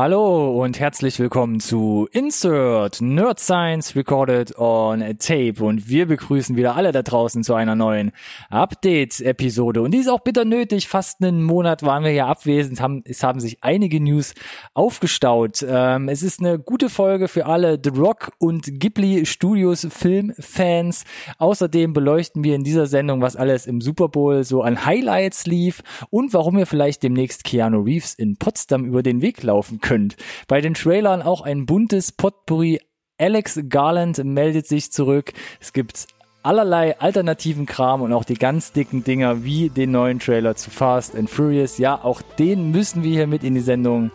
Hallo 0.00 0.62
und 0.62 0.78
herzlich 0.78 1.18
willkommen 1.18 1.58
zu 1.58 2.06
Insert 2.12 3.00
Nerd 3.00 3.40
Science 3.40 3.96
Recorded 3.96 4.56
on 4.56 5.00
Tape 5.18 5.54
und 5.58 5.88
wir 5.88 6.06
begrüßen 6.06 6.54
wieder 6.54 6.76
alle 6.76 6.92
da 6.92 7.02
draußen 7.02 7.42
zu 7.42 7.54
einer 7.54 7.74
neuen 7.74 8.12
Update-Episode 8.48 9.82
und 9.82 9.90
die 9.90 9.98
ist 9.98 10.08
auch 10.08 10.20
bitter 10.20 10.44
nötig. 10.44 10.86
Fast 10.86 11.20
einen 11.20 11.42
Monat 11.42 11.82
waren 11.82 12.04
wir 12.04 12.12
ja 12.12 12.28
abwesend, 12.28 12.80
haben, 12.80 13.02
es 13.06 13.24
haben 13.24 13.40
sich 13.40 13.64
einige 13.64 14.00
News 14.00 14.34
aufgestaut. 14.72 15.66
Ähm, 15.68 16.08
es 16.08 16.22
ist 16.22 16.38
eine 16.38 16.60
gute 16.60 16.90
Folge 16.90 17.26
für 17.26 17.46
alle 17.46 17.76
The 17.82 17.90
Rock 17.90 18.30
und 18.38 18.78
Ghibli 18.78 19.26
Studios 19.26 19.84
Filmfans. 19.90 21.06
Außerdem 21.38 21.92
beleuchten 21.92 22.44
wir 22.44 22.54
in 22.54 22.62
dieser 22.62 22.86
Sendung, 22.86 23.20
was 23.20 23.34
alles 23.34 23.66
im 23.66 23.80
Super 23.80 24.08
Bowl 24.08 24.44
so 24.44 24.62
an 24.62 24.86
Highlights 24.86 25.46
lief 25.46 25.82
und 26.10 26.34
warum 26.34 26.56
wir 26.56 26.66
vielleicht 26.66 27.02
demnächst 27.02 27.42
Keanu 27.42 27.80
Reeves 27.80 28.14
in 28.14 28.36
Potsdam 28.36 28.84
über 28.84 29.02
den 29.02 29.22
Weg 29.22 29.42
laufen 29.42 29.80
können 29.80 29.87
könnt. 29.88 30.16
Bei 30.48 30.60
den 30.60 30.74
Trailern 30.74 31.22
auch 31.22 31.40
ein 31.40 31.64
buntes 31.64 32.12
Potpourri. 32.12 32.80
Alex 33.16 33.58
Garland 33.70 34.22
meldet 34.22 34.66
sich 34.66 34.92
zurück. 34.92 35.32
Es 35.60 35.72
gibt 35.72 36.06
allerlei 36.42 37.00
alternativen 37.00 37.64
Kram 37.64 38.02
und 38.02 38.12
auch 38.12 38.24
die 38.24 38.34
ganz 38.34 38.72
dicken 38.72 39.02
Dinger 39.02 39.44
wie 39.44 39.70
den 39.70 39.90
neuen 39.90 40.18
Trailer 40.18 40.56
zu 40.56 40.70
Fast 40.70 41.16
and 41.16 41.30
Furious. 41.30 41.78
Ja, 41.78 41.98
auch 42.02 42.20
den 42.38 42.70
müssen 42.70 43.02
wir 43.02 43.12
hier 43.12 43.26
mit 43.26 43.42
in 43.44 43.54
die 43.54 43.62
Sendung 43.62 44.10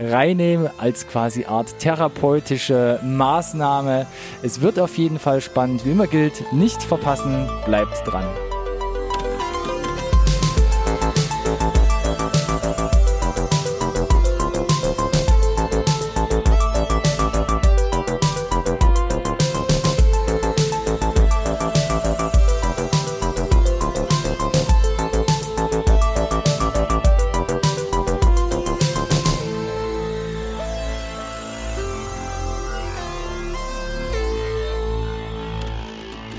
reinnehmen 0.00 0.70
als 0.78 1.06
quasi 1.06 1.44
Art 1.44 1.78
therapeutische 1.78 2.98
Maßnahme. 3.04 4.06
Es 4.42 4.62
wird 4.62 4.78
auf 4.78 4.96
jeden 4.96 5.18
Fall 5.18 5.42
spannend. 5.42 5.84
Wie 5.84 5.90
immer 5.90 6.06
gilt, 6.06 6.42
nicht 6.54 6.82
verpassen, 6.82 7.48
bleibt 7.66 8.06
dran. 8.06 8.24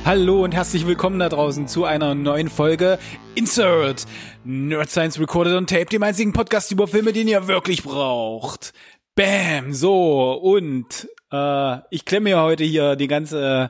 Hallo 0.09 0.43
und 0.43 0.55
herzlich 0.55 0.87
willkommen 0.87 1.19
da 1.19 1.29
draußen 1.29 1.67
zu 1.67 1.85
einer 1.85 2.15
neuen 2.15 2.49
Folge 2.49 2.97
Insert 3.35 4.07
Nerd 4.43 4.89
Science 4.89 5.19
Recorded 5.19 5.53
on 5.53 5.67
Tape, 5.67 5.85
dem 5.85 6.01
einzigen 6.01 6.33
Podcast 6.33 6.71
über 6.71 6.87
Filme, 6.87 7.13
den 7.13 7.27
ihr 7.27 7.47
wirklich 7.47 7.83
braucht. 7.83 8.73
Bam, 9.13 9.71
so 9.71 10.31
und 10.31 11.07
äh, 11.31 11.77
ich 11.91 12.05
klemme 12.05 12.31
ja 12.31 12.41
heute 12.41 12.63
hier 12.63 12.95
die 12.95 13.07
ganze 13.07 13.69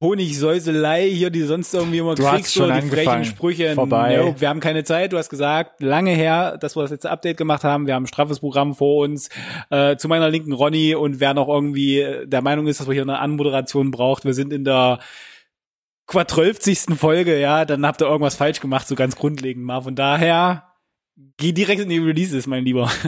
Honigsäuselei 0.00 1.08
hier, 1.08 1.30
die 1.30 1.42
sonst 1.42 1.72
irgendwie 1.72 1.98
immer 1.98 2.16
du 2.16 2.24
kriegst, 2.24 2.52
so 2.52 2.68
die 2.68 2.82
frechen 2.82 3.24
Sprüche. 3.24 3.76
Vorbei. 3.76 4.16
No, 4.16 4.34
wir 4.36 4.48
haben 4.48 4.58
keine 4.58 4.82
Zeit, 4.82 5.12
du 5.12 5.18
hast 5.18 5.30
gesagt, 5.30 5.80
lange 5.80 6.10
her, 6.10 6.58
dass 6.58 6.74
wir 6.74 6.82
das 6.82 6.90
letzte 6.90 7.12
Update 7.12 7.36
gemacht 7.36 7.62
haben. 7.62 7.86
Wir 7.86 7.94
haben 7.94 8.02
ein 8.02 8.08
straffes 8.08 8.40
Programm 8.40 8.74
vor 8.74 9.04
uns. 9.04 9.28
Äh, 9.70 9.98
zu 9.98 10.08
meiner 10.08 10.30
linken 10.30 10.52
Ronny 10.52 10.96
und 10.96 11.20
wer 11.20 11.32
noch 11.32 11.46
irgendwie 11.46 12.04
der 12.24 12.42
Meinung 12.42 12.66
ist, 12.66 12.80
dass 12.80 12.88
wir 12.88 12.94
hier 12.94 13.02
eine 13.02 13.20
Anmoderation 13.20 13.92
braucht, 13.92 14.24
wir 14.24 14.34
sind 14.34 14.52
in 14.52 14.64
der 14.64 14.98
quadrölfzigsten 16.14 16.96
Folge, 16.96 17.40
ja, 17.40 17.64
dann 17.64 17.84
habt 17.84 18.00
ihr 18.00 18.06
irgendwas 18.06 18.36
falsch 18.36 18.60
gemacht, 18.60 18.86
so 18.86 18.94
ganz 18.94 19.16
grundlegend 19.16 19.64
mal. 19.64 19.82
Von 19.82 19.96
daher, 19.96 20.72
geh 21.36 21.50
direkt 21.52 21.82
in 21.82 21.88
die 21.88 21.98
Releases, 21.98 22.46
mein 22.46 22.64
Lieber. 22.64 22.90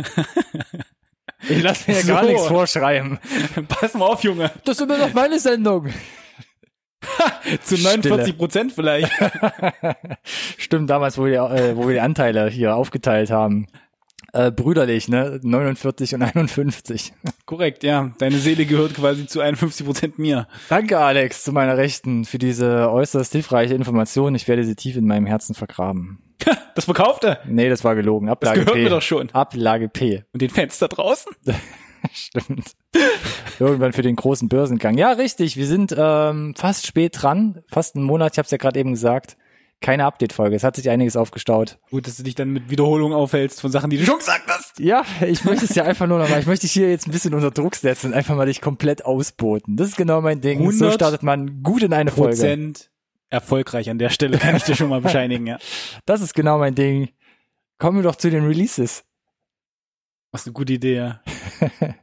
Ich 1.48 1.62
lasse 1.62 1.88
mir 1.88 2.00
so. 2.00 2.08
gar 2.08 2.24
nichts 2.24 2.46
vorschreiben. 2.46 3.20
Pass 3.68 3.94
mal 3.94 4.06
auf, 4.06 4.24
Junge. 4.24 4.50
Das 4.64 4.78
ist 4.78 4.82
immer 4.82 4.98
noch 4.98 5.12
meine 5.12 5.38
Sendung. 5.38 5.92
Zu 7.62 7.76
49 7.76 8.36
Prozent 8.36 8.72
vielleicht. 8.72 9.12
Stimmt, 10.56 10.90
damals, 10.90 11.18
wo 11.18 11.26
wir, 11.26 11.42
äh, 11.50 11.76
wo 11.76 11.86
wir 11.86 11.94
die 11.94 12.00
Anteile 12.00 12.48
hier 12.48 12.74
aufgeteilt 12.74 13.30
haben 13.30 13.68
äh, 14.36 14.50
brüderlich, 14.50 15.08
ne? 15.08 15.40
49 15.42 16.14
und 16.14 16.22
51. 16.22 17.12
Korrekt, 17.46 17.82
ja. 17.82 18.12
Deine 18.18 18.36
Seele 18.38 18.66
gehört 18.66 18.94
quasi 18.94 19.26
zu 19.26 19.40
51 19.40 19.86
Prozent 19.86 20.18
mir. 20.18 20.46
Danke, 20.68 20.98
Alex, 20.98 21.44
zu 21.44 21.52
meiner 21.52 21.76
Rechten 21.76 22.24
für 22.24 22.38
diese 22.38 22.90
äußerst 22.90 23.32
hilfreiche 23.32 23.74
Information. 23.74 24.34
Ich 24.34 24.46
werde 24.48 24.64
sie 24.64 24.74
tief 24.74 24.96
in 24.96 25.06
meinem 25.06 25.26
Herzen 25.26 25.54
vergraben. 25.54 26.18
das 26.74 26.84
verkaufte? 26.84 27.38
Nee, 27.46 27.68
das 27.68 27.82
war 27.82 27.94
gelogen. 27.94 28.28
Ablage 28.28 28.58
das 28.58 28.64
gehört 28.66 28.76
P. 28.76 28.84
mir 28.84 28.90
doch 28.90 29.02
schon. 29.02 29.30
Ablage 29.30 29.88
P. 29.88 30.24
Und 30.32 30.42
den 30.42 30.50
Fans 30.50 30.78
da 30.78 30.88
draußen? 30.88 31.32
Stimmt. 32.12 32.72
Irgendwann 33.58 33.92
für 33.92 34.02
den 34.02 34.16
großen 34.16 34.48
Börsengang. 34.48 34.98
Ja, 34.98 35.12
richtig. 35.12 35.56
Wir 35.56 35.66
sind 35.66 35.94
ähm, 35.96 36.54
fast 36.56 36.86
spät 36.86 37.20
dran. 37.20 37.62
Fast 37.68 37.96
einen 37.96 38.04
Monat. 38.04 38.34
Ich 38.34 38.38
habe 38.38 38.44
es 38.44 38.50
ja 38.52 38.58
gerade 38.58 38.78
eben 38.78 38.92
gesagt 38.92 39.36
keine 39.80 40.04
Update-Folge. 40.04 40.56
Es 40.56 40.64
hat 40.64 40.76
sich 40.76 40.88
einiges 40.90 41.16
aufgestaut. 41.16 41.78
Gut, 41.90 42.06
dass 42.06 42.16
du 42.16 42.22
dich 42.22 42.34
dann 42.34 42.50
mit 42.50 42.70
Wiederholungen 42.70 43.16
aufhältst 43.16 43.60
von 43.60 43.70
Sachen, 43.70 43.90
die 43.90 43.98
du 43.98 44.04
schon 44.04 44.18
gesagt 44.18 44.48
hast. 44.48 44.78
Ja, 44.78 45.04
ich 45.26 45.44
möchte 45.44 45.64
es 45.64 45.74
ja 45.74 45.84
einfach 45.84 46.06
nur 46.06 46.18
noch 46.18 46.28
mal, 46.28 46.40
ich 46.40 46.46
möchte 46.46 46.66
dich 46.66 46.72
hier 46.72 46.90
jetzt 46.90 47.06
ein 47.06 47.12
bisschen 47.12 47.34
unter 47.34 47.50
Druck 47.50 47.76
setzen 47.76 48.08
und 48.08 48.14
einfach 48.14 48.36
mal 48.36 48.46
dich 48.46 48.60
komplett 48.60 49.04
ausboten. 49.04 49.76
Das 49.76 49.88
ist 49.88 49.96
genau 49.96 50.20
mein 50.20 50.40
Ding. 50.40 50.70
So 50.72 50.90
startet 50.90 51.22
man 51.22 51.62
gut 51.62 51.82
in 51.82 51.92
eine 51.92 52.10
Folge. 52.10 52.36
Prozent 52.36 52.90
erfolgreich 53.28 53.90
an 53.90 53.98
der 53.98 54.10
Stelle, 54.10 54.38
kann 54.38 54.56
ich 54.56 54.62
dir 54.62 54.76
schon 54.76 54.88
mal 54.88 55.00
bescheinigen, 55.00 55.46
ja. 55.46 55.58
Das 56.04 56.20
ist 56.20 56.34
genau 56.34 56.58
mein 56.58 56.74
Ding. 56.74 57.10
Kommen 57.78 57.98
wir 57.98 58.02
doch 58.02 58.16
zu 58.16 58.30
den 58.30 58.46
Releases. 58.46 59.04
Was 60.32 60.46
eine 60.46 60.52
gute 60.52 60.74
Idee, 60.74 60.96
ja. 60.96 61.20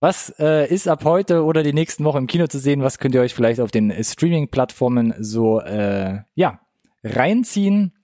Was 0.00 0.32
äh, 0.38 0.66
ist 0.72 0.88
ab 0.88 1.04
heute 1.04 1.44
oder 1.44 1.62
die 1.62 1.74
nächsten 1.74 2.04
Wochen 2.04 2.18
im 2.18 2.26
Kino 2.26 2.46
zu 2.46 2.58
sehen? 2.58 2.82
Was 2.82 2.98
könnt 2.98 3.14
ihr 3.14 3.20
euch 3.20 3.34
vielleicht 3.34 3.60
auf 3.60 3.70
den 3.70 3.92
Streaming-Plattformen 4.02 5.14
so 5.18 5.60
äh, 5.60 6.20
ja 6.34 6.60
reinziehen. 7.02 7.94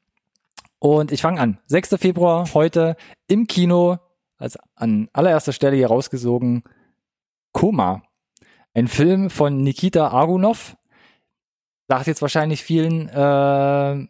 Und 0.78 1.12
ich 1.12 1.22
fange 1.22 1.40
an. 1.40 1.58
6. 1.66 1.96
Februar 1.98 2.48
heute 2.54 2.96
im 3.26 3.46
Kino, 3.46 3.98
als 4.38 4.58
an 4.74 5.08
allererster 5.12 5.52
Stelle 5.52 5.76
hier 5.76 5.88
rausgesogen, 5.88 6.62
Koma. 7.52 8.02
Ein 8.74 8.88
Film 8.88 9.30
von 9.30 9.62
Nikita 9.62 10.08
Argunov. 10.08 10.76
Sagt 11.88 12.08
jetzt 12.08 12.20
wahrscheinlich 12.20 12.62
vielen 12.62 13.08
äh, 13.08 14.06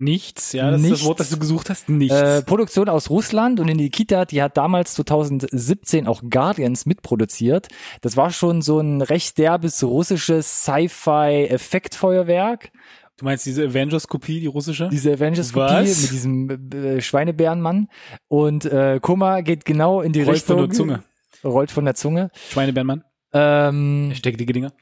Nichts, 0.00 0.52
ja, 0.52 0.70
das 0.70 0.80
Nichts. 0.80 0.98
ist 0.98 1.00
das 1.00 1.08
Wort, 1.08 1.18
das 1.18 1.30
du 1.30 1.38
gesucht 1.38 1.70
hast. 1.70 1.88
Nichts. 1.88 2.14
Äh, 2.14 2.44
Produktion 2.44 2.88
aus 2.88 3.10
Russland 3.10 3.58
und 3.58 3.66
in 3.66 3.78
Nikita, 3.78 4.26
die 4.26 4.40
hat 4.40 4.56
damals 4.56 4.94
2017 4.94 6.06
auch 6.06 6.22
Guardians 6.30 6.86
mitproduziert. 6.86 7.66
Das 8.00 8.16
war 8.16 8.30
schon 8.30 8.62
so 8.62 8.78
ein 8.78 9.02
recht 9.02 9.38
derbes 9.38 9.82
russisches 9.82 10.62
Sci-Fi-Effektfeuerwerk. 10.62 12.70
Du 13.18 13.24
meinst 13.24 13.44
diese 13.46 13.64
Avengers-Kopie, 13.64 14.38
die 14.38 14.46
russische? 14.46 14.88
Diese 14.90 15.12
Avengers-Kopie 15.12 15.80
mit 15.80 16.10
diesem 16.12 16.70
äh, 16.72 17.00
Schweinebärenmann. 17.00 17.88
Und 18.28 18.64
äh, 18.64 19.00
Koma 19.02 19.40
geht 19.40 19.64
genau 19.64 20.00
in 20.02 20.12
die 20.12 20.22
rollt 20.22 20.36
Richtung. 20.36 20.58
Rollt 20.58 20.76
von 20.76 20.88
der 20.88 21.00
Zunge. 21.00 21.02
Rollt 21.44 21.70
von 21.72 21.84
der 21.84 21.94
Zunge. 21.96 22.30
Schweinebärenmann. 22.50 23.02
Ähm, 23.32 24.12
Steckt 24.14 24.40
die 24.40 24.46
Dinger. 24.46 24.72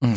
Mm. 0.00 0.14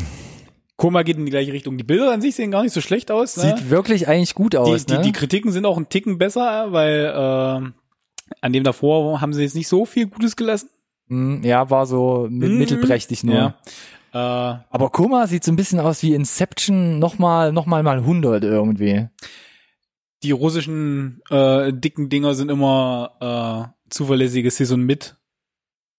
Koma 0.78 1.04
geht 1.04 1.18
in 1.18 1.26
die 1.26 1.32
gleiche 1.32 1.54
Richtung. 1.54 1.78
Die 1.78 1.84
Bilder 1.84 2.12
an 2.12 2.22
sich 2.22 2.34
sehen 2.34 2.50
gar 2.50 2.64
nicht 2.64 2.74
so 2.74 2.82
schlecht 2.82 3.12
aus. 3.12 3.38
Ne? 3.38 3.44
Sieht 3.56 3.70
wirklich 3.70 4.08
eigentlich 4.08 4.34
gut 4.34 4.56
aus. 4.56 4.88
Die, 4.88 4.94
ne? 4.94 5.02
die, 5.02 5.06
die 5.06 5.12
Kritiken 5.12 5.52
sind 5.52 5.68
auch 5.68 5.78
ein 5.78 5.90
Ticken 5.90 6.18
besser, 6.18 6.72
weil 6.72 7.06
äh, 7.06 8.36
an 8.42 8.54
dem 8.54 8.64
davor 8.64 9.22
haben 9.22 9.32
sie 9.32 9.44
jetzt 9.44 9.56
nicht 9.56 9.68
so 9.68 9.86
viel 9.86 10.08
Gutes 10.08 10.36
gelassen. 10.36 10.70
Mm, 11.08 11.44
ja, 11.44 11.70
war 11.70 11.86
so 11.86 12.28
mit, 12.30 12.50
mm, 12.50 12.58
mittelprächtig 12.58 13.24
nur. 13.24 13.36
Ja. 13.36 13.56
Äh, 14.14 14.18
Aber 14.18 14.90
Koma 14.92 15.26
sieht 15.28 15.44
so 15.44 15.52
ein 15.52 15.56
bisschen 15.56 15.80
aus 15.80 16.04
wie 16.04 16.14
Inception 16.14 17.00
nochmal, 17.00 17.52
nochmal 17.52 17.82
mal 17.82 17.98
100 17.98 18.44
irgendwie. 18.44 19.08
Die 20.22 20.32
russischen 20.32 21.22
äh, 21.30 21.74
dicken 21.74 22.10
Dinger 22.10 22.36
sind 22.36 22.50
immer 22.50 23.74
äh, 23.74 23.90
zuverlässige 23.90 24.52
Saison 24.52 24.80
mit. 24.80 25.18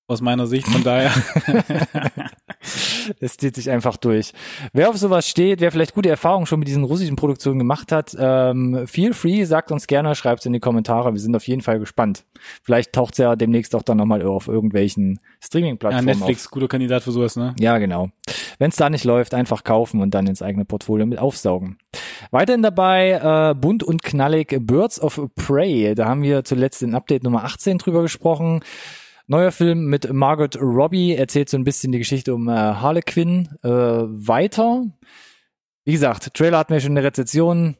Aus 0.06 0.20
meiner 0.20 0.46
Sicht, 0.46 0.68
von 0.68 0.82
daher. 0.84 1.12
es 3.20 3.38
zieht 3.38 3.54
sich 3.54 3.70
einfach 3.70 3.96
durch. 3.96 4.32
Wer 4.74 4.90
auf 4.90 4.98
sowas 4.98 5.26
steht, 5.26 5.60
wer 5.60 5.72
vielleicht 5.72 5.94
gute 5.94 6.10
Erfahrungen 6.10 6.44
schon 6.44 6.58
mit 6.58 6.68
diesen 6.68 6.84
russischen 6.84 7.16
Produktionen 7.16 7.58
gemacht 7.58 7.90
hat, 7.90 8.14
ähm, 8.18 8.86
feel 8.86 9.14
free, 9.14 9.44
sagt 9.44 9.72
uns 9.72 9.86
gerne, 9.86 10.14
schreibt 10.14 10.40
es 10.40 10.46
in 10.46 10.52
die 10.52 10.60
Kommentare. 10.60 11.12
Wir 11.14 11.20
sind 11.20 11.34
auf 11.34 11.46
jeden 11.48 11.62
Fall 11.62 11.78
gespannt. 11.78 12.24
Vielleicht 12.62 12.92
taucht 12.92 13.14
es 13.14 13.18
ja 13.18 13.34
demnächst 13.34 13.74
auch 13.74 13.82
dann 13.82 13.96
nochmal 13.96 14.22
auf 14.22 14.46
irgendwelchen 14.46 15.20
Streaming-Plattformen. 15.40 16.06
Ja, 16.06 16.14
Netflix, 16.14 16.46
auf. 16.46 16.50
guter 16.50 16.68
Kandidat 16.68 17.02
für 17.02 17.12
sowas, 17.12 17.36
ne? 17.36 17.54
Ja, 17.58 17.78
genau. 17.78 18.10
Wenn 18.58 18.70
es 18.70 18.76
da 18.76 18.90
nicht 18.90 19.04
läuft, 19.04 19.32
einfach 19.32 19.64
kaufen 19.64 20.02
und 20.02 20.12
dann 20.12 20.26
ins 20.26 20.42
eigene 20.42 20.66
Portfolio 20.66 21.06
mit 21.06 21.18
aufsaugen. 21.18 21.78
Weiterhin 22.30 22.62
dabei 22.62 23.50
äh, 23.50 23.54
bunt 23.54 23.82
und 23.82 24.02
knallig 24.02 24.54
Birds 24.60 25.00
of 25.00 25.20
Prey. 25.34 25.94
Da 25.94 26.06
haben 26.06 26.22
wir 26.22 26.44
zuletzt 26.44 26.82
in 26.82 26.94
Update 26.94 27.24
Nummer 27.24 27.44
18 27.44 27.78
drüber 27.78 28.02
gesprochen. 28.02 28.60
Neuer 29.26 29.52
Film 29.52 29.86
mit 29.86 30.12
Margot 30.12 30.56
Robbie 30.60 31.14
erzählt 31.14 31.48
so 31.48 31.56
ein 31.56 31.64
bisschen 31.64 31.92
die 31.92 31.98
Geschichte 31.98 32.34
um 32.34 32.48
äh, 32.48 32.52
Harlequin 32.52 33.48
äh, 33.62 33.68
weiter. 33.68 34.84
Wie 35.84 35.92
gesagt, 35.92 36.34
Trailer 36.34 36.58
hatten 36.58 36.72
wir 36.72 36.80
schon 36.80 36.92
eine 36.92 37.04
Rezession. 37.04 37.76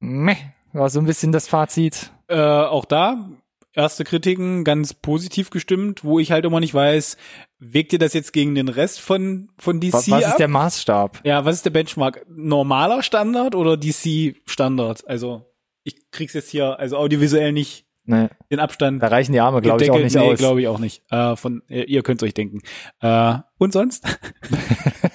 Meh, 0.00 0.36
war 0.72 0.90
so 0.90 1.00
ein 1.00 1.06
bisschen 1.06 1.32
das 1.32 1.48
Fazit. 1.48 2.10
Äh, 2.28 2.36
auch 2.38 2.84
da 2.84 3.30
erste 3.72 4.04
Kritiken 4.04 4.64
ganz 4.64 4.94
positiv 4.94 5.50
gestimmt, 5.50 6.04
wo 6.04 6.18
ich 6.18 6.32
halt 6.32 6.44
immer 6.44 6.60
nicht 6.60 6.74
weiß, 6.74 7.16
wägt 7.58 7.92
ihr 7.92 7.98
das 7.98 8.14
jetzt 8.14 8.32
gegen 8.32 8.54
den 8.54 8.68
Rest 8.68 9.00
von, 9.00 9.50
von 9.58 9.80
DC 9.80 9.92
Was, 9.92 10.10
was 10.10 10.24
ab? 10.24 10.30
ist 10.30 10.38
der 10.38 10.48
Maßstab? 10.48 11.20
ja, 11.24 11.44
was 11.44 11.56
ist 11.56 11.64
der 11.64 11.70
Benchmark? 11.70 12.26
Normaler 12.28 13.02
Standard 13.02 13.54
oder 13.54 13.76
DC 13.76 14.36
Standard? 14.46 15.06
Also, 15.06 15.46
ich 15.84 16.10
krieg's 16.10 16.34
jetzt 16.34 16.50
hier, 16.50 16.78
also 16.78 16.96
audiovisuell 16.96 17.52
nicht 17.52 17.86
Nee, 18.10 18.28
den 18.50 18.58
Abstand 18.58 19.00
da 19.00 19.06
reichen 19.06 19.32
die 19.32 19.38
Arme, 19.38 19.60
glaube 19.60 19.84
ich, 19.84 19.90
auch 19.92 19.98
nicht 19.98 20.16
nee, 20.16 20.32
aus. 20.32 20.38
glaube 20.38 20.60
ich 20.60 20.66
auch 20.66 20.80
nicht. 20.80 21.04
Äh, 21.10 21.36
von, 21.36 21.62
ihr, 21.68 22.02
könnt's 22.02 22.24
euch 22.24 22.34
denken. 22.34 22.60
Äh, 23.00 23.34
und 23.58 23.72
sonst? 23.72 24.04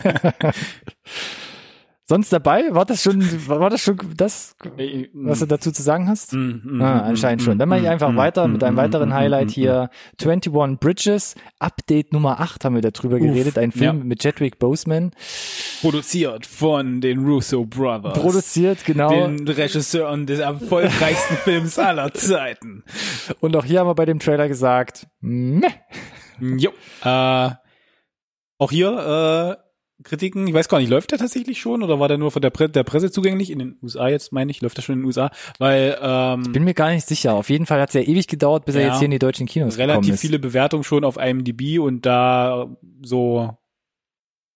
Sonst 2.07 2.31
dabei? 2.31 2.65
War 2.69 2.85
das 2.85 3.01
schon, 3.01 3.19
war 3.47 3.71
das 3.71 3.81
schon 3.81 3.97
das, 4.15 4.55
was 5.13 5.39
du 5.39 5.47
dazu 5.47 5.71
zu 5.71 5.81
sagen 5.81 6.07
hast? 6.07 6.33
Mm, 6.33 6.79
Ah, 6.79 6.99
anscheinend 6.99 7.41
schon. 7.41 7.57
Dann 7.57 7.67
mache 7.67 7.79
ich 7.79 7.89
einfach 7.89 8.15
weiter 8.15 8.47
mit 8.47 8.63
einem 8.63 8.77
weiteren 8.77 9.11
Highlight 9.11 9.49
hier. 9.49 9.89
21 10.21 10.79
Bridges, 10.79 11.33
Update 11.57 12.13
Nummer 12.13 12.39
8 12.39 12.63
haben 12.63 12.75
wir 12.75 12.83
darüber 12.83 13.17
geredet. 13.17 13.57
Ein 13.57 13.71
Film 13.71 13.97
ja. 13.97 14.03
mit 14.03 14.21
Chadwick 14.21 14.59
Boseman. 14.59 15.13
Produziert 15.81 16.45
von 16.45 17.01
den 17.01 17.25
Russo 17.25 17.65
Brothers. 17.65 18.19
Produziert, 18.19 18.85
genau. 18.85 19.09
Den 19.09 19.47
Regisseuren 19.47 20.27
des 20.27 20.39
erfolgreichsten 20.39 21.35
Films 21.43 21.79
aller 21.79 22.13
Zeiten. 22.13 22.83
Und 23.39 23.55
auch 23.55 23.65
hier 23.65 23.79
haben 23.79 23.87
wir 23.87 23.95
bei 23.95 24.05
dem 24.05 24.19
Trailer 24.19 24.47
gesagt, 24.47 25.07
meh. 25.21 25.69
Jo. 26.39 26.69
Äh, 27.03 27.49
auch 28.57 28.71
hier 28.71 29.57
äh, 29.59 29.64
Kritiken, 30.05 30.47
ich 30.47 30.53
weiß 30.53 30.69
gar 30.69 30.79
nicht, 30.79 30.89
läuft 30.89 31.11
der 31.11 31.17
tatsächlich 31.19 31.59
schon 31.59 31.83
oder 31.83 31.99
war 31.99 32.07
der 32.07 32.17
nur 32.17 32.31
von 32.31 32.41
der, 32.41 32.51
Pre 32.51 32.69
der 32.69 32.83
Presse 32.83 33.11
zugänglich? 33.11 33.51
In 33.51 33.59
den 33.59 33.77
USA 33.83 34.07
jetzt, 34.07 34.31
meine 34.31 34.51
ich, 34.51 34.61
läuft 34.61 34.77
der 34.77 34.81
schon 34.83 34.93
in 34.93 34.99
den 35.01 35.05
USA? 35.07 35.31
Weil 35.59 35.97
ähm, 36.01 36.53
bin 36.53 36.63
mir 36.63 36.73
gar 36.73 36.91
nicht 36.91 37.05
sicher. 37.07 37.33
Auf 37.33 37.49
jeden 37.49 37.65
Fall 37.65 37.81
hat 37.81 37.89
es 37.89 37.95
ja 37.95 38.01
ewig 38.01 38.27
gedauert, 38.27 38.65
bis 38.65 38.75
er 38.75 38.81
Ja. 38.81 38.87
jetzt 38.89 38.99
hier 38.99 39.05
in 39.05 39.11
die 39.11 39.19
deutschen 39.19 39.47
Kinos 39.47 39.77
relativ 39.77 40.17
viele 40.19 40.39
Bewertungen 40.39 40.83
schon 40.83 41.03
auf 41.03 41.17
IMDb 41.17 41.79
und 41.79 42.05
da 42.05 42.67
so, 43.01 43.57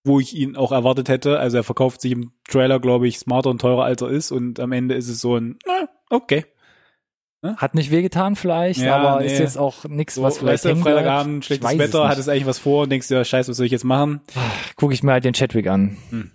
wo 0.05 0.19
ich 0.19 0.35
ihn 0.35 0.55
auch 0.55 0.71
erwartet 0.71 1.09
hätte. 1.09 1.39
Also 1.39 1.57
er 1.57 1.63
verkauft 1.63 2.01
sich 2.01 2.11
im 2.13 2.31
Trailer, 2.47 2.79
glaube 2.79 3.07
ich, 3.07 3.19
smarter 3.19 3.49
und 3.49 3.59
teurer 3.59 3.83
als 3.83 4.01
er 4.01 4.09
ist 4.09 4.31
und 4.31 4.59
am 4.59 4.71
Ende 4.71 4.95
ist 4.95 5.09
es 5.09 5.19
so 5.19 5.35
ein, 5.35 5.57
äh, 5.65 5.87
okay. 6.09 6.45
Hat 7.41 7.73
nicht 7.73 7.89
wehgetan 7.89 8.35
vielleicht, 8.35 8.81
Ja, 8.81 8.97
aber 8.97 9.19
nee. 9.21 9.27
ist 9.27 9.39
jetzt 9.39 9.57
auch 9.57 9.85
nichts, 9.85 10.15
So, 10.15 10.23
was 10.23 10.39
vielleicht 10.39 10.65
weißt 10.65 10.77
du. 10.77 10.81
Freitagabend, 10.81 11.45
schlechtes 11.45 11.69
Wetter, 11.77 11.99
nicht. 12.01 12.09
hat 12.11 12.17
es 12.17 12.27
eigentlich 12.27 12.45
was 12.45 12.59
vor 12.59 12.83
und 12.83 12.89
denkst 12.91 13.07
dir, 13.07 13.15
ja, 13.15 13.23
scheiße, 13.23 13.49
was 13.49 13.57
soll 13.57 13.65
ich 13.65 13.71
jetzt 13.71 13.85
machen? 13.85 14.19
Gucke 14.75 14.93
ich 14.93 15.03
mir 15.03 15.13
halt 15.13 15.23
den 15.23 15.33
Chadwick 15.33 15.67
an. 15.67 15.97
Hm. 16.09 16.31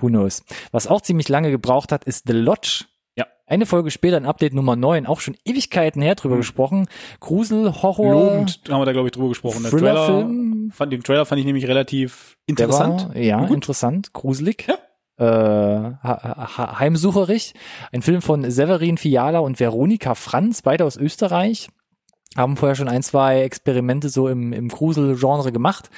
Who 0.00 0.08
knows. 0.08 0.42
Was 0.72 0.88
auch 0.88 1.00
ziemlich 1.00 1.28
lange 1.28 1.50
gebraucht 1.52 1.92
hat, 1.92 2.04
ist 2.04 2.26
The 2.26 2.32
Lodge. 2.32 2.86
Ja. 3.14 3.26
Eine 3.46 3.66
Folge 3.66 3.92
später, 3.92 4.16
ein 4.16 4.26
Update 4.26 4.52
Nummer 4.54 4.74
9, 4.74 5.06
auch 5.06 5.20
schon 5.20 5.36
Ewigkeiten 5.44 6.02
her 6.02 6.16
drüber 6.16 6.34
Hm. 6.34 6.40
gesprochen. 6.40 6.86
Grusel, 7.20 7.72
Horror, 7.82 8.12
Lobend 8.12 8.62
haben 8.68 8.80
wir 8.80 8.86
da, 8.86 8.92
glaube 8.92 9.06
ich, 9.08 9.12
drüber 9.12 9.28
gesprochen. 9.28 9.62
Der 9.62 9.70
Trailer, 9.70 10.28
fand, 10.72 10.92
den 10.92 11.04
Trailer 11.04 11.24
fand 11.24 11.38
ich 11.38 11.44
nämlich 11.44 11.68
relativ 11.68 12.36
interessant. 12.46 13.10
War, 13.10 13.16
ja, 13.16 13.44
interessant, 13.46 14.12
gruselig. 14.12 14.64
Ja. 14.66 14.74
Äh, 15.18 15.24
heimsucherig. 15.24 17.54
Ein 17.92 18.02
Film 18.02 18.22
von 18.22 18.50
Severin 18.50 18.98
Fiala 18.98 19.40
und 19.40 19.60
Veronika 19.60 20.14
Franz, 20.14 20.62
beide 20.62 20.84
aus 20.84 20.96
Österreich. 20.96 21.68
Haben 22.36 22.56
vorher 22.56 22.74
schon 22.74 22.88
ein, 22.88 23.02
zwei 23.02 23.42
Experimente 23.42 24.08
so 24.08 24.26
im, 24.26 24.54
im 24.54 24.68
Grusel-Genre 24.68 25.52
gemacht. 25.52 25.90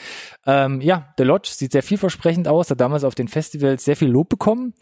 Ähm, 0.46 0.81
ja, 0.81 1.14
The 1.16 1.22
Lodge 1.22 1.50
sieht 1.52 1.70
sehr 1.70 1.84
vielversprechend 1.84 2.49
aus, 2.49 2.70
hat 2.70 2.81
damals 2.81 3.05
auf 3.05 3.14
den 3.14 3.28
Festivals 3.28 3.84
sehr 3.84 3.96
viel 3.96 4.08
Lob 4.08 4.28
bekommen. 4.28 4.75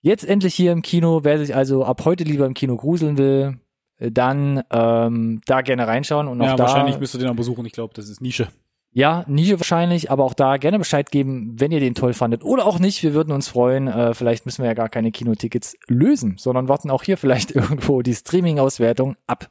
Jetzt 0.00 0.24
endlich 0.24 0.54
hier 0.54 0.70
im 0.70 0.82
Kino, 0.82 1.20
wer 1.24 1.38
sich 1.38 1.54
also 1.54 1.84
ab 1.84 2.04
heute 2.04 2.22
lieber 2.22 2.46
im 2.46 2.54
Kino 2.54 2.76
gruseln 2.76 3.18
will, 3.18 3.58
äh, 3.98 4.12
dann 4.12 4.62
ähm, 4.70 5.40
da 5.46 5.62
gerne 5.62 5.88
reinschauen 5.88 6.28
und 6.28 6.40
auch 6.40 6.46
Ja, 6.46 6.56
da 6.56 6.64
wahrscheinlich 6.64 7.00
müsst 7.00 7.16
ihr 7.16 7.18
den 7.18 7.28
auch 7.28 7.36
besuchen. 7.36 7.66
Ich 7.66 7.72
glaube, 7.72 7.94
das 7.94 8.08
ist 8.08 8.20
Nische. 8.20 8.48
Ja, 8.94 9.24
Nische 9.26 9.58
wahrscheinlich, 9.58 10.10
aber 10.10 10.24
auch 10.24 10.34
da 10.34 10.58
gerne 10.58 10.78
Bescheid 10.78 11.10
geben, 11.10 11.54
wenn 11.58 11.72
ihr 11.72 11.80
den 11.80 11.94
toll 11.94 12.12
fandet 12.12 12.44
oder 12.44 12.66
auch 12.66 12.78
nicht. 12.78 13.02
Wir 13.02 13.14
würden 13.14 13.32
uns 13.32 13.48
freuen. 13.48 13.88
Äh, 13.88 14.14
vielleicht 14.14 14.44
müssen 14.44 14.62
wir 14.62 14.68
ja 14.68 14.74
gar 14.74 14.90
keine 14.90 15.12
Kinotickets 15.12 15.76
lösen, 15.88 16.36
sondern 16.38 16.68
warten 16.68 16.90
auch 16.90 17.02
hier 17.02 17.16
vielleicht 17.16 17.50
irgendwo 17.54 18.02
die 18.02 18.14
Streaming-Auswertung 18.14 19.16
ab. 19.26 19.48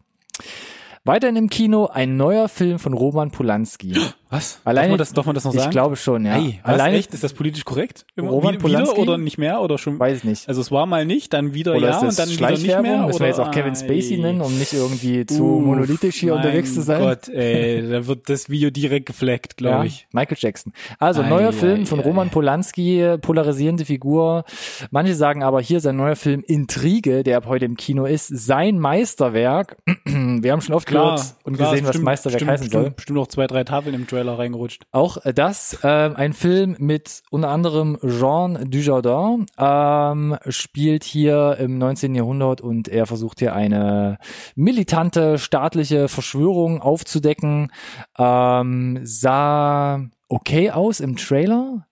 Weiterhin 1.04 1.36
im 1.36 1.50
Kino 1.50 1.88
ein 1.88 2.18
neuer 2.18 2.48
Film 2.48 2.78
von 2.78 2.94
Roman 2.94 3.32
Polanski. 3.32 3.96
Was? 4.32 4.60
Alleine- 4.64 4.88
darf, 4.88 4.90
man 4.92 4.98
das, 4.98 5.14
darf 5.14 5.26
man 5.26 5.36
das 5.36 5.44
noch 5.44 5.54
Ich 5.54 5.60
sagen? 5.60 5.72
glaube 5.72 5.96
schon, 5.98 6.26
ja. 6.26 6.36
Was, 6.64 6.74
Alleine, 6.74 6.98
echt? 6.98 7.14
Ist 7.14 7.24
das 7.24 7.34
politisch 7.34 7.66
korrekt? 7.66 8.06
Immer 8.16 8.30
Roman 8.32 8.54
wieder, 8.54 8.62
Polanski? 8.62 9.00
oder 9.02 9.18
nicht 9.18 9.38
mehr? 9.38 9.62
Oder 9.62 9.78
schon? 9.78 10.00
weiß 10.00 10.24
nicht. 10.24 10.48
Also 10.48 10.62
es 10.62 10.72
war 10.72 10.86
mal 10.86 11.06
nicht, 11.06 11.34
dann 11.34 11.54
wieder 11.54 11.76
Oder 11.76 11.90
ja 11.90 12.00
und 12.00 12.18
dann 12.18 12.30
wieder 12.30 12.50
nicht 12.52 12.64
mehr? 12.66 12.80
Müssen 12.82 13.04
oder? 13.10 13.20
wir 13.20 13.28
jetzt 13.28 13.40
auch 13.40 13.52
Kevin 13.52 13.76
Spacey 13.76 14.18
nennen, 14.18 14.40
um 14.42 14.58
nicht 14.58 14.72
irgendwie 14.74 15.26
zu 15.26 15.44
Uff, 15.44 15.66
monolithisch 15.66 16.16
hier 16.16 16.34
unterwegs 16.34 16.74
zu 16.74 16.82
sein? 16.82 17.02
Gott, 17.02 17.28
ey, 17.28 17.90
da 17.90 18.08
wird 18.08 18.30
das 18.30 18.50
Video 18.50 18.70
direkt 18.70 19.06
gefleckt, 19.08 19.58
glaube 19.58 19.80
Ja, 19.80 19.84
ich. 19.84 20.08
Michael 20.14 20.38
Jackson. 20.40 20.72
Also 20.98 21.24
Ei, 21.24 21.30
neuer 21.30 21.50
ei, 21.50 21.52
Film 21.52 21.86
von 21.86 22.00
ei. 22.00 22.04
Roman 22.04 22.30
Polanski, 22.30 23.18
polarisierende 23.22 23.84
Figur. 23.84 24.46
Manche 24.92 25.14
sagen 25.16 25.44
aber 25.44 25.60
hier 25.60 25.82
sein 25.82 25.98
neuer 25.98 26.16
Film 26.16 26.42
Intrige, 26.48 27.24
der 27.24 27.36
ab 27.36 27.48
heute 27.48 27.66
im 27.66 27.76
Kino 27.76 28.06
ist, 28.06 28.28
sein 28.30 28.80
Meisterwerk. 28.80 29.76
Wir 30.06 30.52
haben 30.54 30.62
schon 30.62 30.74
oft 30.76 30.88
Klar, 30.88 31.16
gehört 31.16 31.36
und 31.44 31.58
klar, 31.58 31.72
gesehen, 31.72 31.84
was 31.84 31.90
bestimmt- 31.90 32.06
Meisterwerk 32.06 32.34
bestimmt, 32.40 32.52
heißen 32.52 32.70
soll. 32.70 32.92
Bestimmt 32.92 33.18
noch 33.18 33.28
zwei, 33.28 33.48
drei 33.48 33.66
Tafeln 33.66 33.94
im 33.96 34.08
Trailer 34.08 34.21
reingerutscht. 34.30 34.84
Auch 34.92 35.18
äh, 35.26 35.34
das, 35.34 35.80
ähm, 35.84 36.16
ein 36.16 36.34
Film 36.34 36.76
mit 36.80 37.24
unter 37.30 37.50
anderem 37.50 37.98
Jean 38.02 38.70
Dujardin, 38.70 39.46
ähm, 39.58 40.38
spielt 40.50 41.04
hier 41.04 41.58
im 41.60 41.78
19. 41.78 42.16
Jahrhundert 42.16 42.62
und 42.62 42.88
er 42.88 43.06
versucht 43.06 43.40
hier 43.40 43.54
eine 43.56 44.18
militante 44.56 45.40
staatliche 45.40 46.08
Verschwörung 46.08 46.82
aufzudecken. 46.82 47.72
Ähm, 48.18 49.00
sah 49.04 50.02
okay 50.30 50.72
aus 50.72 51.00
im 51.00 51.18
Trailer. 51.18 51.88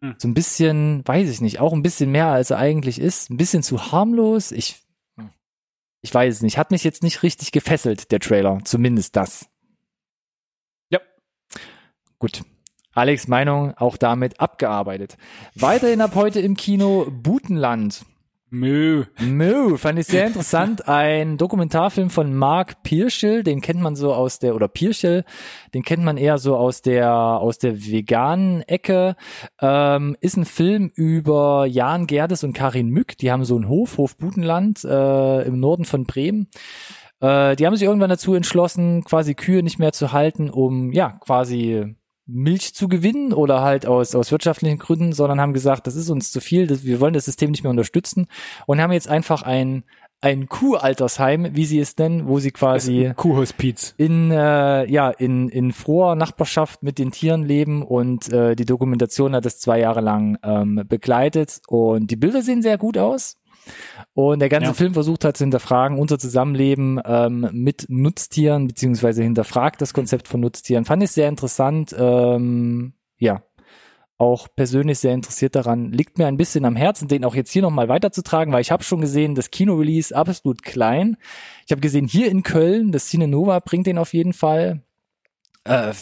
Hm. 0.00 0.14
So 0.18 0.28
ein 0.28 0.34
bisschen, 0.34 1.02
weiß 1.06 1.28
ich 1.28 1.40
nicht, 1.40 1.60
auch 1.60 1.72
ein 1.72 1.82
bisschen 1.82 2.10
mehr 2.10 2.28
als 2.28 2.50
er 2.50 2.58
eigentlich 2.58 3.00
ist. 3.00 3.30
Ein 3.30 3.36
bisschen 3.36 3.62
zu 3.62 3.92
harmlos. 3.92 4.52
Ich, 4.52 4.82
ich 6.02 6.14
weiß 6.14 6.34
es 6.34 6.42
nicht. 6.42 6.58
Hat 6.58 6.70
mich 6.70 6.84
jetzt 6.84 7.02
nicht 7.02 7.22
richtig 7.22 7.52
gefesselt, 7.52 8.10
der 8.10 8.20
Trailer. 8.20 8.60
Zumindest 8.64 9.16
das. 9.16 9.48
Gut. 12.18 12.42
Alex 12.94 13.28
Meinung 13.28 13.74
auch 13.76 13.96
damit 13.96 14.40
abgearbeitet. 14.40 15.16
Weiterhin 15.54 16.00
ab 16.00 16.16
heute 16.16 16.40
im 16.40 16.56
Kino 16.56 17.06
Butenland. 17.10 18.04
Mö. 18.50 19.04
Mö, 19.20 19.76
fand 19.76 19.98
ich 19.98 20.06
sehr 20.06 20.26
interessant. 20.28 20.88
Ein 20.88 21.36
Dokumentarfilm 21.36 22.08
von 22.08 22.34
Mark 22.34 22.82
Pirschel, 22.82 23.42
den 23.42 23.60
kennt 23.60 23.80
man 23.80 23.94
so 23.94 24.14
aus 24.14 24.38
der, 24.38 24.54
oder 24.54 24.68
Pirschel, 24.68 25.24
den 25.74 25.82
kennt 25.82 26.02
man 26.02 26.16
eher 26.16 26.38
so 26.38 26.56
aus 26.56 26.80
der, 26.80 27.12
aus 27.12 27.58
der 27.58 27.84
veganen 27.84 28.62
Ecke. 28.62 29.16
Ähm, 29.60 30.16
ist 30.20 30.36
ein 30.36 30.46
Film 30.46 30.90
über 30.94 31.66
Jan 31.66 32.06
Gerdes 32.06 32.42
und 32.42 32.54
Karin 32.54 32.88
Mück. 32.88 33.18
Die 33.18 33.30
haben 33.30 33.44
so 33.44 33.56
einen 33.56 33.68
Hof, 33.68 33.98
Hof 33.98 34.16
Butenland, 34.16 34.82
äh, 34.84 35.42
im 35.42 35.60
Norden 35.60 35.84
von 35.84 36.04
Bremen. 36.04 36.48
Äh, 37.20 37.54
die 37.56 37.66
haben 37.66 37.76
sich 37.76 37.86
irgendwann 37.86 38.10
dazu 38.10 38.34
entschlossen, 38.34 39.04
quasi 39.04 39.34
Kühe 39.34 39.62
nicht 39.62 39.78
mehr 39.78 39.92
zu 39.92 40.12
halten, 40.12 40.48
um, 40.48 40.92
ja, 40.92 41.18
quasi 41.20 41.96
Milch 42.28 42.74
zu 42.74 42.88
gewinnen 42.88 43.32
oder 43.32 43.62
halt 43.62 43.86
aus, 43.86 44.14
aus 44.14 44.30
wirtschaftlichen 44.30 44.78
Gründen, 44.78 45.12
sondern 45.12 45.40
haben 45.40 45.54
gesagt, 45.54 45.86
das 45.86 45.96
ist 45.96 46.10
uns 46.10 46.30
zu 46.30 46.40
viel, 46.40 46.66
das, 46.66 46.84
wir 46.84 47.00
wollen 47.00 47.14
das 47.14 47.24
System 47.24 47.50
nicht 47.50 47.62
mehr 47.62 47.70
unterstützen 47.70 48.26
und 48.66 48.80
haben 48.80 48.92
jetzt 48.92 49.08
einfach 49.08 49.42
ein, 49.42 49.82
ein 50.20 50.46
Kuhaltersheim, 50.46 51.54
wie 51.54 51.64
sie 51.64 51.78
es 51.78 51.96
nennen, 51.96 52.28
wo 52.28 52.38
sie 52.38 52.50
quasi 52.50 53.12
Kuhhospiz. 53.16 53.94
in 53.96 54.30
äh, 54.30 54.84
ja 54.90 55.10
in 55.10 55.48
in 55.48 55.72
froher 55.72 56.16
Nachbarschaft 56.16 56.82
mit 56.82 56.98
den 56.98 57.12
Tieren 57.12 57.44
leben 57.44 57.82
und 57.82 58.30
äh, 58.30 58.54
die 58.54 58.66
Dokumentation 58.66 59.34
hat 59.34 59.46
es 59.46 59.58
zwei 59.58 59.80
Jahre 59.80 60.00
lang 60.00 60.36
ähm, 60.42 60.82
begleitet 60.86 61.60
und 61.66 62.10
die 62.10 62.16
Bilder 62.16 62.42
sehen 62.42 62.62
sehr 62.62 62.76
gut 62.78 62.98
aus 62.98 63.37
und 64.14 64.40
der 64.40 64.48
ganze 64.48 64.68
Ja. 64.68 64.74
Film 64.74 64.94
versucht 64.94 65.24
hat 65.24 65.36
zu 65.36 65.44
hinterfragen 65.44 65.98
unser 65.98 66.18
Zusammenleben 66.18 67.00
ähm, 67.04 67.48
mit 67.52 67.86
Nutztieren 67.88 68.68
beziehungsweise 68.68 69.22
hinterfragt 69.22 69.80
das 69.80 69.94
Konzept 69.94 70.28
von 70.28 70.40
Nutztieren 70.40 70.84
fand 70.84 71.02
ich 71.02 71.10
sehr 71.10 71.28
interessant 71.28 71.94
ähm, 71.98 72.94
ja 73.18 73.42
auch 74.18 74.48
persönlich 74.54 74.98
sehr 74.98 75.14
interessiert 75.14 75.54
daran. 75.54 75.92
Liegt 75.92 76.18
mir 76.18 76.26
ein 76.26 76.36
bisschen 76.36 76.64
am 76.64 76.74
Herzen, 76.74 77.06
den 77.06 77.24
auch 77.24 77.36
jetzt 77.36 77.52
hier 77.52 77.62
nochmal 77.62 77.88
weiterzutragen, 77.88 78.52
weil 78.52 78.60
ich 78.60 78.72
habe 78.72 78.82
schon 78.82 79.00
gesehen, 79.00 79.36
das 79.36 79.52
Kino-Release 79.52 80.14
absolut 80.14 80.64
klein. 80.64 81.16
Ich 81.64 81.70
habe 81.70 81.80
gesehen, 81.80 82.08
hier 82.08 82.28
in 82.28 82.42
Köln, 82.42 82.90
das 82.90 83.06
Cine 83.06 83.28
Nova 83.28 83.60
bringt 83.60 83.86
den 83.86 83.96
auf 83.96 84.12
jeden 84.12 84.32
Fall. 84.32 84.82
Äh, 85.62 85.92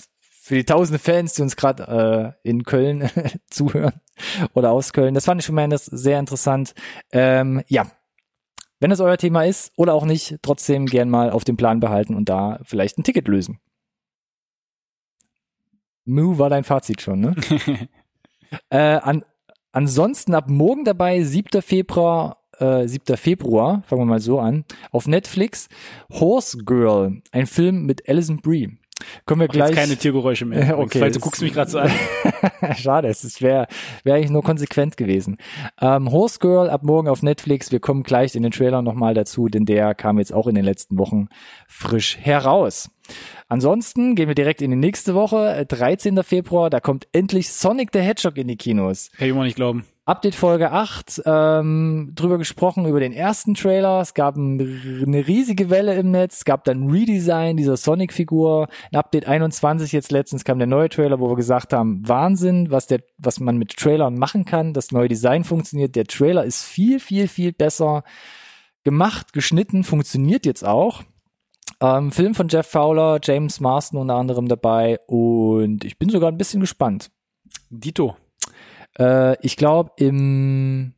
für 0.47 0.55
die 0.55 0.65
tausende 0.65 1.01
Fans, 1.01 1.35
die 1.35 1.43
uns 1.43 1.57
gerade 1.57 2.37
äh, 2.45 2.49
in 2.49 2.63
Köln 2.63 3.11
zuhören 3.51 4.01
oder 4.55 4.71
aus 4.71 4.93
Köln. 4.93 5.13
Das 5.13 5.25
fand 5.25 5.41
ich 5.41 5.45
schon 5.45 5.57
mal 5.57 5.69
sehr 5.77 6.21
interessant. 6.21 6.73
Ähm, 7.11 7.65
ja, 7.67 7.91
wenn 8.79 8.91
das 8.91 9.01
euer 9.01 9.17
Thema 9.17 9.43
ist 9.43 9.73
oder 9.77 9.93
auch 9.93 10.05
nicht, 10.05 10.37
trotzdem 10.43 10.87
gern 10.87 11.11
mal 11.11 11.31
auf 11.31 11.43
dem 11.43 11.57
Plan 11.57 11.81
behalten 11.81 12.15
und 12.15 12.29
da 12.29 12.61
vielleicht 12.63 12.97
ein 12.97 13.03
Ticket 13.03 13.27
lösen. 13.27 13.59
Mu 16.05 16.39
war 16.39 16.49
dein 16.49 16.63
Fazit 16.63 17.03
schon, 17.03 17.19
ne? 17.19 17.35
äh, 18.71 18.79
an, 18.79 19.25
ansonsten 19.73 20.33
ab 20.33 20.49
morgen 20.49 20.85
dabei, 20.85 21.25
7. 21.25 21.61
Februar, 21.61 22.45
äh, 22.61 22.87
7. 22.87 23.17
Februar, 23.17 23.83
fangen 23.89 24.03
wir 24.03 24.07
mal 24.07 24.21
so 24.21 24.39
an, 24.39 24.65
auf 24.93 25.09
Netflix, 25.09 25.69
Horse 26.09 26.59
Girl, 26.59 27.21
ein 27.33 27.49
Film 27.49 27.85
mit 27.85 28.09
Alison 28.09 28.37
Brie. 28.37 28.79
Können 29.27 29.41
wir 29.41 29.49
Mach 29.49 29.55
gleich. 29.55 29.71
Jetzt 29.71 29.79
keine 29.79 29.97
Tiergeräusche 29.97 30.47
mehr. 30.47 30.79
Okay. 30.87 31.01
Falls 31.01 31.15
du 31.15 31.21
guckst 31.21 31.43
mich 31.43 31.53
gerade 31.53 31.71
so 31.71 31.79
an. 31.79 31.91
Schade, 32.77 33.09
es 33.09 33.43
wäre 33.43 33.67
wär 34.05 34.15
eigentlich 34.15 34.31
nur 34.31 34.43
konsequent 34.43 34.97
gewesen. 34.97 35.37
Ähm, 35.81 36.11
Horse 36.13 36.39
Girl 36.39 36.71
ab 36.71 36.83
morgen 36.83 37.09
auf 37.09 37.23
Netflix. 37.23 37.73
Wir 37.73 37.81
kommen 37.81 38.03
gleich 38.03 38.35
in 38.35 38.43
den 38.43 38.53
Trailer 38.53 38.83
nochmal 38.83 39.15
dazu, 39.15 39.49
denn 39.49 39.65
der 39.65 39.95
kam 39.95 40.19
jetzt 40.19 40.33
auch 40.33 40.47
in 40.47 40.55
den 40.55 40.65
letzten 40.65 40.99
Wochen 40.99 41.29
frisch 41.67 42.19
heraus. 42.19 42.91
Ansonsten 43.49 44.15
gehen 44.15 44.29
wir 44.29 44.35
direkt 44.35 44.63
in 44.63 44.71
die 44.71 44.77
nächste 44.77 45.15
Woche, 45.15 45.49
äh, 45.55 45.67
13. 45.67 46.23
Februar, 46.23 46.71
da 46.71 46.81
kommt 46.81 47.09
endlich 47.13 47.51
Sonic 47.51 47.91
the 47.93 48.01
Hedgehog 48.01 48.37
in 48.37 48.49
die 48.49 48.57
Kinos. 48.57 49.11
Kann 49.17 49.27
ich 49.27 49.33
immer 49.33 49.45
nicht 49.45 49.57
glauben. 49.57 49.85
Update 50.07 50.37
Folge 50.37 50.71
8, 50.71 51.23
ähm, 51.27 52.13
drüber 52.15 52.39
gesprochen, 52.39 52.87
über 52.87 53.01
den 53.01 53.13
ersten 53.13 53.55
Trailer. 53.55 54.01
Es 54.01 54.15
gab 54.15 54.37
ein, 54.37 54.61
eine 55.05 55.27
riesige 55.27 55.69
Welle 55.69 55.97
im 55.97 56.13
Netz, 56.13 56.37
es 56.37 56.45
gab 56.45 56.63
dann 56.63 56.89
Redesign 56.89 57.57
dieser 57.57 57.77
Sonic-Figur. 57.77 58.69
In 58.93 58.99
Update 58.99 59.27
21 59.27 59.91
jetzt 59.91 60.13
letztens 60.13 60.45
kam 60.45 60.59
der 60.59 60.69
neue 60.69 60.89
Trailer, 60.89 61.19
wo 61.19 61.29
wir 61.29 61.35
gesagt 61.35 61.73
haben, 61.73 62.09
Wahnsinn, 62.09 62.71
was 62.71 62.87
der, 62.87 63.01
was 63.19 63.41
man 63.41 63.57
mit 63.57 63.77
Trailern 63.77 64.15
machen 64.15 64.45
kann. 64.45 64.75
Das 64.75 64.93
neue 64.93 65.09
Design 65.09 65.43
funktioniert. 65.43 65.97
Der 65.97 66.05
Trailer 66.05 66.45
ist 66.45 66.63
viel, 66.63 67.01
viel, 67.01 67.27
viel 67.27 67.53
besser 67.53 68.05
gemacht, 68.85 69.33
geschnitten, 69.33 69.83
funktioniert 69.83 70.47
jetzt 70.47 70.65
auch. 70.65 71.03
Ähm, 71.81 72.13
Film 72.13 72.37
von 72.37 72.47
Jeff 72.47 72.69
Fowler, 72.69 73.19
James 73.21 73.59
Marston 73.59 73.99
unter 73.99 74.15
anderem 74.15 74.47
dabei 74.47 75.01
und 75.09 75.85
ich 75.85 75.99
bin 75.99 76.11
sogar 76.11 76.31
ein 76.31 76.39
bisschen 76.39 76.61
gespannt. 76.61 77.11
Dito. 77.71 78.15
Äh, 78.99 79.37
ich 79.45 79.57
glaube, 79.57 79.93
im 79.97 80.93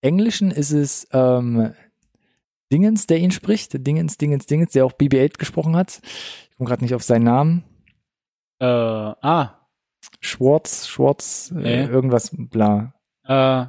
Englischen 0.00 0.50
ist 0.50 0.72
es 0.72 1.08
ähm, 1.12 1.72
Dingens, 2.72 3.06
der 3.06 3.18
ihn 3.18 3.30
spricht. 3.30 3.86
Dingens, 3.86 4.18
Dingens, 4.18 4.46
Dingens, 4.46 4.72
der 4.72 4.84
auch 4.86 4.92
BB-8 4.92 5.38
gesprochen 5.38 5.76
hat. 5.76 6.00
Ich 6.50 6.56
komme 6.56 6.68
gerade 6.68 6.82
nicht 6.82 6.94
auf 6.94 7.02
seinen 7.02 7.24
Namen. 7.24 7.64
Äh, 8.58 8.64
ah, 8.66 9.60
Schwartz, 10.20 10.86
Schwartz, 10.86 11.52
äh, 11.56 11.60
Nee. 11.60 11.84
irgendwas, 11.84 12.30
bla. 12.34 12.94
äh, 13.24 13.66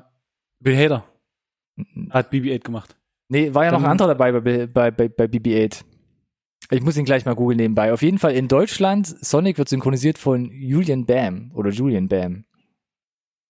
Bill 0.60 0.78
Hader 0.78 1.04
hat 2.10 2.32
BB-8 2.32 2.60
gemacht. 2.64 2.96
Nee, 3.30 3.54
war 3.54 3.66
ja 3.66 3.72
noch 3.72 3.84
ein 3.84 3.90
anderer 3.90 4.08
dabei 4.16 4.32
bei, 4.32 4.68
bei, 4.68 4.92
bei, 4.92 5.10
bei 5.10 5.26
BB-8. 5.26 5.84
Ich 6.72 6.82
muss 6.82 6.98
ihn 6.98 7.06
gleich 7.06 7.26
mal 7.26 7.36
googeln 7.36 7.58
nebenbei. 7.58 7.94
Auf 7.94 8.02
jeden 8.02 8.18
Fall 8.18 8.34
in 8.34 8.48
Deutschland, 8.48 9.06
Sonic 9.08 9.58
wird 9.58 9.70
synchronisiert 9.70 10.18
von 10.18 10.50
Julian 10.52 11.06
Bam 11.06 11.52
oder 11.54 11.70
Julian 11.70 12.08
Bam. 12.08 12.46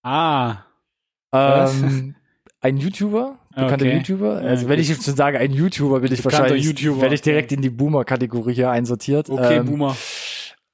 Ah? 0.03 0.63
Ähm, 1.33 2.15
ein 2.61 2.77
YouTuber, 2.77 3.37
bekannter 3.49 3.85
Okay. 3.85 3.97
YouTuber. 3.97 4.37
Also 4.37 4.65
wenn 4.65 4.73
okay. 4.73 4.81
ich 4.81 4.89
jetzt 4.89 5.05
schon 5.05 5.15
sage, 5.15 5.39
ein 5.39 5.51
YouTuber, 5.51 5.99
bin 5.99 6.11
ich 6.11 6.23
wahrscheinlich, 6.23 6.63
YouTuber, 6.63 7.01
werde 7.01 7.15
ich 7.15 7.21
direkt 7.21 7.51
in 7.51 7.61
die 7.61 7.69
Boomer-Kategorie 7.69 8.53
hier 8.53 8.71
einsortiert. 8.71 9.29
okay, 9.29 9.57
ähm, 9.57 9.65
Boomer. 9.65 9.95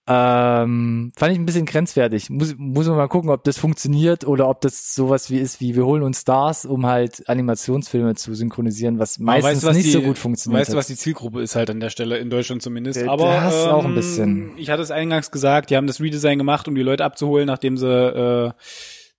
Ähm, 0.05 1.13
fand 1.15 1.31
ich 1.31 1.39
ein 1.39 1.45
bisschen 1.45 1.65
grenzwertig. 1.65 2.29
Muss, 2.29 2.55
muss 2.57 2.87
man 2.87 2.97
mal 2.97 3.07
gucken, 3.07 3.29
ob 3.29 3.45
das 3.45 3.57
funktioniert 3.57 4.25
oder 4.25 4.49
ob 4.49 4.59
das 4.59 4.93
sowas 4.93 5.29
wie 5.29 5.37
ist, 5.37 5.61
wie 5.61 5.77
wir 5.77 5.85
holen 5.85 6.03
uns 6.03 6.21
Stars, 6.21 6.65
um 6.65 6.85
halt 6.85 7.29
Animationsfilme 7.29 8.15
zu 8.15 8.33
synchronisieren, 8.33 8.99
was 8.99 9.17
meistens 9.19 9.53
weißt 9.53 9.63
was 9.63 9.77
nicht 9.77 9.85
die, 9.85 9.91
so 9.91 10.01
gut 10.01 10.17
funktioniert. 10.17 10.61
Weißt 10.61 10.73
du, 10.73 10.77
was 10.77 10.87
die 10.87 10.97
Zielgruppe 10.97 11.41
ist 11.41 11.55
halt 11.55 11.69
an 11.69 11.79
der 11.79 11.89
Stelle, 11.89 12.17
in 12.17 12.29
Deutschland 12.29 12.61
zumindest. 12.61 13.01
Aber 13.07 13.27
das 13.27 13.63
ähm, 13.63 13.71
auch 13.71 13.85
ein 13.85 13.95
bisschen. 13.95 14.51
Ich 14.57 14.69
hatte 14.69 14.81
es 14.81 14.91
eingangs 14.91 15.31
gesagt, 15.31 15.69
die 15.69 15.77
haben 15.77 15.87
das 15.87 16.01
Redesign 16.01 16.37
gemacht, 16.37 16.67
um 16.67 16.75
die 16.75 16.83
Leute 16.83 17.05
abzuholen, 17.05 17.47
nachdem 17.47 17.77
sie 17.77 17.87
äh, 17.87 18.51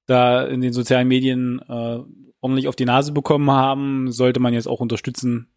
da 0.07 0.45
in 0.47 0.61
den 0.61 0.73
sozialen 0.73 1.09
Medien 1.09 1.61
äh, 1.69 2.01
ordentlich 2.41 2.69
auf 2.69 2.77
die 2.77 2.85
Nase 2.85 3.13
bekommen 3.13 3.51
haben. 3.51 4.13
Sollte 4.13 4.41
man 4.41 4.53
jetzt 4.55 4.67
auch 4.69 4.81
unterstützen. 4.81 5.49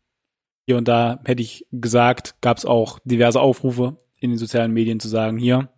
Hier 0.66 0.78
und 0.78 0.88
da 0.88 1.20
hätte 1.26 1.42
ich 1.42 1.66
gesagt, 1.72 2.36
gab 2.42 2.58
es 2.58 2.66
auch 2.66 3.00
diverse 3.06 3.40
Aufrufe 3.40 3.98
in 4.20 4.32
den 4.32 4.38
sozialen 4.38 4.74
Medien 4.74 5.00
zu 5.00 5.08
sagen, 5.08 5.38
hier, 5.38 5.70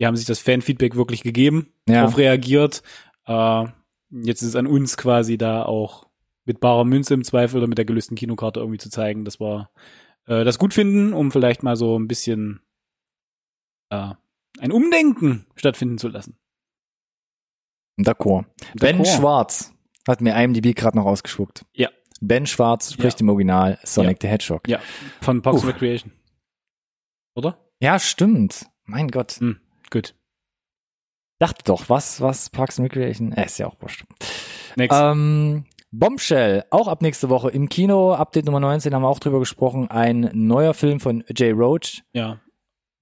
die 0.00 0.06
haben 0.06 0.16
sich 0.16 0.26
das 0.26 0.38
Fanfeedback 0.40 0.96
wirklich 0.96 1.22
gegeben, 1.22 1.72
Ja. 1.88 1.96
darauf 2.02 2.18
reagiert. 2.18 2.82
Äh, 3.26 3.64
jetzt 4.10 4.42
ist 4.42 4.48
es 4.48 4.56
an 4.56 4.66
uns 4.66 4.96
quasi 4.96 5.38
da 5.38 5.64
auch 5.64 6.08
mit 6.44 6.60
barer 6.60 6.84
Münze 6.84 7.14
im 7.14 7.24
Zweifel 7.24 7.58
oder 7.58 7.66
mit 7.66 7.78
der 7.78 7.84
gelösten 7.84 8.16
Kinokarte 8.16 8.60
irgendwie 8.60 8.78
zu 8.78 8.90
zeigen, 8.90 9.24
dass 9.24 9.38
wir 9.38 9.68
äh, 10.26 10.44
das 10.44 10.58
gut 10.58 10.72
finden, 10.72 11.12
um 11.12 11.30
vielleicht 11.30 11.62
mal 11.62 11.76
so 11.76 11.98
ein 11.98 12.08
bisschen 12.08 12.60
äh, 13.90 14.12
ein 14.58 14.72
Umdenken 14.72 15.46
stattfinden 15.56 15.98
zu 15.98 16.08
lassen. 16.08 16.38
D'accord. 17.98 18.44
Ben. 18.74 19.04
Schwarz 19.04 19.72
hat 20.06 20.20
mir 20.20 20.34
IMDb 20.40 20.74
gerade 20.74 20.96
noch 20.96 21.04
ausgespuckt. 21.06 21.64
Ja. 21.74 21.88
Ben 22.20 22.46
Schwarz 22.46 22.92
spricht 22.92 23.20
Ja. 23.20 23.24
im 23.24 23.28
Original 23.30 23.78
Sonic 23.84 24.18
the 24.22 24.28
Hedgehog. 24.28 24.66
Ja, 24.68 24.80
von 25.20 25.42
Parks 25.42 25.62
and 25.62 25.74
Recreation. 25.74 26.12
Oder? 27.34 27.58
Ja, 27.80 27.98
stimmt. 27.98 28.66
Mein 28.84 29.08
Gott. 29.08 29.32
Hm, 29.38 29.60
gut. 29.90 30.14
Dachte 31.38 31.62
doch, 31.64 31.88
was, 31.88 32.20
was, 32.20 32.50
Parks 32.50 32.80
and 32.80 32.88
Recreation? 32.90 33.32
Äh, 33.32 33.46
ist 33.46 33.58
ja 33.58 33.66
auch 33.68 33.76
wurscht. 33.80 34.04
Next. 34.76 34.98
Ähm, 35.00 35.66
Bombshell, 35.92 36.64
auch 36.70 36.88
ab 36.88 37.00
nächste 37.02 37.28
Woche 37.30 37.50
im 37.50 37.68
Kino. 37.68 38.12
Update 38.14 38.46
Nummer 38.46 38.60
19 38.60 38.92
haben 38.94 39.02
wir 39.02 39.08
auch 39.08 39.20
drüber 39.20 39.38
gesprochen. 39.38 39.88
Ein 39.90 40.30
neuer 40.34 40.74
Film 40.74 40.98
von 41.00 41.22
Jay 41.34 41.50
Roach. 41.52 42.02
ja. 42.12 42.40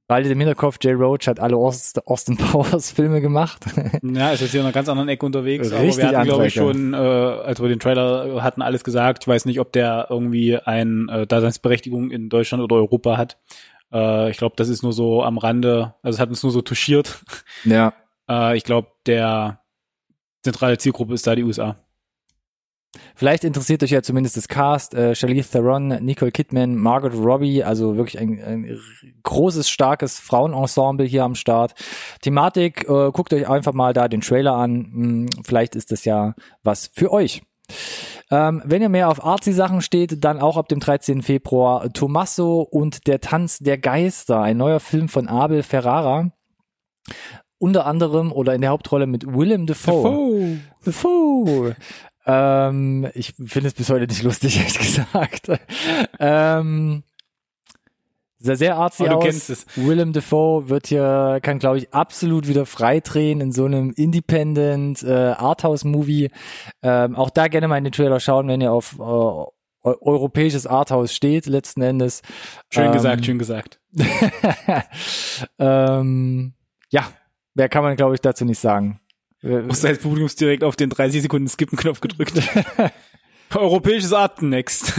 Behaltet 0.08 0.30
im 0.32 0.38
Hinterkopf, 0.38 0.78
Jay 0.80 0.92
Roach 0.92 1.26
hat 1.26 1.40
alle 1.40 1.56
Aust- 1.56 2.06
Austin 2.06 2.36
Powers 2.38 2.92
Filme 2.92 3.20
gemacht. 3.20 3.64
Ja, 4.02 4.30
ist 4.30 4.40
jetzt 4.40 4.52
hier 4.52 4.60
in 4.60 4.66
einer 4.66 4.72
ganz 4.72 4.88
anderen 4.88 5.08
Ecke 5.08 5.26
unterwegs, 5.26 5.68
aber 5.72 5.82
wir 5.98 6.06
hatten, 6.06 6.28
glaube 6.28 6.46
ich, 6.46 6.54
schon, 6.54 6.94
äh, 6.94 6.96
als 6.96 7.60
wir 7.60 7.68
den 7.68 7.80
Trailer 7.80 8.42
hatten, 8.42 8.62
alles 8.62 8.84
gesagt. 8.84 9.24
Ich 9.24 9.28
weiß 9.28 9.46
nicht, 9.46 9.58
ob 9.58 9.72
der 9.72 10.06
irgendwie 10.10 10.56
eine 10.58 11.22
äh, 11.22 11.26
Daseinsberechtigung 11.26 12.10
in 12.12 12.28
Deutschland 12.28 12.62
oder 12.62 12.76
Europa 12.76 13.16
hat. 13.16 13.38
Äh, 13.92 14.30
ich 14.30 14.36
glaube, 14.36 14.54
das 14.56 14.68
ist 14.68 14.82
nur 14.84 14.92
so 14.92 15.24
am 15.24 15.38
Rande, 15.38 15.94
also 16.02 16.16
es 16.16 16.20
hat 16.20 16.28
uns 16.28 16.42
nur 16.42 16.52
so 16.52 16.62
touchiert. 16.62 17.18
ja. 17.64 17.92
Äh, 18.28 18.56
ich 18.56 18.62
glaube, 18.64 18.88
der 19.06 19.60
zentrale 20.42 20.78
Zielgruppe 20.78 21.14
ist 21.14 21.26
da 21.26 21.34
die 21.34 21.42
USA. 21.44 21.76
Vielleicht 23.14 23.44
interessiert 23.44 23.82
euch 23.82 23.90
ja 23.90 24.02
zumindest 24.02 24.36
das 24.36 24.48
Cast, 24.48 24.94
äh, 24.94 25.14
Charlize 25.14 25.50
Theron, 25.50 25.88
Nicole 25.88 26.32
Kidman, 26.32 26.76
Margaret 26.76 27.14
Robbie, 27.14 27.62
also 27.64 27.96
wirklich 27.96 28.18
ein, 28.18 28.42
ein 28.42 28.78
großes, 29.22 29.68
starkes 29.68 30.18
Frauenensemble 30.18 31.06
hier 31.06 31.24
am 31.24 31.34
Start. 31.34 31.74
Thematik, 32.20 32.84
äh, 32.88 33.10
guckt 33.12 33.32
euch 33.32 33.48
einfach 33.48 33.72
mal 33.72 33.92
da 33.92 34.08
den 34.08 34.20
Trailer 34.20 34.54
an, 34.54 34.86
Hm, 34.92 35.26
vielleicht 35.44 35.74
ist 35.74 35.92
das 35.92 36.04
ja 36.04 36.34
was 36.62 36.90
für 36.94 37.12
euch. 37.12 37.42
Ähm, 38.30 38.62
wenn 38.64 38.82
ihr 38.82 38.88
mehr 38.88 39.08
auf 39.08 39.24
Artsy-Sachen 39.24 39.82
steht, 39.82 40.24
dann 40.24 40.40
auch 40.40 40.56
ab 40.56 40.68
dem 40.68 40.80
13. 40.80 41.22
Februar 41.22 41.92
Tommaso 41.92 42.60
und 42.60 43.06
der 43.06 43.20
Tanz 43.20 43.58
der 43.58 43.78
Geister, 43.78 44.40
ein 44.40 44.56
neuer 44.56 44.80
Film 44.80 45.08
von 45.08 45.28
Abel 45.28 45.62
Ferrara. 45.62 46.30
Unter 47.58 47.86
anderem 47.86 48.32
oder 48.32 48.54
in 48.54 48.60
der 48.60 48.70
Hauptrolle 48.70 49.06
mit 49.06 49.26
Willem 49.26 49.66
Dafoe. 49.66 50.58
Dafoe. 50.84 51.76
Ähm, 52.26 53.08
ich 53.14 53.34
finde 53.44 53.68
es 53.68 53.74
bis 53.74 53.88
heute 53.88 54.06
nicht 54.06 54.22
lustig, 54.22 54.56
ehrlich 54.58 54.78
gesagt. 54.78 55.48
ähm, 56.18 57.04
sah 58.38 58.54
sehr 58.56 58.76
artsy 58.76 59.04
du 59.04 59.10
aus. 59.16 59.24
Willem 59.76 60.12
Dafoe 60.12 60.68
wird 60.68 60.88
hier, 60.88 61.38
kann 61.42 61.58
glaube 61.58 61.78
ich 61.78 61.94
absolut 61.94 62.48
wieder 62.48 62.66
freidrehen 62.66 63.40
in 63.40 63.52
so 63.52 63.64
einem 63.64 63.92
Independent 63.92 65.02
äh, 65.02 65.12
Arthouse-Movie. 65.12 66.30
Ähm, 66.82 67.16
auch 67.16 67.30
da 67.30 67.48
gerne 67.48 67.68
mal 67.68 67.78
in 67.78 67.84
den 67.84 67.92
Trailer 67.92 68.20
schauen, 68.20 68.48
wenn 68.48 68.60
ihr 68.60 68.72
auf 68.72 68.96
äh, 68.98 69.02
eu- 69.02 69.46
europäisches 69.82 70.66
Arthouse 70.66 71.14
steht, 71.14 71.46
letzten 71.46 71.80
Endes. 71.82 72.22
Schön 72.70 72.86
Ähm, 72.86 72.92
gesagt, 72.92 73.24
schön 73.24 73.38
gesagt. 73.38 73.80
ähm, 75.58 76.54
ja, 76.90 77.08
mehr 77.54 77.68
kann 77.68 77.82
man 77.84 77.96
glaube 77.96 78.14
ich 78.14 78.20
dazu 78.20 78.44
nicht 78.44 78.58
sagen. 78.58 79.00
Äh, 79.46 79.62
Du 79.62 79.68
hast 79.68 79.84
als 79.84 79.98
Publikums 79.98 80.36
direkt 80.36 80.64
auf 80.64 80.76
den 80.76 80.90
30 80.90 81.22
Sekunden 81.22 81.48
Skippen-Knopf 81.48 82.00
gedrückt. 82.00 82.34
Europäisches 83.54 84.12
Arten 84.12 84.48
next. 84.48 84.92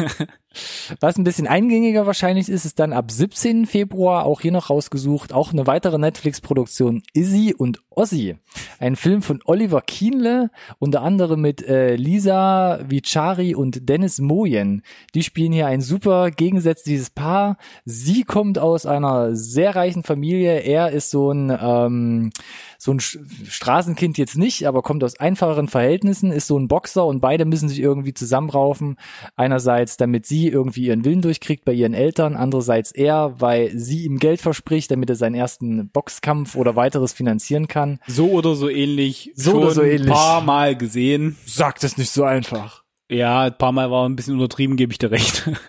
Was 0.99 1.17
ein 1.17 1.23
bisschen 1.23 1.47
eingängiger 1.47 2.05
wahrscheinlich 2.05 2.49
ist, 2.49 2.65
ist 2.65 2.79
dann 2.79 2.93
ab 2.93 3.11
17. 3.11 3.65
Februar 3.65 4.25
auch 4.25 4.41
hier 4.41 4.51
noch 4.51 4.69
rausgesucht, 4.69 5.33
auch 5.33 5.51
eine 5.51 5.67
weitere 5.67 5.97
Netflix-Produktion 5.97 7.03
Izzy 7.13 7.53
und 7.57 7.81
Ozzy. 7.89 8.35
Ein 8.79 8.95
Film 8.95 9.21
von 9.21 9.41
Oliver 9.45 9.81
Kienle, 9.81 10.51
unter 10.79 11.01
anderem 11.01 11.41
mit 11.41 11.65
äh, 11.67 11.95
Lisa 11.95 12.79
Vichari 12.87 13.55
und 13.55 13.89
Dennis 13.89 14.19
Moyen. 14.19 14.83
Die 15.15 15.23
spielen 15.23 15.51
hier 15.51 15.67
ein 15.67 15.81
super 15.81 16.31
gegensätzliches 16.31 17.09
Paar. 17.09 17.57
Sie 17.85 18.23
kommt 18.23 18.59
aus 18.59 18.85
einer 18.85 19.35
sehr 19.35 19.75
reichen 19.75 20.03
Familie. 20.03 20.59
Er 20.59 20.91
ist 20.91 21.09
so 21.09 21.31
ein 21.31 21.55
ähm, 21.59 22.31
so 22.77 22.93
ein 22.93 22.99
Straßenkind 22.99 24.17
jetzt 24.17 24.37
nicht, 24.37 24.67
aber 24.67 24.81
kommt 24.81 25.03
aus 25.03 25.19
einfacheren 25.19 25.67
Verhältnissen, 25.67 26.31
ist 26.31 26.47
so 26.47 26.57
ein 26.57 26.67
Boxer 26.67 27.05
und 27.05 27.21
beide 27.21 27.45
müssen 27.45 27.69
sich 27.69 27.79
irgendwie 27.79 28.13
zusammenraufen. 28.13 28.97
Einerseits, 29.35 29.97
damit 29.97 30.25
sie 30.25 30.46
irgendwie 30.49 30.85
ihren 30.85 31.05
Willen 31.05 31.21
durchkriegt 31.21 31.65
bei 31.65 31.73
ihren 31.73 31.93
Eltern, 31.93 32.35
andererseits 32.35 32.91
er, 32.91 33.39
weil 33.39 33.71
sie 33.77 34.05
ihm 34.05 34.17
Geld 34.17 34.41
verspricht, 34.41 34.91
damit 34.91 35.09
er 35.09 35.15
seinen 35.15 35.35
ersten 35.35 35.89
Boxkampf 35.89 36.55
oder 36.55 36.75
weiteres 36.75 37.13
finanzieren 37.13 37.67
kann. 37.67 37.99
So 38.07 38.31
oder 38.31 38.55
so 38.55 38.69
ähnlich. 38.69 39.31
So 39.35 39.55
oder 39.55 39.71
so 39.71 39.83
ähnlich. 39.83 40.07
Ein 40.07 40.13
paar 40.13 40.41
Mal 40.41 40.75
gesehen. 40.75 41.37
Sagt 41.45 41.83
es 41.83 41.97
nicht 41.97 42.11
so 42.11 42.23
einfach. 42.23 42.83
Ja, 43.09 43.43
ein 43.43 43.57
paar 43.57 43.71
Mal 43.71 43.89
war 43.89 44.07
ein 44.07 44.15
bisschen 44.15 44.33
untertrieben, 44.33 44.75
gebe 44.75 44.91
ich 44.91 44.97
dir 44.97 45.11
recht. 45.11 45.49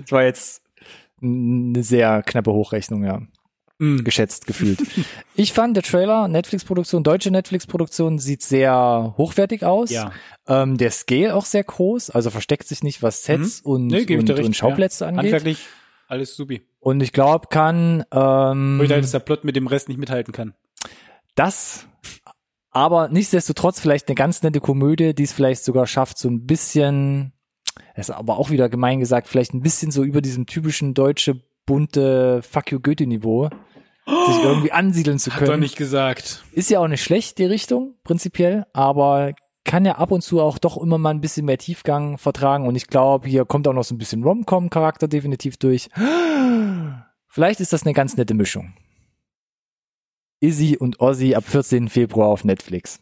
Das 0.00 0.10
war 0.10 0.22
jetzt 0.22 0.62
eine 1.22 1.82
sehr 1.82 2.22
knappe 2.22 2.52
Hochrechnung, 2.52 3.04
ja. 3.04 3.22
Mm. 3.78 4.04
Geschätzt 4.04 4.46
gefühlt. 4.46 4.78
ich 5.34 5.52
fand 5.52 5.76
der 5.76 5.82
Trailer, 5.82 6.28
Netflix-Produktion, 6.28 7.02
deutsche 7.02 7.30
Netflix-Produktion, 7.30 8.18
sieht 8.18 8.42
sehr 8.42 9.14
hochwertig 9.16 9.64
aus. 9.64 9.90
Ja. 9.90 10.12
Ähm, 10.46 10.76
der 10.76 10.90
Scale 10.90 11.34
auch 11.34 11.44
sehr 11.44 11.64
groß, 11.64 12.10
also 12.10 12.30
versteckt 12.30 12.68
sich 12.68 12.82
nicht, 12.82 13.02
was 13.02 13.24
Sets 13.24 13.60
und, 13.60 13.88
Nee, 13.88 14.16
und, 14.16 14.30
und 14.30 14.56
Schauplätze 14.56 15.04
ja. 15.04 15.08
angeht. 15.08 15.24
Handwerklich, 15.24 15.66
alles 16.06 16.36
supi. 16.36 16.62
Und 16.78 17.02
ich 17.02 17.12
glaube, 17.12 17.48
kann 17.48 18.04
ähm, 18.12 18.80
Ich 18.82 18.90
halt, 18.90 19.02
dass 19.02 19.10
der 19.10 19.18
Plot 19.18 19.44
mit 19.44 19.56
dem 19.56 19.66
Rest 19.66 19.88
nicht 19.88 19.98
mithalten 19.98 20.32
kann. 20.32 20.54
das, 21.34 21.86
aber 22.70 23.08
nichtsdestotrotz 23.08 23.80
vielleicht 23.80 24.08
eine 24.08 24.14
ganz 24.14 24.42
nette 24.42 24.60
Komödie, 24.60 25.14
die 25.14 25.22
es 25.22 25.32
vielleicht 25.32 25.64
sogar 25.64 25.86
schafft, 25.86 26.18
so 26.18 26.28
ein 26.28 26.46
bisschen, 26.46 27.32
ist 27.96 28.10
aber 28.10 28.38
auch 28.38 28.50
wieder 28.50 28.68
gemein 28.68 29.00
gesagt, 29.00 29.28
vielleicht 29.28 29.54
ein 29.54 29.62
bisschen 29.62 29.90
so 29.90 30.04
über 30.04 30.20
diesem 30.20 30.46
typischen 30.46 30.94
deutsche 30.94 31.40
bunte 31.66 32.42
Fuck 32.42 32.72
you 32.72 32.80
Goethe 32.80 33.06
Niveau 33.06 33.48
sich 34.06 34.38
irgendwie 34.42 34.70
ansiedeln 34.70 35.18
zu 35.18 35.32
Hat 35.32 35.40
er 35.40 35.46
können. 35.46 35.60
nicht 35.62 35.76
gesagt. 35.76 36.44
Ist 36.52 36.68
ja 36.68 36.78
auch 36.80 36.88
nicht 36.88 37.02
schlecht, 37.02 37.38
die 37.38 37.46
Richtung, 37.46 37.94
prinzipiell, 38.04 38.66
aber 38.74 39.32
kann 39.64 39.86
ja 39.86 39.94
ab 39.96 40.10
und 40.10 40.20
zu 40.20 40.42
auch 40.42 40.58
doch 40.58 40.76
immer 40.76 40.98
mal 40.98 41.08
ein 41.10 41.22
bisschen 41.22 41.46
mehr 41.46 41.56
Tiefgang 41.56 42.18
vertragen 42.18 42.66
und 42.68 42.74
ich 42.76 42.86
glaube, 42.88 43.26
hier 43.28 43.46
kommt 43.46 43.66
auch 43.66 43.72
noch 43.72 43.84
so 43.84 43.94
ein 43.94 43.98
bisschen 43.98 44.22
Rom-Com-Charakter 44.22 45.08
definitiv 45.08 45.56
durch. 45.56 45.88
Vielleicht 47.28 47.60
ist 47.60 47.72
das 47.72 47.84
eine 47.84 47.94
ganz 47.94 48.18
nette 48.18 48.34
Mischung. 48.34 48.74
Izzy 50.40 50.76
und 50.78 51.00
Ozzy 51.00 51.34
ab 51.34 51.44
14. 51.46 51.88
Februar 51.88 52.28
auf 52.28 52.44
Netflix. 52.44 53.00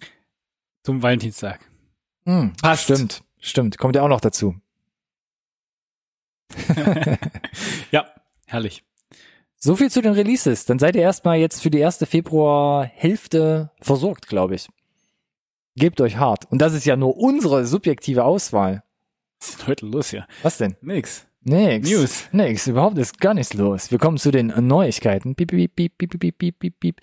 Zum 0.85 1.03
Valentinstag. 1.03 1.69
Hm, 2.27 2.53
Passt. 2.63 2.85
Stimmt, 2.85 3.25
stimmt. 3.41 3.77
Kommt 3.79 3.97
ja 3.97 4.03
auch 4.03 4.09
noch 4.09 4.21
dazu. 4.21 4.55
Ja, 7.91 8.07
herrlich. 8.53 8.85
So 9.57 9.77
viel 9.77 9.91
zu 9.91 10.03
den 10.03 10.13
Releases. 10.13 10.65
Dann 10.65 10.79
seid 10.79 10.97
ihr 10.97 11.03
erstmal 11.03 11.39
jetzt 11.39 11.63
für 11.63 11.71
die 11.71 11.79
erste 11.79 12.07
Februar-Hälfte 12.07 13.71
versorgt, 13.81 14.27
glaube 14.27 14.57
ich. 14.57 14.69
Gebt 15.77 16.01
euch 16.01 16.17
hart. 16.17 16.51
Und 16.51 16.61
das 16.61 16.75
ist 16.75 16.85
ja 16.85 16.97
nur 16.97 17.17
unsere 17.17 17.65
subjektive 17.65 18.25
Auswahl. 18.25 18.83
Was 19.41 19.51
ist 19.51 19.61
denn 19.61 19.67
heute 19.69 19.87
los 19.87 20.11
hier? 20.11 20.27
Was 20.43 20.59
denn? 20.59 20.77
Nix. 20.83 21.27
Nix. 21.45 21.89
News. 21.89 22.25
Nix. 22.33 22.67
Überhaupt 22.67 22.99
ist 22.99 23.21
gar 23.21 23.35
nichts 23.35 23.55
los. 23.55 23.91
Wir 23.91 23.99
kommen 23.99 24.19
zu 24.19 24.31
den 24.31 24.49
Neuigkeiten. 24.67 25.35
Piep, 25.35 25.51
piep, 25.51 25.75
piep, 25.75 25.99
piep, 25.99 26.19
piep, 26.19 26.39
piep, 26.39 26.59
piep, 26.59 26.81
piep. 26.81 27.01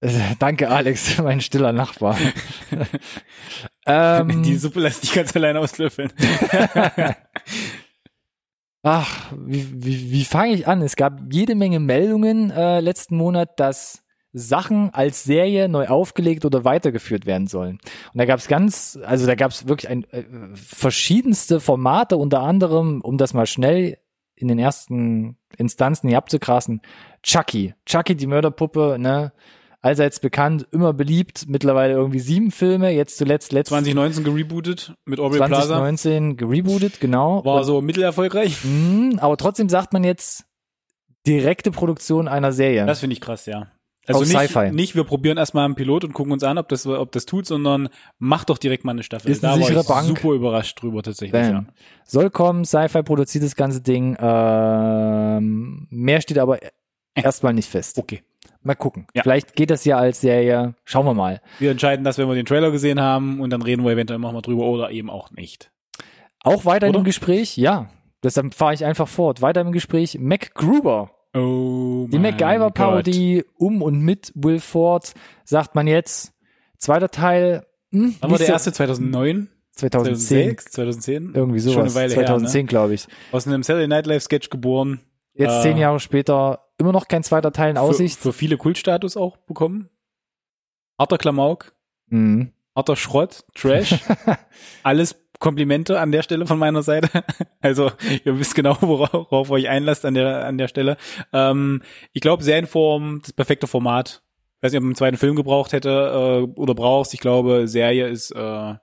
Äh, 0.00 0.36
Danke, 0.38 0.70
Alex, 0.70 1.18
mein 1.22 1.40
stiller 1.40 1.72
Nachbar. 1.72 2.16
ähm, 3.86 4.42
Die 4.42 4.56
Suppe 4.56 4.80
lässt 4.80 5.02
dich 5.02 5.12
ganz 5.12 5.34
alleine 5.34 5.58
auslöffeln. 5.60 6.12
Ach, 8.82 9.32
wie, 9.36 9.84
wie, 9.84 10.12
wie 10.12 10.24
fange 10.24 10.54
ich 10.54 10.68
an? 10.68 10.82
Es 10.82 10.96
gab 10.96 11.20
jede 11.32 11.54
Menge 11.54 11.80
Meldungen 11.80 12.50
äh, 12.50 12.80
letzten 12.80 13.16
Monat, 13.16 13.58
dass 13.58 14.04
Sachen 14.32 14.92
als 14.94 15.24
Serie 15.24 15.68
neu 15.68 15.88
aufgelegt 15.88 16.44
oder 16.44 16.64
weitergeführt 16.64 17.26
werden 17.26 17.46
sollen. 17.46 17.78
Und 18.12 18.18
da 18.18 18.24
gab 18.24 18.38
es 18.38 18.46
ganz, 18.46 18.98
also 19.02 19.26
da 19.26 19.34
gab 19.34 19.50
es 19.50 19.66
wirklich 19.66 19.90
ein, 19.90 20.04
äh, 20.12 20.24
verschiedenste 20.54 21.60
Formate, 21.60 22.16
unter 22.16 22.42
anderem, 22.42 23.00
um 23.00 23.18
das 23.18 23.34
mal 23.34 23.46
schnell 23.46 23.98
in 24.36 24.48
den 24.48 24.58
ersten 24.58 25.36
Instanzen 25.56 26.08
hier 26.08 26.18
abzukrassen, 26.18 26.80
Chucky. 27.22 27.74
Chucky, 27.86 28.14
die 28.14 28.26
Mörderpuppe, 28.26 28.96
ne? 28.98 29.32
Allseits 29.80 30.18
bekannt, 30.18 30.66
immer 30.72 30.92
beliebt, 30.92 31.44
mittlerweile 31.46 31.94
irgendwie 31.94 32.18
sieben 32.18 32.50
Filme, 32.50 32.90
jetzt 32.90 33.16
zuletzt 33.16 33.52
letztes 33.52 33.70
2019 33.76 34.24
gerebootet 34.24 34.94
mit 35.04 35.20
Aubrey 35.20 35.38
Plaza. 35.38 35.66
2019 35.66 36.36
gerebootet, 36.36 36.98
genau. 36.98 37.44
War 37.44 37.58
Und- 37.58 37.64
so 37.64 37.80
mittelerfolgreich. 37.80 38.64
Mhm, 38.64 39.18
aber 39.20 39.36
trotzdem 39.36 39.68
sagt 39.68 39.92
man 39.92 40.02
jetzt 40.02 40.44
direkte 41.28 41.70
Produktion 41.70 42.26
einer 42.26 42.52
Serie. 42.52 42.86
Das 42.86 43.00
finde 43.00 43.14
ich 43.14 43.20
krass, 43.20 43.46
ja. 43.46 43.68
Also 44.08 44.20
nicht, 44.20 44.30
Sci-Fi. 44.32 44.70
nicht, 44.72 44.96
wir 44.96 45.04
probieren 45.04 45.36
erstmal 45.36 45.66
einen 45.66 45.74
Pilot 45.74 46.02
und 46.04 46.14
gucken 46.14 46.32
uns 46.32 46.42
an, 46.42 46.56
ob 46.56 46.68
das, 46.70 46.86
ob 46.86 47.12
das 47.12 47.26
tut, 47.26 47.44
sondern 47.46 47.90
mach 48.18 48.44
doch 48.44 48.56
direkt 48.56 48.82
mal 48.84 48.92
eine 48.92 49.02
Staffel. 49.02 49.30
Ist 49.30 49.44
eine 49.44 49.60
da 49.60 49.60
war 49.60 49.80
ich 49.80 49.86
Bank. 49.86 50.06
super 50.06 50.32
überrascht 50.32 50.80
drüber 50.82 51.02
tatsächlich. 51.02 51.40
Ja. 51.40 51.66
Soll 52.06 52.30
kommen, 52.30 52.64
Sci-Fi 52.64 53.02
produziert 53.02 53.44
das 53.44 53.54
ganze 53.54 53.82
Ding. 53.82 54.16
Ähm, 54.18 55.86
mehr 55.90 56.20
steht 56.22 56.38
aber 56.38 56.58
erstmal 57.14 57.52
nicht 57.52 57.68
fest. 57.68 57.98
Okay. 57.98 58.22
Mal 58.62 58.74
gucken. 58.74 59.06
Ja. 59.14 59.22
Vielleicht 59.22 59.54
geht 59.54 59.70
das 59.70 59.84
ja 59.84 59.98
als 59.98 60.20
Serie. 60.20 60.74
Schauen 60.84 61.06
wir 61.06 61.14
mal. 61.14 61.40
Wir 61.58 61.70
entscheiden 61.70 62.04
das, 62.04 62.18
wenn 62.18 62.28
wir 62.28 62.34
den 62.34 62.46
Trailer 62.46 62.70
gesehen 62.70 63.00
haben 63.00 63.40
und 63.40 63.50
dann 63.50 63.62
reden 63.62 63.84
wir 63.84 63.92
eventuell 63.92 64.18
noch 64.18 64.32
mal 64.32 64.40
drüber 64.42 64.64
oder 64.66 64.90
eben 64.90 65.10
auch 65.10 65.30
nicht. 65.30 65.70
Auch 66.42 66.64
weiter 66.64 66.88
Oder? 66.88 66.98
im 66.98 67.04
Gespräch, 67.04 67.56
ja. 67.56 67.88
Deshalb 68.22 68.54
fahre 68.54 68.74
ich 68.74 68.84
einfach 68.84 69.06
fort. 69.08 69.42
Weiter 69.42 69.60
im 69.60 69.72
Gespräch. 69.72 70.18
MacGruber. 70.18 71.10
Oh 71.34 72.08
Die 72.10 72.18
MacGyver-Parodie 72.18 73.44
um 73.56 73.82
und 73.82 74.00
mit 74.00 74.32
Will 74.34 74.60
Ford, 74.60 75.14
sagt 75.44 75.74
man 75.74 75.86
jetzt. 75.86 76.32
Zweiter 76.78 77.10
Teil. 77.10 77.66
Hm, 77.90 78.14
Wann 78.20 78.30
war 78.30 78.38
der 78.38 78.46
so- 78.48 78.52
erste? 78.52 78.72
2009? 78.72 79.48
2010. 79.72 80.56
2006? 80.58 80.64
2010? 80.72 81.32
Irgendwie 81.34 81.60
Schon 81.60 81.72
sowas. 81.72 81.84
eine 81.84 81.94
Weile 81.94 82.14
her, 82.14 82.26
2010, 82.26 82.66
glaube 82.66 82.94
ich. 82.94 83.06
Aus 83.30 83.46
einem 83.46 83.62
Saturday 83.62 83.86
Night 83.88 84.06
Live 84.06 84.22
Sketch 84.24 84.50
geboren. 84.50 85.00
Jetzt 85.38 85.60
Äh, 85.60 85.62
zehn 85.62 85.78
Jahre 85.78 86.00
später 86.00 86.66
immer 86.78 86.92
noch 86.92 87.08
kein 87.08 87.22
zweiter 87.22 87.52
Teil 87.52 87.70
in 87.70 87.76
Für, 87.76 87.82
Aussicht. 87.82 88.18
für 88.18 88.32
viele 88.32 88.56
Kultstatus 88.58 89.16
auch 89.16 89.36
bekommen. 89.38 89.88
Harter 90.98 91.16
Klamauk, 91.18 91.72
Mhm. 92.08 92.52
harter 92.76 92.96
Schrott, 92.96 93.44
Trash. 93.54 93.94
Alles 94.82 95.16
Komplimente 95.38 96.00
an 96.00 96.10
der 96.10 96.22
Stelle 96.22 96.46
von 96.46 96.58
meiner 96.58 96.82
Seite. 96.82 97.08
Also 97.60 97.90
ihr 98.24 98.38
wisst 98.38 98.54
genau, 98.54 98.76
worauf, 98.80 99.30
worauf 99.32 99.50
euch 99.50 99.68
einlasst 99.68 100.04
an 100.04 100.14
der 100.14 100.44
an 100.44 100.58
der 100.58 100.68
Stelle. 100.68 100.96
Ähm, 101.32 101.82
ich 102.12 102.20
glaube, 102.20 102.42
Serienform, 102.44 103.20
das 103.22 103.32
perfekte 103.32 103.66
Format. 103.66 104.22
Ich 104.56 104.62
weiß 104.62 104.72
nicht, 104.72 104.78
ob 104.78 104.82
man 104.84 104.90
einen 104.90 104.96
zweiten 104.96 105.16
Film 105.16 105.34
gebraucht 105.36 105.72
hätte 105.72 106.46
äh, 106.54 106.58
oder 106.60 106.74
brauchst. 106.74 107.14
Ich 107.14 107.20
glaube, 107.20 107.66
Serie 107.68 108.06
ist 108.08 108.30
äh, 108.32 108.74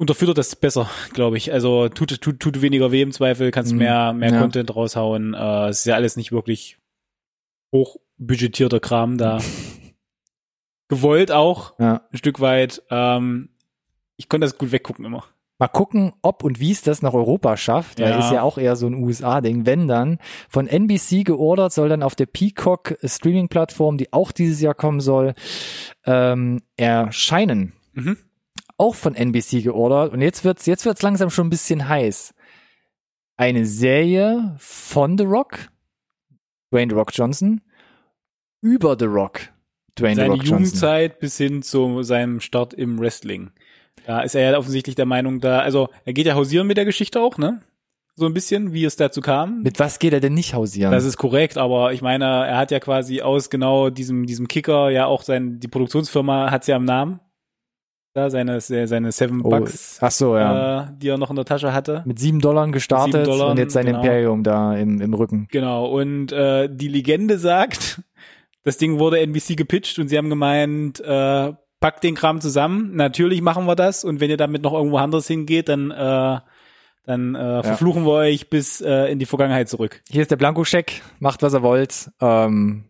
unterfüttert 0.00 0.38
das 0.38 0.56
besser, 0.56 0.88
glaube 1.12 1.36
ich. 1.36 1.52
Also 1.52 1.88
tut, 1.88 2.20
tut, 2.20 2.40
tut 2.40 2.62
weniger 2.62 2.90
weh 2.90 3.02
im 3.02 3.12
Zweifel, 3.12 3.50
kannst 3.50 3.72
Mhm. 3.72 3.78
mehr, 3.78 4.12
mehr 4.12 4.32
Ja. 4.32 4.40
Content 4.40 4.74
raushauen. 4.74 5.34
Äh, 5.34 5.68
es 5.68 5.80
ist 5.80 5.84
ja 5.84 5.94
alles 5.94 6.16
nicht 6.16 6.32
wirklich 6.32 6.78
hochbudgetierter 7.74 8.80
Kram 8.80 9.18
da. 9.18 9.38
Gewollt 10.88 11.30
auch, 11.30 11.78
Ja. 11.78 12.02
ein 12.12 12.16
Stück 12.18 12.40
weit. 12.40 12.82
Ähm, 12.90 13.50
ich 14.16 14.28
konnte 14.28 14.46
das 14.46 14.58
gut 14.58 14.72
weggucken 14.72 15.04
immer. 15.04 15.24
Mal 15.58 15.68
gucken, 15.68 16.14
ob 16.22 16.42
und 16.42 16.58
wie 16.58 16.72
es 16.72 16.80
das 16.80 17.02
nach 17.02 17.12
Europa 17.12 17.56
schafft. 17.58 18.00
Weil 18.00 18.10
Ja. 18.10 18.18
ist 18.18 18.32
ja 18.32 18.42
auch 18.42 18.56
eher 18.56 18.76
so 18.76 18.86
ein 18.86 18.94
USA-Ding. 18.94 19.66
Wenn 19.66 19.86
dann 19.86 20.18
von 20.48 20.66
NBC 20.66 21.22
geordert, 21.22 21.72
soll 21.74 21.90
dann 21.90 22.02
auf 22.02 22.14
der 22.14 22.24
Peacock 22.26 22.96
Streaming-Plattform, 23.04 23.98
die 23.98 24.12
auch 24.14 24.32
dieses 24.32 24.60
Jahr 24.62 24.74
kommen 24.74 25.00
soll, 25.00 25.34
ähm, 26.06 26.62
erscheinen. 26.78 27.74
Mhm. 27.92 28.16
Auch 28.80 28.94
von 28.94 29.14
NBC 29.14 29.62
geordert. 29.62 30.14
Und 30.14 30.22
jetzt 30.22 30.42
wird's, 30.42 30.64
jetzt 30.64 30.86
wird's 30.86 31.02
langsam 31.02 31.28
schon 31.28 31.48
ein 31.48 31.50
bisschen 31.50 31.86
heiß. 31.86 32.32
Eine 33.36 33.66
Serie 33.66 34.54
von 34.56 35.18
The 35.18 35.24
Rock, 35.24 35.68
Dwayne 36.72 36.90
The 36.90 36.96
Rock 36.96 37.10
Johnson, 37.12 37.60
über 38.62 38.96
The 38.98 39.04
Rock, 39.04 39.40
Dwayne 39.98 40.14
The 40.14 40.20
Seine 40.22 40.30
Rock 40.30 40.44
Johnson. 40.44 40.58
Jugendzeit 40.58 41.18
bis 41.18 41.36
hin 41.36 41.60
zu 41.60 42.02
seinem 42.02 42.40
Start 42.40 42.72
im 42.72 42.98
Wrestling. 42.98 43.50
Da 44.06 44.22
ist 44.22 44.34
er 44.34 44.50
ja 44.50 44.58
offensichtlich 44.58 44.96
der 44.96 45.04
Meinung, 45.04 45.40
da, 45.40 45.58
also 45.60 45.90
er 46.06 46.14
geht 46.14 46.24
ja 46.24 46.34
hausieren 46.34 46.66
mit 46.66 46.78
der 46.78 46.86
Geschichte 46.86 47.20
auch, 47.20 47.36
ne? 47.36 47.60
So 48.16 48.24
ein 48.24 48.32
bisschen, 48.32 48.72
wie 48.72 48.86
es 48.86 48.96
dazu 48.96 49.20
kam. 49.20 49.60
Mit 49.60 49.78
was 49.78 49.98
geht 49.98 50.14
er 50.14 50.20
denn 50.20 50.32
nicht 50.32 50.54
hausieren? 50.54 50.90
Das 50.90 51.04
ist 51.04 51.18
korrekt, 51.18 51.58
aber 51.58 51.92
ich 51.92 52.00
meine, 52.00 52.24
er 52.24 52.56
hat 52.56 52.70
ja 52.70 52.80
quasi 52.80 53.20
aus 53.20 53.50
genau 53.50 53.90
diesem, 53.90 54.24
diesem 54.24 54.48
Kicker 54.48 54.88
ja 54.88 55.04
auch 55.04 55.22
sein, 55.22 55.60
die 55.60 55.68
Produktionsfirma 55.68 56.50
hat's 56.50 56.66
ja 56.66 56.76
im 56.76 56.86
Namen. 56.86 57.20
Da, 58.12 58.28
seine, 58.28 58.60
seine 58.60 59.12
Seven 59.12 59.40
oh, 59.42 59.50
Bucks, 59.50 59.98
ach 60.00 60.10
so, 60.10 60.36
ja. 60.36 60.82
äh, 60.82 60.86
die 60.96 61.08
er 61.08 61.16
noch 61.16 61.30
in 61.30 61.36
der 61.36 61.44
Tasche 61.44 61.72
hatte. 61.72 62.02
mit 62.06 62.18
sieben 62.18 62.40
Dollar 62.40 62.68
gestartet 62.72 63.12
Sieben 63.12 63.24
Dollar, 63.24 63.52
und 63.52 63.58
jetzt 63.58 63.72
sein 63.72 63.86
genau. 63.86 64.00
Imperium 64.00 64.42
da 64.42 64.74
im, 64.76 65.00
im 65.00 65.14
Rücken. 65.14 65.46
Genau, 65.52 65.86
und 65.86 66.32
äh, 66.32 66.68
die 66.68 66.88
Legende 66.88 67.38
sagt, 67.38 68.02
das 68.64 68.78
Ding 68.78 68.98
wurde 68.98 69.20
NBC 69.20 69.56
gepitcht 69.56 70.00
und 70.00 70.08
sie 70.08 70.18
haben 70.18 70.28
gemeint, 70.28 70.98
äh, 70.98 71.52
packt 71.78 72.02
den 72.02 72.16
Kram 72.16 72.40
zusammen, 72.40 72.96
natürlich 72.96 73.42
machen 73.42 73.66
wir 73.66 73.76
das 73.76 74.02
und 74.02 74.18
wenn 74.18 74.28
ihr 74.28 74.36
damit 74.36 74.62
noch 74.62 74.72
irgendwo 74.72 74.96
anders 74.96 75.28
hingeht, 75.28 75.68
dann, 75.68 75.92
äh, 75.92 76.40
dann 77.06 77.34
äh, 77.36 77.62
verfluchen 77.62 78.04
wir 78.06 78.12
euch 78.12 78.50
bis 78.50 78.80
äh, 78.80 79.04
in 79.04 79.20
die 79.20 79.26
Vergangenheit 79.26 79.68
zurück. 79.68 80.02
Hier 80.10 80.22
ist 80.22 80.32
der 80.32 80.36
Blankoscheck, 80.36 81.00
macht 81.20 81.42
was 81.42 81.54
er 81.54 81.62
wollt. 81.62 82.10
Ähm, 82.20 82.86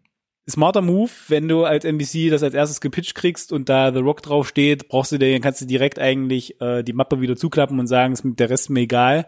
Smarter 0.50 0.82
Move, 0.82 1.10
wenn 1.28 1.48
du 1.48 1.64
als 1.64 1.84
NBC 1.84 2.30
das 2.30 2.42
als 2.42 2.54
erstes 2.54 2.80
gepitcht 2.80 3.14
kriegst 3.14 3.52
und 3.52 3.68
da 3.68 3.92
The 3.92 4.00
Rock 4.00 4.22
drauf 4.22 4.48
steht, 4.48 4.88
brauchst 4.88 5.12
du 5.12 5.18
dir, 5.18 5.38
kannst 5.40 5.60
du 5.60 5.66
direkt 5.66 5.98
eigentlich 5.98 6.60
äh, 6.60 6.82
die 6.82 6.92
Mappe 6.92 7.20
wieder 7.20 7.36
zuklappen 7.36 7.78
und 7.78 7.86
sagen, 7.86 8.12
ist 8.12 8.24
mit 8.24 8.38
der 8.40 8.50
Rest 8.50 8.70
mir 8.70 8.80
egal. 8.80 9.26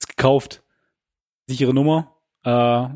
Ist 0.00 0.16
gekauft. 0.16 0.62
Sichere 1.46 1.74
Nummer. 1.74 2.16
Äh, 2.44 2.88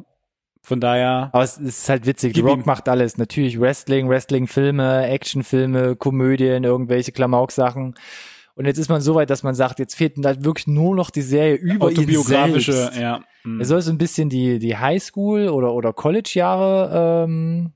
Von 0.62 0.80
daher. 0.80 1.30
Aber 1.32 1.42
es 1.42 1.56
ist 1.58 1.88
halt 1.88 2.06
witzig. 2.06 2.34
The 2.34 2.40
Rock 2.42 2.58
ihm. 2.58 2.66
macht 2.66 2.88
alles. 2.88 3.16
Natürlich 3.18 3.58
Wrestling, 3.60 4.08
Wrestling-Filme, 4.08 5.06
Actionfilme, 5.06 5.96
Komödien, 5.96 6.64
irgendwelche 6.64 7.12
Klamauk-Sachen. 7.12 7.94
Und 8.58 8.64
jetzt 8.64 8.78
ist 8.78 8.88
man 8.88 9.00
so 9.00 9.14
weit, 9.14 9.30
dass 9.30 9.44
man 9.44 9.54
sagt, 9.54 9.78
jetzt 9.78 9.94
fehlt 9.94 10.16
halt 10.24 10.44
wirklich 10.44 10.66
nur 10.66 10.96
noch 10.96 11.10
die 11.10 11.22
Serie 11.22 11.54
über 11.54 11.92
ihn 11.92 11.98
autobiografische, 11.98 12.72
selbst. 12.72 12.98
ja. 12.98 13.22
Mhm. 13.44 13.60
Er 13.60 13.66
soll 13.66 13.80
so 13.82 13.92
ein 13.92 13.98
bisschen 13.98 14.30
die, 14.30 14.58
die 14.58 14.76
Highschool 14.76 15.46
oder, 15.48 15.72
oder 15.74 15.92
College-Jahre 15.92 17.24
ähm, 17.24 17.72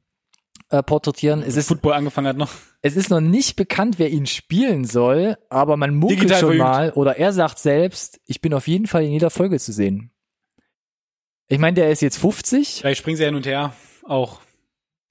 äh, 0.71 0.83
porträtieren. 0.83 1.45
Es 1.47 1.57
ist, 1.57 1.69
Football 1.69 1.93
angefangen 1.93 2.27
hat 2.27 2.37
noch. 2.37 2.51
es 2.81 2.97
ist 2.97 3.11
noch 3.11 3.21
nicht 3.21 3.55
bekannt, 3.55 4.01
wer 4.01 4.11
ihn 4.11 4.27
spielen 4.27 4.85
soll, 4.85 5.37
aber 5.51 5.77
man 5.77 5.95
munkelt 5.95 6.23
Digital 6.23 6.41
schon 6.41 6.49
verjüngt. 6.49 6.69
mal, 6.69 6.91
oder 6.95 7.17
er 7.17 7.33
sagt 7.33 7.61
selbst, 7.61 8.21
ich 8.27 8.41
bin 8.41 8.53
auf 8.53 8.67
jeden 8.67 8.89
Fall 8.89 9.05
in 9.05 9.13
jeder 9.13 9.31
Folge 9.31 9.61
zu 9.61 9.71
sehen. 9.71 10.11
Ich 11.47 11.61
meine, 11.61 11.75
der 11.75 11.93
ist 11.93 12.03
jetzt 12.03 12.19
50. 12.19 12.79
Vielleicht 12.81 12.99
springen 12.99 13.19
sie 13.19 13.25
hin 13.25 13.37
und 13.37 13.47
her. 13.47 13.73
Auch. 14.03 14.41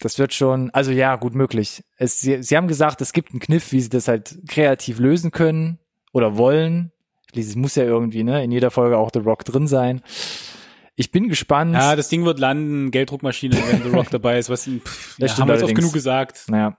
Das 0.02 0.18
wird 0.18 0.34
schon, 0.34 0.72
also 0.72 0.92
ja, 0.92 1.16
gut 1.16 1.36
möglich. 1.36 1.84
Es, 1.96 2.20
sie, 2.20 2.42
sie 2.42 2.58
haben 2.58 2.68
gesagt, 2.68 3.02
es 3.02 3.14
gibt 3.14 3.32
einen 3.32 3.40
Kniff, 3.40 3.72
wie 3.72 3.80
sie 3.80 3.90
das 3.90 4.08
halt 4.08 4.38
kreativ 4.48 5.00
lösen 5.00 5.30
können 5.32 5.78
oder 6.12 6.38
wollen. 6.38 6.92
Schließlich 7.32 7.56
muss 7.56 7.76
ja 7.76 7.84
irgendwie, 7.84 8.24
ne, 8.24 8.44
in 8.44 8.52
jeder 8.52 8.72
Folge 8.72 8.98
auch 8.98 9.12
The 9.14 9.20
Rock 9.20 9.46
drin 9.46 9.68
sein. 9.68 10.02
Ich 10.96 11.12
bin 11.12 11.30
gespannt. 11.30 11.76
Ja, 11.76 11.96
das 11.96 12.10
Ding 12.10 12.26
wird 12.26 12.40
landen, 12.40 12.92
Gelddruckmaschine, 12.92 13.56
wenn 13.56 13.84
The 13.84 13.96
Rock 13.96 14.10
dabei 14.12 14.40
ist, 14.40 14.50
was 14.50 14.66
pff, 14.66 15.16
Das 15.20 15.32
ja, 15.32 15.38
haben 15.42 15.48
wir 15.48 15.56
jetzt 15.56 15.64
oft 15.64 15.76
genug 15.76 15.94
gesagt. 15.94 16.46
Naja. 16.48 16.76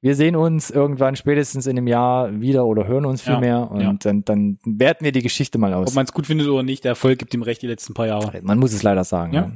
Wir 0.00 0.14
sehen 0.14 0.36
uns 0.36 0.70
irgendwann 0.70 1.16
spätestens 1.16 1.66
in 1.66 1.76
einem 1.76 1.88
Jahr 1.88 2.40
wieder 2.40 2.66
oder 2.66 2.86
hören 2.86 3.04
uns 3.04 3.24
Ja, 3.24 3.32
vielmehr 3.32 3.68
und 3.68 3.80
ja. 3.80 3.92
dann, 3.98 4.24
dann 4.24 4.58
werten 4.64 5.04
wir 5.04 5.10
die 5.10 5.22
Geschichte 5.22 5.58
mal 5.58 5.74
aus. 5.74 5.88
Ob 5.88 5.94
man 5.94 6.04
es 6.04 6.12
gut 6.12 6.26
findet 6.26 6.46
oder 6.46 6.62
nicht, 6.62 6.84
der 6.84 6.90
Erfolg 6.90 7.18
gibt 7.18 7.34
ihm 7.34 7.42
recht 7.42 7.62
die 7.62 7.66
letzten 7.66 7.94
paar 7.94 8.06
Jahre. 8.06 8.40
Man 8.42 8.58
muss 8.58 8.72
es 8.72 8.84
leider 8.84 9.02
sagen. 9.02 9.32
Ja. 9.32 9.40
Ja. 9.40 9.52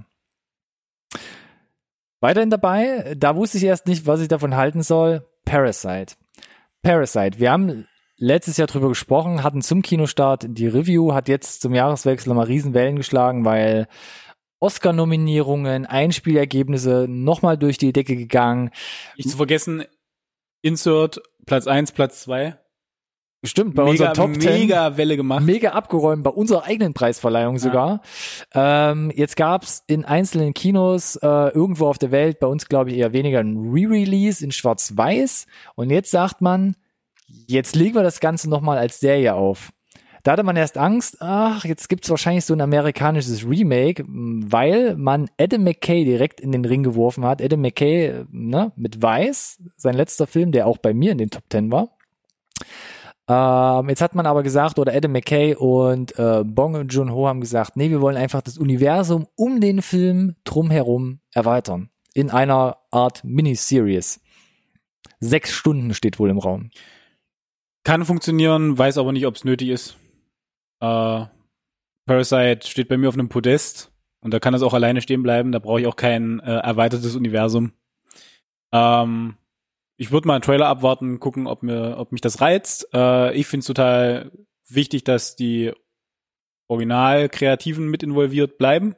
Weiterhin 2.23 2.51
dabei, 2.51 3.17
da 3.17 3.35
wusste 3.35 3.59
ich 3.59 3.65
erst 3.65 3.89
nicht, 3.89 4.07
was 4.07 4.21
ich 4.21 4.29
davon 4.29 4.55
halten 4.55 4.83
soll, 4.83 5.27
Parasite. 5.45 6.15
Parasite, 6.81 7.41
wir 7.41 7.51
haben 7.51 7.89
letztes 8.17 8.59
Jahr 8.59 8.69
drüber 8.69 8.89
gesprochen, 8.89 9.43
hatten 9.43 9.61
zum 9.61 9.83
Kinostart 9.83 10.47
die 10.49 10.69
Review, 10.69 11.15
hat 11.15 11.29
jetzt 11.29 11.63
zum 11.63 11.75
Jahreswechsel 11.75 12.29
nochmal 12.29 12.47
Riesenwellen 12.47 12.95
geschlagen, 12.95 13.45
weil 13.45 13.89
Oscar-Nominierungen, 14.61 15.85
Einspielergebnisse 15.85 17.07
nochmal 17.09 17.59
durch 17.59 17.77
die 17.77 17.93
Decke 17.93 18.15
gegangen. 18.15 18.71
Nicht 19.17 19.31
zu 19.31 19.37
vergessen, 19.37 19.83
Insert, 20.61 21.21
Platz 21.45 21.67
1, 21.67 21.91
Platz 21.91 22.23
2. 22.23 22.57
Stimmt, 23.45 23.75
bei 23.75 23.83
mega, 23.83 23.91
unserer 23.91 24.13
Top 24.13 24.41
10. 24.41 24.53
Mega 24.53 24.97
Welle 24.97 25.17
gemacht. 25.17 25.43
Mega 25.43 25.71
abgeräumt, 25.71 26.23
bei 26.23 26.31
unserer 26.31 26.65
eigenen 26.65 26.95
Preisverleihung 26.95 27.59
sogar. 27.59 28.01
Ähm, 28.55 29.11
jetzt 29.17 29.37
gab's 29.37 29.83
in 29.89 30.05
einzelnen 30.05 30.55
Kinos 30.55 31.17
äh, 31.17 31.27
irgendwo 31.27 31.89
auf 31.89 31.99
der 31.99 32.13
Welt, 32.13 32.39
bei 32.39 32.47
uns 32.47 32.69
glaube 32.69 32.91
ich 32.91 32.99
eher 32.99 33.13
weniger, 33.13 33.41
ein 33.41 33.57
Re-Release 33.73 34.45
in 34.45 34.53
Schwarz-Weiß. 34.53 35.47
Und 35.75 35.91
jetzt 35.91 36.13
sagt 36.13 36.41
man, 36.41 36.77
jetzt 37.49 37.75
legen 37.75 37.97
wir 37.97 38.05
das 38.05 38.21
Ganze 38.21 38.49
nochmal 38.49 38.79
als 38.79 39.01
Serie 39.01 39.35
auf. 39.35 39.73
Da 40.23 40.33
hatte 40.33 40.45
man 40.45 40.55
erst 40.55 40.79
Angst, 40.79 41.17
ach, 41.19 41.65
jetzt 41.65 41.89
gibt's 41.89 42.09
wahrscheinlich 42.09 42.45
so 42.45 42.55
ein 42.55 42.61
amerikanisches 42.61 43.45
Remake, 43.45 44.05
weil 44.07 44.95
man 44.97 45.29
Adam 45.37 45.65
McKay 45.65 46.05
direkt 46.05 46.41
in 46.41 46.53
den 46.53 46.65
Ring 46.65 46.85
geworfen 46.85 47.25
hat. 47.25 47.43
Adam 47.43 47.61
McKay 47.61 48.25
ne, 48.31 48.71
mit 48.77 49.03
Weiß, 49.03 49.61
sein 49.77 49.95
letzter 49.97 50.29
Film, 50.29 50.53
der 50.53 50.69
auch 50.69 50.79
bei 50.79 50.95
mir 50.95 51.11
in 51.11 51.19
den 51.19 51.31
Top 51.31 51.51
Ten 51.51 51.73
war. 51.73 51.89
Ähm, 53.29 53.89
jetzt 53.89 54.03
hat 54.03 54.15
man 54.15 54.27
aber 54.27 54.43
gesagt, 54.43 54.79
oder 54.79 54.93
Adam 54.93 55.13
McKay 55.13 55.55
und 55.55 56.19
äh, 56.19 56.43
Bong 56.45 56.89
Joon-ho 56.89 57.29
haben 57.29 57.41
gesagt, 57.41 57.77
nee, 57.77 57.91
wir 57.91 58.01
wollen 58.01 58.17
einfach 58.17 58.43
das 58.43 58.59
Universum 58.59 59.29
um 59.37 59.61
den 59.61 59.81
Film 59.81 60.35
drumherum 60.45 61.21
erweitern. 61.33 61.91
In 62.15 62.31
einer 62.31 62.79
Art 62.91 63.25
Miniseries. 63.25 64.21
Sechs 65.21 65.53
Stunden 65.53 65.95
steht 65.95 66.19
wohl 66.19 66.31
im 66.31 66.39
Raum. 66.39 66.71
Kann 67.85 68.05
funktionieren, 68.05 68.77
weiß 68.77 68.99
aber 68.99 69.13
nicht, 69.13 69.27
ob 69.27 69.37
es 69.37 69.45
nötig 69.45 69.69
ist. 69.69 69.97
Äh, 70.81 71.27
Parasite 72.07 72.67
steht 72.67 72.89
bei 72.89 72.97
mir 72.97 73.09
auf 73.09 73.15
einem 73.15 73.29
Podest 73.29 73.93
und 74.21 74.35
da 74.35 74.41
kann 74.41 74.55
es 74.55 74.63
auch 74.63 74.75
alleine 74.75 75.01
stehen 75.01 75.23
bleiben. 75.23 75.53
Da 75.53 75.61
brauche 75.61 75.81
ich 75.81 75.87
auch 75.87 75.97
kein 75.97 76.41
äh, 76.41 76.59
erweitertes 76.59 77.15
Universum. 77.15 77.73
Ähm, 78.73 79.37
ich 80.03 80.11
würde 80.11 80.27
mal 80.27 80.35
einen 80.35 80.43
Trailer 80.43 80.67
abwarten, 80.67 81.21
gucken, 81.21 81.47
ob 81.47 81.63
mir, 81.63 81.95
ob 81.97 82.11
mich 82.11 82.21
das 82.21 82.41
reizt. 82.41 82.89
Äh, 82.93 83.35
ich 83.37 83.47
finde 83.47 83.61
es 83.61 83.67
total 83.67 84.33
wichtig, 84.69 85.05
dass 85.05 85.37
die 85.37 85.71
Original-Kreativen 86.69 87.89
mit 87.89 88.03
involviert 88.03 88.59
bleiben. 88.59 88.97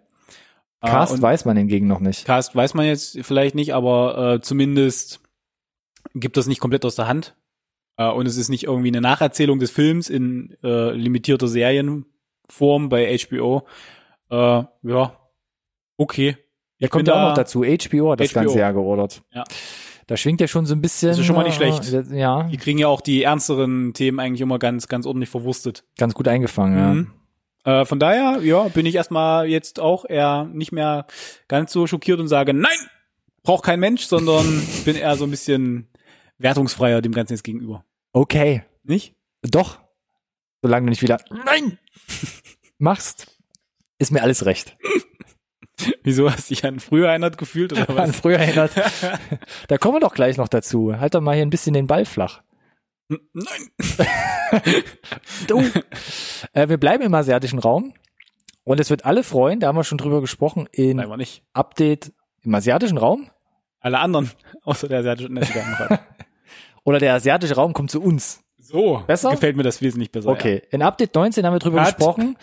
Äh, 0.81 0.89
Cast 0.89 1.13
und- 1.15 1.23
weiß 1.23 1.45
man 1.45 1.57
hingegen 1.57 1.87
noch 1.87 2.01
nicht. 2.01 2.25
Cast 2.25 2.57
weiß 2.57 2.73
man 2.75 2.87
jetzt 2.87 3.19
vielleicht 3.23 3.55
nicht, 3.55 3.75
aber 3.75 4.35
äh, 4.37 4.41
zumindest 4.41 5.21
gibt 6.15 6.37
das 6.37 6.47
nicht 6.47 6.61
komplett 6.61 6.85
aus 6.85 6.95
der 6.95 7.07
Hand. 7.09 7.37
Äh, 7.99 8.09
und 8.11 8.27
es 8.27 8.37
ist 8.37 8.49
nicht 8.49 8.65
irgendwie 8.65 8.89
eine 8.89 9.01
Nacherzählung 9.01 9.59
des 9.59 9.71
Films 9.71 10.09
in 10.09 10.57
äh, 10.63 10.91
limitierter 10.93 11.49
Serienform 11.49 12.89
bei 12.89 13.15
HBO. 13.19 13.67
Äh, 14.31 14.37
ja, 14.83 15.21
okay. 15.99 16.37
Ja, 16.79 16.89
kommt 16.89 17.09
ja 17.09 17.15
auch 17.15 17.19
da- 17.19 17.29
noch 17.29 17.35
dazu. 17.37 17.63
HBO 17.63 18.13
hat 18.13 18.21
das 18.21 18.31
HBO. 18.31 18.41
ganze 18.41 18.59
Jahr 18.59 18.73
geordert. 18.73 19.23
Ja. 19.33 19.45
Da 20.07 20.17
schwingt 20.17 20.41
ja 20.41 20.49
schon 20.49 20.67
so 20.67 20.75
ein 20.75 20.81
bisschen. 20.83 21.09
Das 21.11 21.19
ist 21.19 21.27
schon 21.27 21.37
mal 21.37 21.45
nicht 21.45 21.61
äh, 21.61 21.73
schlecht. 21.73 22.11
Ja, 22.13 22.43
Die 22.45 22.57
kriegen 22.57 22.79
ja 22.79 22.89
auch 22.89 23.01
die 23.01 23.23
ernsteren 23.23 23.95
Themen 23.95 24.21
eigentlich 24.21 24.41
immer 24.43 24.59
ganz, 24.59 24.87
ganz 24.89 25.07
ordentlich 25.07 25.31
verwurstet. 25.31 25.85
ganz 25.99 26.15
gut 26.15 26.29
eingefangen, 26.29 26.95
Mhm. 26.95 27.11
Äh, 27.67 27.87
von 27.87 27.99
daher, 27.99 28.41
ja, 28.43 28.65
bin 28.69 28.85
ich 28.85 28.95
erstmal 28.95 29.47
jetzt 29.49 29.81
auch 29.81 30.05
eher 30.07 30.45
nicht 30.53 30.71
mehr 30.71 31.07
ganz 31.49 31.73
so 31.73 31.87
schockiert 31.87 32.21
und 32.21 32.29
sage, 32.29 32.53
nein, 32.53 32.77
braucht 33.43 33.65
kein 33.65 33.81
Mensch, 33.81 34.05
sondern 34.05 34.45
bin 34.85 34.97
eher 34.97 35.17
so 35.17 35.25
ein 35.25 35.31
bisschen 35.31 35.89
wertungsfreier 36.37 37.01
dem 37.01 37.13
Ganzen 37.13 37.33
jetzt 37.33 37.43
gegenüber. 37.45 37.77
ja. 37.77 37.85
Okay. 38.21 38.65
Nicht? 38.83 39.15
Doch. 39.41 39.79
Solange 40.61 40.87
du 40.87 40.91
nicht 40.91 41.01
wieder 41.03 41.19
Nein 41.47 41.79
machst, 42.79 43.39
ist 43.99 44.13
mir 44.13 44.23
alles 44.23 44.45
recht. 44.45 44.77
Wieso 46.03 46.31
hast 46.31 46.51
du 46.51 46.55
dich 46.55 46.65
an 46.65 46.81
früher 46.81 47.09
erinnert 47.09 47.39
gefühlt 47.39 47.73
oder 47.73 47.89
An 47.89 47.97
was? 47.97 48.17
früher 48.17 48.39
erinnert. 48.39 48.73
da 49.69 49.79
kommen 49.79 49.97
wir 49.97 50.01
doch 50.01 50.15
gleich 50.15 50.37
noch 50.37 50.49
dazu. 50.49 50.99
Halt 50.99 51.15
doch 51.15 51.21
mal 51.21 51.35
hier 51.35 51.45
ein 51.45 51.51
bisschen 51.51 51.75
den 51.75 51.87
Ball 51.87 52.05
flach. 52.05 52.43
Nein. 53.09 53.71
Du. 55.49 55.61
äh, 56.53 56.69
wir 56.69 56.79
bleiben 56.79 57.03
im 57.03 57.15
asiatischen 57.15 57.59
Raum. 57.59 57.93
Und 58.63 58.81
es 58.81 58.89
wird 58.89 59.05
alle 59.05 59.23
freuen, 59.25 59.61
da 59.61 59.67
haben 59.69 59.77
wir 59.77 59.85
schon 59.85 59.99
drüber 59.99 60.21
gesprochen, 60.23 60.69
in 60.73 60.97
Nein, 60.97 61.11
nicht. 61.19 61.43
Update 61.53 62.13
im 62.43 62.55
asiatischen 62.55 62.97
Raum. 62.97 63.29
Alle 63.81 63.99
anderen, 63.99 64.31
außer 64.63 64.89
der 64.89 65.01
asiatische 65.01 65.29
Zigarrenrat. 65.29 66.01
Oder 66.85 66.99
der 66.99 67.15
asiatische 67.15 67.57
Raum 67.57 67.75
kommt 67.75 67.91
zu 67.91 68.01
uns. 68.01 68.43
So, 68.59 69.03
Besser? 69.07 69.31
gefällt 69.33 69.57
mir 69.57 69.63
das 69.65 69.83
wesentlich 69.83 70.11
besser. 70.11 70.29
Okay, 70.31 70.63
in 70.71 70.81
Update 70.81 71.15
19 71.15 71.45
haben 71.45 71.53
wir 71.55 71.59
drüber 71.59 71.85
Cut. 71.85 71.97
gesprochen. 71.97 72.37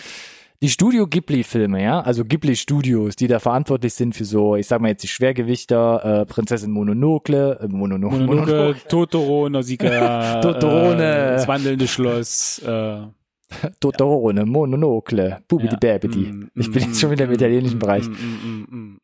Die 0.63 0.69
Studio 0.69 1.07
Ghibli-Filme, 1.07 1.81
ja, 1.81 2.01
also 2.01 2.23
Ghibli 2.23 2.55
Studios, 2.55 3.15
die 3.15 3.25
da 3.27 3.39
verantwortlich 3.39 3.95
sind 3.95 4.13
für 4.13 4.25
so, 4.25 4.55
ich 4.55 4.67
sag 4.67 4.79
mal 4.79 4.89
jetzt 4.89 5.01
die 5.01 5.07
Schwergewichter, 5.07 6.21
äh, 6.21 6.25
Prinzessin 6.27 6.69
Mononoke, 6.69 7.57
äh, 7.59 7.67
Monono 7.67 8.11
Ja. 8.11 8.17
Mononoke, 8.19 8.75
Totoro, 8.87 9.49
Nausicaa, 9.49 10.39
Totorone. 10.41 11.03
äh, 11.03 11.31
das 11.33 11.47
wandelnde 11.47 11.87
Schloss, 11.87 12.59
äh, 12.59 12.99
Totoro, 13.79 14.31
Mononoke, 14.45 15.39
Bubidi 15.47 15.77
ja. 15.83 15.97
Babidi. 15.97 16.31
Mm, 16.31 16.51
Ich 16.53 16.71
bin 16.71 16.83
mm, 16.83 16.85
jetzt 16.89 17.01
schon 17.01 17.09
wieder 17.09 17.25
im 17.25 17.31
mm, 17.31 17.33
italienischen 17.33 17.77
mm, 17.77 17.79
Bereich. 17.79 18.05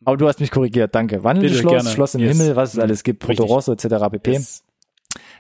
Aber 0.06 0.16
du 0.16 0.28
hast 0.28 0.40
mich 0.40 0.52
korrigiert, 0.52 0.94
danke. 0.94 1.24
Wandelndes 1.24 1.58
Schloss. 1.58 1.92
Schloss 1.92 2.14
im. 2.14 2.22
Himmel, 2.22 2.56
was 2.56 2.76
es 2.76 2.80
alles 2.80 3.04
gibt, 3.04 3.20
Porto 3.20 3.44
Richtig. 3.44 3.50
Rosso 3.50 3.74
etc. 3.74 3.86
pp. 4.12 4.32
Yes. 4.34 4.64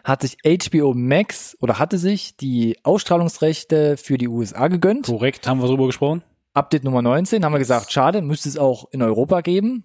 Hat 0.07 0.21
sich 0.21 0.37
HBO 0.41 0.93
Max 0.93 1.57
oder 1.59 1.79
hatte 1.79 1.97
sich 1.97 2.37
die 2.37 2.77
Ausstrahlungsrechte 2.83 3.97
für 3.97 4.17
die 4.17 4.29
USA 4.29 4.69
gegönnt. 4.69 5.07
Korrekt, 5.07 5.45
haben 5.45 5.59
wir 5.59 5.67
drüber 5.67 5.85
gesprochen? 5.87 6.23
Update 6.53 6.85
Nummer 6.85 7.01
19 7.01 7.43
haben 7.43 7.51
wir 7.51 7.59
gesagt, 7.59 7.91
schade, 7.91 8.21
müsste 8.21 8.47
es 8.47 8.57
auch 8.57 8.89
in 8.93 9.01
Europa 9.01 9.41
geben. 9.41 9.83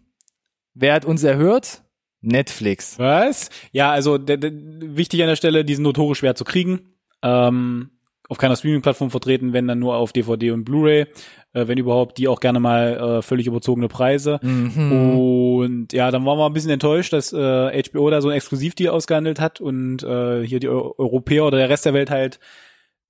Wer 0.75 0.95
hat 0.95 1.05
uns 1.05 1.25
erhört? 1.25 1.83
Netflix. 2.21 3.01
Was? 3.01 3.51
Ja, 3.73 3.91
also 3.91 4.17
wichtig 4.17 5.23
an 5.23 5.29
der 5.29 5.35
Stelle, 5.35 5.65
die 5.65 5.75
sind 5.75 5.83
notorisch 5.83 6.19
schwer 6.21 6.37
zu 6.37 6.45
kriegen. 6.45 6.95
Ähm, 7.23 7.91
auf 8.29 8.39
keiner 8.39 8.57
Streaming-Plattform 8.57 9.11
vertreten, 9.11 9.53
wenn 9.53 9.69
dann 9.69 9.79
nur 9.79 9.97
auf 9.97 10.13
DVD 10.13 10.53
und 10.53 10.65
Blu-ray. 10.65 11.07
Äh, 11.53 11.69
wenn 11.69 11.79
überhaupt, 11.79 12.19
die 12.19 12.29
auch 12.29 12.41
gerne 12.41 12.61
mal 12.61 13.19
äh, 13.19 13.23
völlig 13.23 13.47
überzogene 13.47 13.89
Preise. 13.89 14.41
Mhm. 14.43 15.19
Und 15.19 15.93
ja, 15.93 16.11
dann 16.11 16.25
waren 16.25 16.39
wir 16.39 16.47
ein 16.47 16.53
bisschen 16.53 16.71
enttäuscht, 16.71 17.13
dass 17.13 17.33
äh, 17.33 17.83
HBO 17.83 18.09
da 18.11 18.21
so 18.23 18.29
ein 18.29 18.37
Exklusivdeal 18.37 18.95
ausgehandelt 18.95 19.41
hat 19.41 19.61
und 19.61 20.03
äh, 20.03 20.47
hier 20.47 20.61
die 20.61 20.69
Eu 20.69 20.95
Europäer 20.97 21.45
oder 21.45 21.59
der 21.59 21.69
Rest 21.69 21.85
der 21.85 21.95
Welt 21.95 22.11
halt 22.11 22.39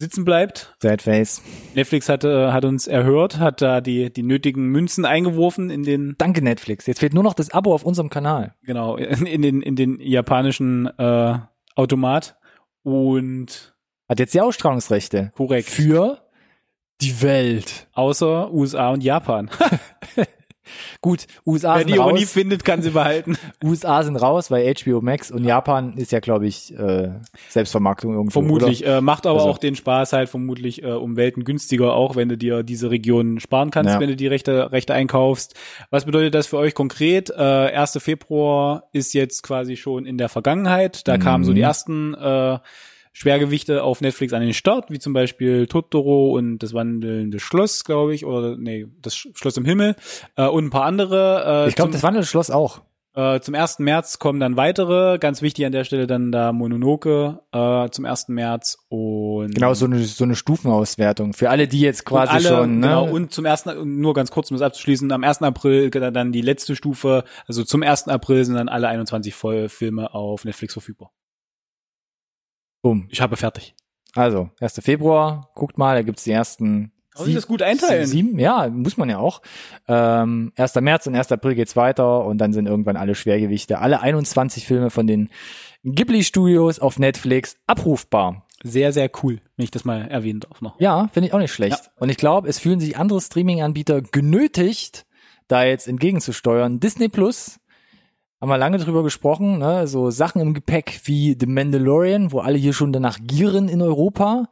sitzen 0.03 0.25
bleibt. 0.25 0.75
Sad 0.83 1.01
Face. 1.01 1.40
Netflix 1.75 2.09
hat, 2.09 2.25
äh, 2.25 2.51
hat 2.51 2.64
uns 2.64 2.88
erhört, 2.88 3.38
hat 3.38 3.62
da 3.62 3.81
die, 3.81 4.12
die 4.12 4.25
nötigen 4.25 4.66
Münzen 4.66 5.05
eingeworfen 5.05 5.70
in 5.70 5.85
den, 5.85 6.16
Danke 6.18 6.42
Netflix. 6.42 6.87
Jetzt 6.87 6.98
fehlt 6.98 7.14
nur 7.14 7.22
noch 7.22 7.35
das 7.35 7.51
Abo 7.51 7.72
auf 7.72 7.85
unserem 7.85 8.11
Kanal. 8.11 8.55
genau, 8.62 8.96
in, 8.96 9.27
in 9.27 9.42
den, 9.42 9.62
in 9.62 9.77
den 9.77 10.01
japanischen 10.01 10.87
äh, 10.98 11.38
Automat. 11.77 12.37
Und 12.83 13.71
Hat 14.12 14.18
jetzt 14.18 14.35
die 14.35 14.42
Ausstrahlungsrechte. 14.42 15.33
korrekt. 15.35 15.70
Für 15.70 16.18
die 17.01 17.22
Welt. 17.22 17.88
Außer 17.94 18.53
USA 18.53 18.90
und 18.90 19.03
Japan. 19.03 19.48
Gut, 21.01 21.27
USA 21.46 21.72
Wer 21.72 21.79
sind 21.79 21.88
die 21.88 21.94
Ironie 21.94 22.20
raus. 22.25 22.31
findet, 22.31 22.62
kann 22.62 22.83
sie 22.83 22.90
behalten. 22.90 23.38
USA 23.64 24.03
sind 24.03 24.16
raus, 24.16 24.51
weil 24.51 24.70
HBO 24.75 25.01
Max 25.01 25.31
und 25.31 25.44
Japan 25.44 25.94
ist 25.96 26.12
ja, 26.12 26.20
glaube 26.20 26.46
ich, 26.46 26.72
äh, 26.79 27.09
Selbstvermarktung 27.48 28.12
irgendwo. 28.12 28.33
Vermutlich. 28.42 28.87
Äh, 28.87 29.01
macht 29.01 29.27
aber 29.27 29.38
Also- 29.38 29.48
auch 29.48 29.57
den 29.57 29.77
Spaß 29.77 30.12
halt 30.12 30.29
vermutlich 30.29 30.83
äh, 30.83 30.88
um 30.92 31.16
Welten 31.16 31.44
günstiger, 31.44 31.94
auch 31.94 32.14
wenn 32.16 32.29
du 32.29 32.37
dir 32.37 32.62
diese 32.62 32.90
Region 32.90 33.40
sparen 33.40 33.70
kannst, 33.70 33.94
Ja. 33.94 33.98
wenn 34.01 34.11
du 34.11 34.16
die 34.16 34.27
Rechte, 34.27 34.72
Rechte 34.72 34.92
einkaufst. 34.92 35.55
Was 35.88 36.05
bedeutet 36.05 36.35
das 36.35 36.48
für 36.48 36.59
euch 36.59 36.75
konkret? 36.75 37.31
Äh, 37.31 37.35
1. 37.75 37.96
Februar 37.98 38.85
ist 38.92 39.14
jetzt 39.14 39.42
quasi 39.42 39.77
schon 39.79 40.05
in 40.05 40.18
der 40.18 40.29
Vergangenheit. 40.29 41.09
Da 41.09 41.16
kamen 41.16 41.44
so 41.44 41.55
die 41.55 41.62
ersten 41.62 42.12
äh, 42.12 42.59
Schwergewichte 43.12 43.83
auf 43.85 44.01
Netflix 44.01 44.33
an 44.33 44.40
den 44.42 44.55
Start, 44.55 44.90
wie 44.90 44.98
zum 44.98 45.12
Beispiel 45.12 45.66
Totoro 45.66 46.33
und 46.37 46.59
das 46.59 46.72
wandelnde 46.75 47.38
Schloss, 47.40 47.85
glaube 47.85 48.14
ich, 48.14 48.25
oder 48.25 48.57
nee, 48.57 48.87
das 49.01 49.14
Sch- 49.14 49.37
Schloss 49.37 49.57
im 49.57 49.64
Himmel 49.64 49.96
äh, 50.37 50.46
und 50.46 50.64
ein 50.66 50.70
paar 50.70 50.85
andere. 50.85 51.64
Äh, 51.66 51.68
Ich 51.68 51.75
glaube, 51.77 51.92
das 51.92 52.03
Wandelschloss 52.03 52.51
auch. 52.51 52.81
äh, 53.14 53.40
zum 53.40 53.55
1. 53.55 53.81
März 53.81 54.18
kommen 54.18 54.40
dann 54.40 54.57
weitere, 54.57 55.18
ganz 55.18 55.42
wichtig 55.42 55.66
an 55.66 55.72
der 55.72 55.85
Stelle 55.85 56.07
dann 56.07 56.33
da 56.33 56.53
Mononoke 56.53 57.40
äh, 57.53 57.90
zum 57.90 58.07
1. 58.07 58.29
März 58.29 58.79
und 58.88 59.55
Genau, 59.55 59.75
so 59.75 59.85
eine, 59.85 59.98
so 60.05 60.25
eine 60.25 60.35
Stufenauswertung. 60.35 61.35
Für 61.35 61.51
alle, 61.51 61.68
die 61.68 61.81
jetzt 61.81 62.07
quasi 62.07 62.33
alle, 62.33 62.48
schon, 62.48 62.81
ne? 62.81 62.87
genau, 62.87 63.11
und 63.11 63.31
zum 63.33 63.44
ersten, 63.44 64.01
nur 64.01 64.14
ganz 64.14 64.31
kurz, 64.31 64.51
um 64.51 64.57
das 64.57 64.62
abzuschließen, 64.66 65.12
am 65.12 65.22
1. 65.22 65.42
April 65.42 65.90
dann 65.90 66.14
dann 66.14 66.33
die 66.33 66.40
letzte 66.40 66.75
Stufe, 66.77 67.25
also 67.46 67.62
zum 67.64 67.83
1. 67.83 68.09
April 68.09 68.42
sind 68.46 68.55
dann 68.55 68.70
alle 68.70 68.88
21 68.88 69.35
Vollfilme 69.35 70.14
auf 70.14 70.46
Netflix 70.46 70.72
verfügbar. 70.72 71.11
Bumm. 72.82 73.06
Ich 73.10 73.20
habe 73.20 73.36
fertig. 73.36 73.74
Also, 74.14 74.50
1. 74.60 74.80
Februar, 74.82 75.50
guckt 75.54 75.78
mal, 75.78 75.96
da 75.96 76.02
gibt's 76.02 76.24
die 76.24 76.32
ersten 76.32 76.92
Kann 77.14 77.28
ich 77.28 77.34
das 77.34 77.46
gut 77.46 77.62
einteilen? 77.62 78.06
Sieben, 78.06 78.38
ja, 78.38 78.68
muss 78.68 78.96
man 78.98 79.08
ja 79.08 79.18
auch. 79.18 79.40
Ähm, 79.88 80.52
1. 80.56 80.74
März 80.76 81.06
und 81.06 81.14
1. 81.14 81.32
April 81.32 81.54
geht's 81.54 81.76
weiter 81.76 82.24
und 82.24 82.38
dann 82.38 82.52
sind 82.52 82.66
irgendwann 82.66 82.96
alle 82.96 83.14
Schwergewichte, 83.14 83.78
alle 83.78 84.00
21 84.00 84.66
Filme 84.66 84.90
von 84.90 85.06
den 85.06 85.30
Ghibli-Studios 85.84 86.78
auf 86.78 86.98
Netflix 86.98 87.56
abrufbar. 87.66 88.46
Sehr, 88.62 88.92
sehr 88.92 89.10
cool, 89.22 89.40
wenn 89.56 89.64
ich 89.64 89.70
das 89.70 89.84
mal 89.84 90.02
erwähnen 90.08 90.40
darf 90.40 90.60
noch. 90.60 90.78
Ja, 90.78 91.08
finde 91.12 91.28
ich 91.28 91.34
auch 91.34 91.38
nicht 91.38 91.52
schlecht. 91.52 91.90
Und 91.96 92.10
ich 92.10 92.16
glaube, 92.16 92.48
es 92.48 92.58
fühlen 92.58 92.80
sich 92.80 92.96
andere 92.96 93.20
Streaming-Anbieter 93.20 94.02
genötigt, 94.02 95.04
da 95.48 95.64
jetzt 95.64 95.88
entgegenzusteuern. 95.88 96.78
Disney 96.78 97.08
Plus, 97.08 97.58
haben 98.42 98.48
wir 98.48 98.59
lange 98.59 98.78
drüber 98.78 99.05
gesprochen, 99.05 99.59
ne? 99.59 99.87
so 99.87 100.11
Sachen 100.11 100.42
im 100.42 100.52
Gepäck 100.52 101.02
wie 101.05 101.37
The 101.38 101.46
Mandalorian, 101.46 102.33
wo 102.33 102.40
alle 102.40 102.59
hier 102.59 102.72
schon 102.72 102.92
danach 102.92 103.18
gieren 103.22 103.68
in 103.68 103.81
Europa, 103.81 104.48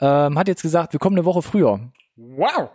ähm, 0.00 0.38
hat 0.38 0.46
jetzt 0.46 0.62
gesagt, 0.62 0.92
wir 0.92 1.00
kommen 1.00 1.16
eine 1.16 1.24
Woche 1.24 1.42
früher. 1.42 1.80
Wow! 2.14 2.70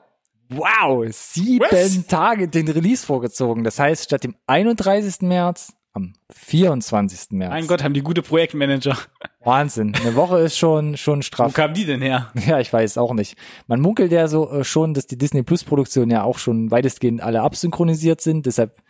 Wow, 0.49 1.06
sieben 1.10 1.65
Was? 1.71 2.08
Tage 2.08 2.49
den 2.49 2.67
Release 2.67 3.06
vorgezogen. 3.06 3.63
Das 3.63 3.80
heißt, 3.80 4.03
statt 4.03 4.25
dem 4.25 4.36
31. 4.47 5.21
März 5.21 5.73
am 5.93 6.13
24. 6.32 7.32
März. 7.32 7.49
Mein 7.49 7.67
Gott, 7.67 7.82
haben 7.82 7.93
die 7.93 8.01
gute 8.01 8.21
Projektmanager. 8.21 8.97
Wahnsinn. 9.45 9.93
Eine 9.95 10.15
Woche 10.15 10.39
ist 10.39 10.58
schon, 10.58 10.97
schon 10.97 11.19
Wo 11.19 11.23
straff. 11.23 11.53
kamen 11.53 11.75
die 11.75 11.86
denn 11.86 12.01
her? 12.01 12.32
Ja, 12.45 12.60
ich 12.60 12.71
weiß 12.73 12.97
auch 12.97 13.13
nicht. 13.13 13.38
Man 13.67 13.80
munkelt 13.80 14.12
ja 14.12 14.27
so 14.27 14.51
äh, 14.51 14.63
schon, 14.65 14.93
dass 14.93 15.08
die 15.08 15.17
Disney 15.17 15.43
Plus 15.43 15.63
Produktionen 15.63 16.12
ja 16.12 16.23
auch 16.23 16.38
schon 16.39 16.71
weitestgehend 16.71 17.21
alle 17.21 17.41
absynchronisiert 17.41 18.19
sind. 18.19 18.45
Deshalb 18.45 18.82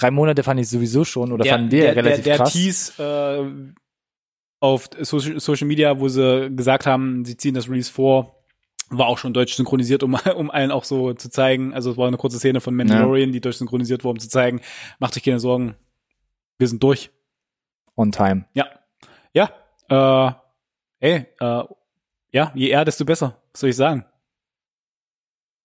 drei 0.00 0.10
Monate 0.10 0.42
fand 0.42 0.60
ich 0.60 0.68
sowieso 0.68 1.04
schon 1.04 1.32
oder 1.32 1.44
fanden 1.44 1.70
wir 1.70 1.82
der, 1.82 1.96
relativ 1.96 2.24
der, 2.24 2.36
der 2.36 2.44
krass. 2.44 2.52
Tease 2.52 3.02
äh, 3.02 3.72
auf 4.60 4.88
Social, 5.00 5.40
Social 5.40 5.66
Media, 5.66 5.98
wo 6.00 6.08
sie 6.08 6.50
gesagt 6.54 6.86
haben, 6.86 7.24
sie 7.24 7.36
ziehen 7.36 7.54
das 7.54 7.68
Release 7.68 7.90
vor, 7.90 8.44
war 8.88 9.06
auch 9.06 9.18
schon 9.18 9.32
deutsch 9.32 9.54
synchronisiert, 9.54 10.02
um, 10.02 10.14
um 10.36 10.50
allen 10.50 10.70
auch 10.70 10.84
so 10.84 11.12
zu 11.14 11.30
zeigen. 11.30 11.74
Also 11.74 11.92
es 11.92 11.96
war 11.96 12.08
eine 12.08 12.16
kurze 12.16 12.38
Szene 12.38 12.60
von 12.60 12.74
Mandalorian, 12.74 13.32
die 13.32 13.40
deutsch 13.40 13.56
synchronisiert 13.56 14.04
war, 14.04 14.10
um 14.10 14.18
zu 14.18 14.28
zeigen, 14.28 14.60
macht 14.98 15.16
euch 15.16 15.22
keine 15.22 15.40
Sorgen, 15.40 15.76
wir 16.58 16.68
sind 16.68 16.82
durch. 16.82 17.10
On 17.96 18.12
time. 18.12 18.46
Ja. 18.54 18.66
Ja. 19.32 19.50
Äh, 19.88 20.32
ey, 21.00 21.26
äh, 21.40 21.64
ja, 22.32 22.52
je 22.54 22.68
eher, 22.68 22.84
desto 22.84 23.04
besser. 23.04 23.36
Was 23.52 23.60
soll 23.60 23.70
ich 23.70 23.76
sagen? 23.76 24.04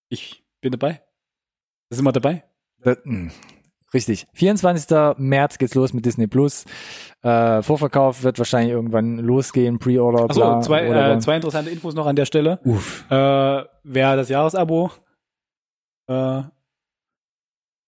Ich 0.10 0.43
bin 0.62 0.71
dabei. 0.71 1.02
Da 1.89 1.95
sind 1.95 2.06
wir 2.06 2.12
dabei. 2.12 2.43
Mh. 3.04 3.32
Richtig. 3.95 4.27
24. 4.34 5.15
März 5.17 5.58
geht's 5.58 5.73
los 5.73 5.93
mit 5.93 6.05
Disney 6.05 6.27
Plus. 6.27 6.65
Äh, 7.21 7.62
Vorverkauf 7.62 8.23
wird 8.23 8.38
wahrscheinlich 8.38 8.73
irgendwann 8.73 9.19
losgehen, 9.19 9.79
Pre-Order, 9.79 10.27
bla. 10.27 10.60
zwei, 10.60 10.86
äh, 10.86 11.17
zwei 11.19 11.38
interessante 11.38 11.69
Infos 11.69 11.95
noch 11.95 12.05
an 12.05 12.17
der 12.17 12.25
Stelle. 12.25 12.60
Uff. 12.65 13.05
Äh, 13.10 13.63
wer 13.84 14.15
das 14.17 14.27
Jahresabo 14.27 14.91
äh, 16.08 16.41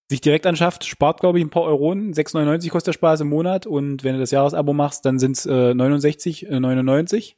sich 0.08 0.22
direkt 0.22 0.46
anschafft, 0.46 0.86
spart, 0.86 1.20
glaube 1.20 1.38
ich, 1.38 1.44
ein 1.44 1.50
paar 1.50 1.64
Euronen. 1.64 2.14
6,99 2.14 2.70
kostet 2.70 2.86
der 2.86 2.98
Spaß 2.98 3.20
im 3.20 3.28
Monat. 3.28 3.66
Und 3.66 4.02
wenn 4.02 4.14
du 4.14 4.20
das 4.20 4.30
Jahresabo 4.30 4.72
machst, 4.72 5.04
dann 5.04 5.18
sind's 5.18 5.44
äh, 5.44 5.50
69,99. 5.50 7.34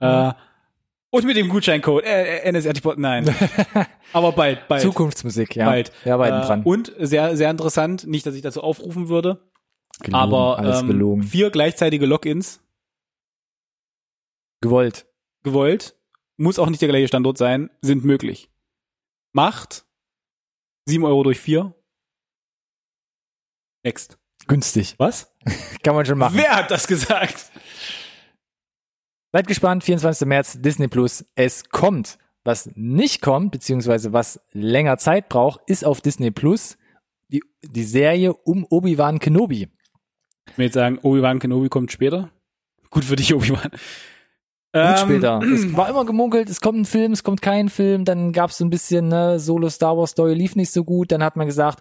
Äh, 0.00 0.32
und 1.10 1.24
mit 1.24 1.36
dem 1.36 1.48
Gutscheincode 1.48 2.04
äh, 2.04 2.38
äh, 2.38 2.52
NSRT, 2.52 2.98
nein. 2.98 3.34
Aber 4.12 4.32
bald, 4.32 4.66
bald. 4.68 4.82
Zukunftsmusik, 4.82 5.56
ja. 5.56 5.66
Bald. 5.66 5.92
Ja, 6.04 6.16
beiden 6.16 6.40
Äh, 6.40 6.46
dran. 6.46 6.62
Und 6.62 6.92
sehr, 6.98 7.36
sehr 7.36 7.50
interessant, 7.50 8.06
nicht, 8.06 8.26
dass 8.26 8.34
ich 8.34 8.42
dazu 8.42 8.62
aufrufen 8.62 9.08
würde, 9.08 9.48
Gelogen, 10.02 10.14
aber 10.14 10.58
alles 10.58 10.80
ähm, 10.80 11.22
vier 11.22 11.50
gleichzeitige 11.50 12.06
Logins 12.06 12.62
Gewollt. 14.62 15.06
gewollt, 15.42 15.94
muss 16.38 16.58
auch 16.58 16.70
nicht 16.70 16.80
der 16.80 16.88
gleiche 16.88 17.08
Standort 17.08 17.36
sein, 17.36 17.70
sind 17.82 18.04
möglich. 18.04 18.50
Macht 19.32 19.84
7 20.86 21.04
Euro 21.04 21.22
durch 21.22 21.38
4. 21.38 21.74
Next. 23.84 24.18
Günstig. 24.46 24.94
Was? 24.98 25.34
Kann 25.82 25.94
man 25.94 26.06
schon 26.06 26.18
machen. 26.18 26.36
Wer 26.36 26.56
hat 26.56 26.70
das 26.70 26.86
gesagt? 26.86 27.50
Seid 29.32 29.46
gespannt, 29.46 29.84
24. 29.84 30.26
März, 30.26 30.58
Disney 30.60 30.88
Plus. 30.88 31.24
Es 31.34 31.68
kommt. 31.68 32.18
Was 32.42 32.70
nicht 32.74 33.20
kommt, 33.20 33.52
beziehungsweise 33.52 34.12
was 34.12 34.40
länger 34.52 34.96
Zeit 34.96 35.28
braucht, 35.28 35.60
ist 35.66 35.84
auf 35.84 36.00
Disney 36.00 36.30
Plus 36.30 36.78
die, 37.28 37.42
die 37.62 37.84
Serie 37.84 38.32
um 38.32 38.66
Obi-Wan 38.68 39.18
Kenobi. 39.18 39.68
Ich 40.48 40.58
will 40.58 40.64
jetzt 40.64 40.74
sagen, 40.74 40.98
Obi-Wan 41.02 41.38
Kenobi 41.38 41.68
kommt 41.68 41.92
später. 41.92 42.30
Gut 42.88 43.04
für 43.04 43.14
dich, 43.16 43.34
Obi-Wan. 43.34 43.70
Gut 43.70 43.80
Ähm, 44.72 44.96
später. 44.96 45.40
Es 45.54 45.76
war 45.76 45.88
immer 45.90 46.04
gemunkelt, 46.04 46.48
es 46.48 46.60
kommt 46.60 46.78
ein 46.78 46.84
Film, 46.86 47.12
es 47.12 47.22
kommt 47.22 47.42
kein 47.42 47.68
Film, 47.68 48.04
dann 48.04 48.32
gab 48.32 48.50
es 48.50 48.58
so 48.58 48.64
ein 48.64 48.70
bisschen, 48.70 49.08
ne, 49.08 49.38
Solo 49.38 49.68
Star 49.68 49.96
Wars 49.96 50.10
Story 50.12 50.34
lief 50.34 50.56
nicht 50.56 50.70
so 50.70 50.82
gut, 50.84 51.12
dann 51.12 51.22
hat 51.22 51.36
man 51.36 51.46
gesagt, 51.46 51.80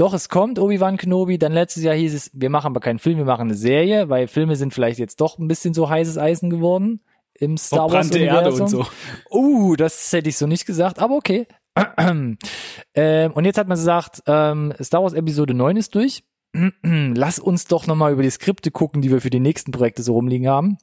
doch, 0.00 0.14
es 0.14 0.30
kommt 0.30 0.58
Obi-Wan 0.58 0.96
Kenobi, 0.96 1.36
dann 1.36 1.52
letztes 1.52 1.82
Jahr 1.82 1.94
hieß 1.94 2.14
es, 2.14 2.30
wir 2.32 2.48
machen 2.48 2.68
aber 2.68 2.80
keinen 2.80 2.98
Film, 2.98 3.18
wir 3.18 3.26
machen 3.26 3.42
eine 3.42 3.54
Serie, 3.54 4.08
weil 4.08 4.28
Filme 4.28 4.56
sind 4.56 4.72
vielleicht 4.72 4.98
jetzt 4.98 5.20
doch 5.20 5.38
ein 5.38 5.46
bisschen 5.46 5.74
so 5.74 5.90
heißes 5.90 6.16
Eisen 6.16 6.48
geworden 6.48 7.02
im 7.34 7.58
Star 7.58 7.80
Wars 7.80 8.08
Verbrannte 8.08 8.18
Erde 8.18 8.50
Universum. 8.50 8.80
und 8.80 8.86
so. 8.86 8.86
Uh, 9.30 9.76
das 9.76 10.10
hätte 10.10 10.30
ich 10.30 10.38
so 10.38 10.46
nicht 10.46 10.64
gesagt, 10.64 11.00
aber 11.00 11.16
okay. 11.16 11.46
ähm, 11.98 13.32
und 13.34 13.44
jetzt 13.44 13.58
hat 13.58 13.68
man 13.68 13.76
gesagt, 13.76 14.22
ähm, 14.26 14.72
Star 14.82 15.02
Wars 15.02 15.12
Episode 15.12 15.52
9 15.52 15.76
ist 15.76 15.94
durch. 15.94 16.24
Lass 16.82 17.38
uns 17.38 17.66
doch 17.66 17.86
nochmal 17.86 18.12
über 18.12 18.22
die 18.22 18.30
Skripte 18.30 18.70
gucken, 18.70 19.02
die 19.02 19.10
wir 19.10 19.20
für 19.20 19.28
die 19.28 19.38
nächsten 19.38 19.70
Projekte 19.70 20.02
so 20.02 20.14
rumliegen 20.14 20.48
haben. 20.48 20.78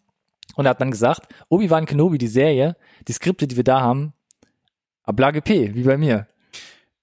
Und 0.55 0.65
da 0.65 0.69
hat 0.69 0.79
man 0.79 0.91
gesagt, 0.91 1.27
Obi-Wan 1.49 1.87
Kenobi, 1.87 2.19
die 2.19 2.27
Serie, 2.27 2.77
die 3.07 3.13
Skripte, 3.13 3.47
die 3.47 3.57
wir 3.57 3.63
da 3.63 3.81
haben, 3.81 4.13
Ablage 5.01 5.41
P, 5.41 5.73
wie 5.73 5.83
bei 5.83 5.97
mir. 5.97 6.27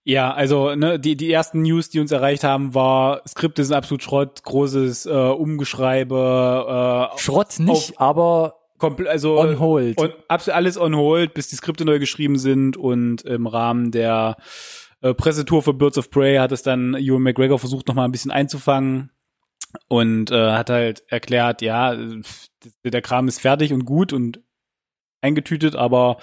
Ja, 0.06 0.34
also 0.34 0.74
ne, 0.74 1.00
die, 1.00 1.16
die 1.16 1.32
ersten 1.32 1.62
News, 1.62 1.88
die 1.88 1.98
uns 1.98 2.12
erreicht 2.12 2.44
haben, 2.44 2.74
war, 2.74 3.22
Skripte 3.26 3.64
sind 3.64 3.74
absolut 3.74 4.02
Schrott, 4.02 4.42
großes 4.42 5.06
äh, 5.06 5.10
Umgeschreibe, 5.10 7.10
äh, 7.14 7.18
Schrott 7.18 7.58
nicht, 7.58 7.98
aber 7.98 8.56
komplett, 8.76 9.08
also 9.08 9.40
on 9.40 9.58
hold. 9.58 9.98
Und 9.98 10.12
absolut 10.28 10.56
alles 10.56 10.78
on 10.78 10.94
hold, 10.94 11.32
bis 11.32 11.48
die 11.48 11.56
Skripte 11.56 11.86
neu 11.86 11.98
geschrieben 11.98 12.36
sind 12.36 12.76
und 12.76 13.22
im 13.22 13.46
Rahmen 13.46 13.92
der 13.92 14.36
äh, 15.00 15.14
Pressetour 15.14 15.62
für 15.62 15.72
Birds 15.72 15.96
of 15.96 16.10
Prey 16.10 16.36
hat 16.36 16.52
es 16.52 16.62
dann 16.62 16.94
Ewan 16.94 17.22
McGregor 17.22 17.58
versucht, 17.58 17.88
noch 17.88 17.94
mal 17.94 18.04
ein 18.04 18.12
bisschen 18.12 18.30
einzufangen 18.30 19.10
und 19.88 20.30
äh, 20.30 20.52
hat 20.52 20.68
halt 20.68 21.02
erklärt, 21.08 21.62
ja, 21.62 21.96
der 22.84 23.02
Kram 23.02 23.26
ist 23.26 23.40
fertig 23.40 23.72
und 23.72 23.86
gut 23.86 24.12
und 24.12 24.42
eingetütet, 25.22 25.76
aber 25.76 26.18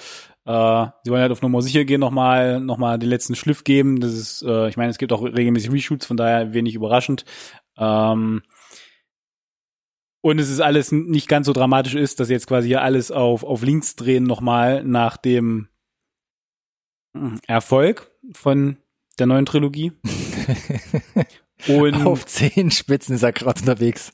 äh, 0.46 0.88
sie 1.04 1.12
wollen 1.12 1.22
halt 1.22 1.32
auf 1.32 1.42
Nummer 1.42 1.62
sicher 1.62 1.86
gehen, 1.86 2.00
nochmal 2.00 2.60
noch 2.60 2.78
mal 2.78 2.98
den 2.98 3.10
letzten 3.10 3.36
Schliff 3.36 3.64
geben. 3.64 4.00
Das 4.00 4.14
ist, 4.14 4.42
äh, 4.44 4.68
ich 4.70 4.78
meine, 4.78 4.90
es 4.90 4.98
gibt 4.98 5.14
auch 5.14 5.24
regelmäßig 5.24 5.72
Reshoots, 5.72 6.06
von 6.06 6.18
daher 6.18 6.54
wenig 6.54 6.76
überraschend. 6.76 7.26
Ähm, 7.78 8.42
und 10.22 10.40
es 10.40 10.50
ist 10.50 10.60
alles 10.60 10.92
nicht 10.92 11.28
ganz 11.28 11.48
so 11.48 11.54
dramatisch 11.54 11.96
ist, 11.96 12.20
dass 12.20 12.30
jetzt 12.30 12.48
quasi 12.48 12.68
hier 12.68 12.82
alles 12.82 13.12
auf, 13.12 13.44
auf 13.44 13.64
links 13.64 13.96
drehen 13.96 14.24
nochmal 14.24 14.84
nach 14.84 15.18
dem 15.18 15.68
mm, 17.14 17.38
Erfolg 17.48 18.12
von 18.34 18.78
der 19.18 19.28
neuen 19.28 19.46
Trilogie. 19.46 19.94
Und 21.68 22.08
auf 22.08 22.26
zehn 22.26 22.72
Spitzen 22.72 23.16
ist 23.16 23.24
er 23.24 23.34
gerade 23.34 23.60
unterwegs. 23.60 24.14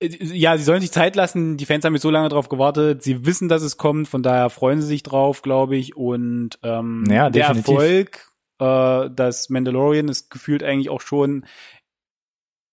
Ja, 0.00 0.56
sie 0.56 0.64
sollen 0.64 0.80
sich 0.80 0.92
Zeit 0.92 1.14
lassen. 1.16 1.56
Die 1.56 1.66
Fans 1.66 1.84
haben 1.84 1.94
jetzt 1.94 2.02
so 2.02 2.10
lange 2.10 2.28
drauf 2.30 2.48
gewartet. 2.48 3.02
Sie 3.02 3.26
wissen, 3.26 3.48
dass 3.48 3.62
es 3.62 3.76
kommt, 3.76 4.08
von 4.08 4.22
daher 4.22 4.48
freuen 4.50 4.80
sie 4.80 4.86
sich 4.86 5.02
drauf, 5.02 5.42
glaube 5.42 5.76
ich. 5.76 5.96
Und 5.96 6.58
ähm, 6.62 7.04
Ja, 7.10 7.28
der. 7.30 7.46
Erfolg 7.46 8.30
äh, 8.60 9.10
dass 9.10 9.48
Mandalorian 9.48 10.08
es 10.08 10.28
gefühlt 10.28 10.62
eigentlich 10.62 10.90
auch 10.90 11.00
schon 11.00 11.46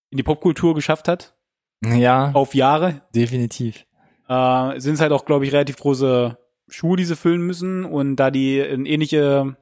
in 0.09 0.17
die 0.17 0.23
Popkultur 0.23 0.75
geschafft 0.75 1.07
hat, 1.07 1.35
Ja, 1.83 2.31
auf 2.33 2.53
Jahre. 2.53 3.01
definitiv. 3.15 3.85
Äh, 4.27 4.79
sind 4.79 4.95
es 4.95 5.01
halt 5.01 5.11
auch, 5.13 5.25
glaube 5.25 5.45
ich, 5.45 5.53
relativ 5.53 5.77
große 5.77 6.37
Schuhe, 6.69 6.97
die 6.97 7.05
sie 7.05 7.15
füllen 7.15 7.41
müssen. 7.41 7.85
Und 7.85 8.17
da 8.17 8.31
die 8.31 8.59
ein 8.61 8.85
ähnliche, 8.85 9.55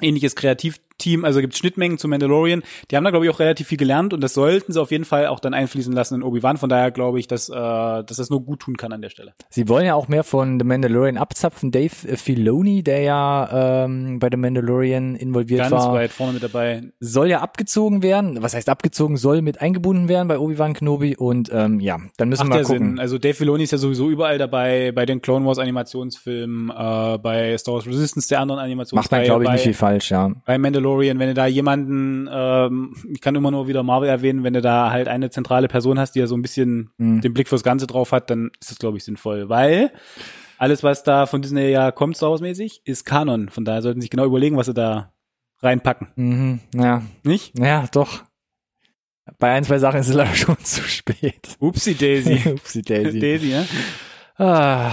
ähnliches 0.00 0.34
Kreativteam, 0.98 1.24
also 1.24 1.40
gibt 1.40 1.56
Schnittmengen 1.56 1.98
zu 1.98 2.08
Mandalorian, 2.08 2.62
die 2.90 2.96
haben 2.96 3.04
da, 3.04 3.10
glaube 3.10 3.26
ich, 3.26 3.32
auch 3.32 3.38
relativ 3.38 3.68
viel 3.68 3.78
gelernt 3.78 4.12
und 4.12 4.20
das 4.20 4.34
sollten 4.34 4.72
sie 4.72 4.80
auf 4.80 4.90
jeden 4.90 5.04
Fall 5.04 5.26
auch 5.26 5.40
dann 5.40 5.54
einfließen 5.54 5.92
lassen 5.92 6.16
in 6.16 6.22
Obi-Wan. 6.22 6.56
Von 6.56 6.68
daher 6.68 6.90
glaube 6.90 7.20
ich, 7.20 7.26
dass, 7.26 7.48
äh, 7.48 7.54
dass 7.54 8.16
das 8.16 8.30
nur 8.30 8.44
gut 8.44 8.60
tun 8.60 8.76
kann 8.76 8.92
an 8.92 9.00
der 9.00 9.10
Stelle. 9.10 9.32
Sie 9.48 9.68
wollen 9.68 9.86
ja 9.86 9.94
auch 9.94 10.08
mehr 10.08 10.24
von 10.24 10.58
The 10.58 10.64
Mandalorian 10.64 11.16
abzapfen. 11.16 11.70
Dave 11.70 11.90
Filoni, 12.16 12.82
der 12.82 13.00
ja 13.02 13.84
ähm, 13.84 14.18
bei 14.18 14.28
The 14.30 14.36
Mandalorian 14.36 15.16
involviert 15.16 15.60
Ganz 15.60 15.72
war, 15.72 15.92
weit 15.94 16.10
vorne 16.10 16.34
mit 16.34 16.42
dabei. 16.42 16.82
soll 17.00 17.28
ja 17.28 17.40
abgezogen 17.40 18.02
werden. 18.02 18.42
Was 18.42 18.54
heißt 18.54 18.68
abgezogen? 18.68 19.16
Soll 19.16 19.42
mit 19.42 19.60
eingebunden 19.60 20.08
werden 20.08 20.28
bei 20.28 20.38
Obi-Wan 20.38 20.74
Kenobi. 20.74 21.16
Und 21.16 21.50
ähm, 21.52 21.80
ja, 21.80 21.98
dann 22.16 22.28
müssen 22.28 22.48
Macht 22.48 22.58
wir 22.58 22.62
mal 22.62 22.66
gucken. 22.66 22.88
Sinn. 22.90 22.98
Also 22.98 23.18
Dave 23.18 23.34
Filoni 23.34 23.64
ist 23.64 23.70
ja 23.70 23.78
sowieso 23.78 24.08
überall 24.08 24.38
dabei, 24.38 24.92
bei 24.92 25.06
den 25.06 25.20
Clone 25.20 25.46
Wars 25.46 25.58
Animationsfilmen, 25.58 26.70
äh, 26.70 27.18
bei 27.18 27.56
Star 27.58 27.74
Wars 27.74 27.86
Resistance, 27.86 28.28
der 28.28 28.40
anderen 28.40 28.58
Macht 28.58 28.64
Animationsreihe, 28.66 29.20
man, 29.20 29.26
glaube 29.26 29.44
ich, 29.44 29.48
bei, 29.48 29.52
nicht 29.54 29.62
viel 29.62 29.74
falsch, 29.74 30.10
ja. 30.10 30.30
bei 30.44 30.58
Mandalorian, 30.58 30.87
wenn 30.96 31.18
du 31.18 31.34
da 31.34 31.46
jemanden, 31.46 32.28
ähm, 32.32 32.94
ich 33.10 33.20
kann 33.20 33.34
immer 33.34 33.50
nur 33.50 33.68
wieder 33.68 33.82
Marvel 33.82 34.08
erwähnen, 34.08 34.44
wenn 34.44 34.54
du 34.54 34.62
da 34.62 34.90
halt 34.90 35.08
eine 35.08 35.28
zentrale 35.30 35.68
Person 35.68 35.98
hast, 35.98 36.12
die 36.14 36.20
ja 36.20 36.26
so 36.26 36.36
ein 36.36 36.42
bisschen 36.42 36.90
Mhm. 36.98 37.20
den 37.20 37.34
Blick 37.34 37.48
fürs 37.48 37.62
Ganze 37.62 37.86
drauf 37.86 38.12
hat, 38.12 38.30
dann 38.30 38.50
ist 38.60 38.70
das, 38.70 38.78
glaube 38.78 38.96
ich, 38.96 39.04
sinnvoll. 39.04 39.48
Weil 39.48 39.92
alles, 40.58 40.82
was 40.82 41.02
da 41.04 41.26
von 41.26 41.42
Disney 41.42 41.68
ja 41.70 41.90
kommt, 41.92 42.16
Star 42.16 42.30
Wars-mäßig, 42.30 42.82
ist 42.84 43.04
Kanon. 43.04 43.48
Von 43.48 43.64
daher 43.64 43.82
sollten 43.82 44.00
sie 44.00 44.04
sich 44.06 44.10
genau 44.10 44.24
überlegen, 44.24 44.56
was 44.56 44.66
sie 44.66 44.74
da 44.74 45.12
reinpacken. 45.60 46.08
Mhm, 46.16 46.60
ja, 46.74 47.02
Nicht? 47.24 47.58
ja, 47.58 47.86
doch. 47.92 48.22
Bei 49.38 49.52
ein, 49.52 49.64
zwei 49.64 49.78
Sachen 49.78 50.00
ist 50.00 50.08
es 50.08 50.14
leider 50.14 50.34
schon 50.34 50.56
zu 50.64 50.82
spät. 50.82 51.56
Upsi 51.60 51.94
Daisy. 51.94 52.40
Upsi 52.54 52.82
Daisy. 52.82 53.18
Daisy, 53.18 53.48
ne? 53.48 53.66
Ah, 54.40 54.92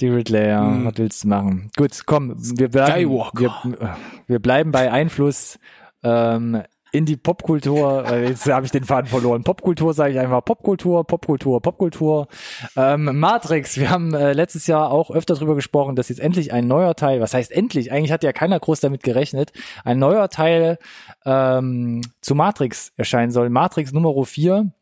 die 0.00 0.08
Ridley, 0.08 0.48
ja. 0.48 0.66
Hm. 0.66 0.86
Was 0.86 0.94
willst 0.96 1.24
du 1.24 1.28
machen? 1.28 1.70
Gut, 1.76 1.90
komm, 2.06 2.34
wir 2.58 2.72
wir, 2.72 2.86
Skywalker. 2.86 3.54
wir 3.64 3.96
bleiben 4.26 4.72
bei 4.72 4.90
Einfluss 4.90 5.58
ähm, 6.02 6.62
in 6.92 7.04
die 7.04 7.16
Popkultur. 7.16 8.06
Jetzt 8.16 8.46
habe 8.46 8.64
ich 8.64 8.72
den 8.72 8.84
Faden 8.84 9.08
verloren. 9.08 9.44
Popkultur 9.44 9.92
sage 9.92 10.12
ich 10.12 10.18
einfach 10.18 10.44
Popkultur, 10.44 11.04
Popkultur, 11.04 11.60
Popkultur. 11.60 12.28
Ähm, 12.76 13.18
Matrix, 13.18 13.76
wir 13.76 13.90
haben 13.90 14.14
äh, 14.14 14.32
letztes 14.32 14.66
Jahr 14.66 14.90
auch 14.90 15.10
öfter 15.10 15.34
drüber 15.34 15.54
gesprochen, 15.54 15.96
dass 15.96 16.08
jetzt 16.08 16.20
endlich 16.20 16.52
ein 16.52 16.66
neuer 16.66 16.94
Teil, 16.94 17.20
was 17.20 17.34
heißt 17.34 17.52
endlich? 17.52 17.92
Eigentlich 17.92 18.12
hat 18.12 18.22
ja 18.22 18.32
keiner 18.32 18.58
groß 18.58 18.80
damit 18.80 19.02
gerechnet, 19.02 19.52
ein 19.84 19.98
neuer 19.98 20.30
Teil 20.30 20.78
ähm, 21.24 22.02
zu 22.20 22.34
Matrix 22.34 22.92
erscheinen 22.96 23.30
soll. 23.30 23.50
Matrix 23.50 23.92
Nummer 23.92 24.24
4 24.24 24.72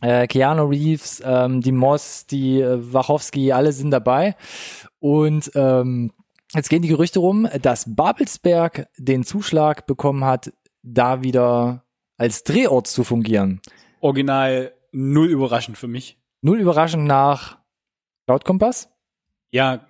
äh, 0.00 0.26
Keanu 0.26 0.64
Reeves, 0.64 1.22
ähm, 1.24 1.60
die 1.60 1.72
Moss, 1.72 2.26
die 2.26 2.60
äh, 2.60 2.78
Wachowski, 2.92 3.52
alle 3.52 3.72
sind 3.72 3.90
dabei. 3.90 4.36
Und 4.98 5.50
ähm, 5.54 6.12
jetzt 6.54 6.68
gehen 6.68 6.82
die 6.82 6.88
Gerüchte 6.88 7.20
rum, 7.20 7.48
dass 7.62 7.94
Babelsberg 7.94 8.88
den 8.96 9.24
Zuschlag 9.24 9.86
bekommen 9.86 10.24
hat, 10.24 10.52
da 10.82 11.22
wieder 11.22 11.84
als 12.16 12.44
Drehort 12.44 12.86
zu 12.86 13.04
fungieren. 13.04 13.60
Original 14.00 14.72
null 14.92 15.28
überraschend 15.28 15.78
für 15.78 15.88
mich. 15.88 16.18
Null 16.42 16.60
überraschend 16.60 17.04
nach 17.04 17.58
Cloud 18.26 18.44
Kompass? 18.44 18.88
Ja, 19.50 19.86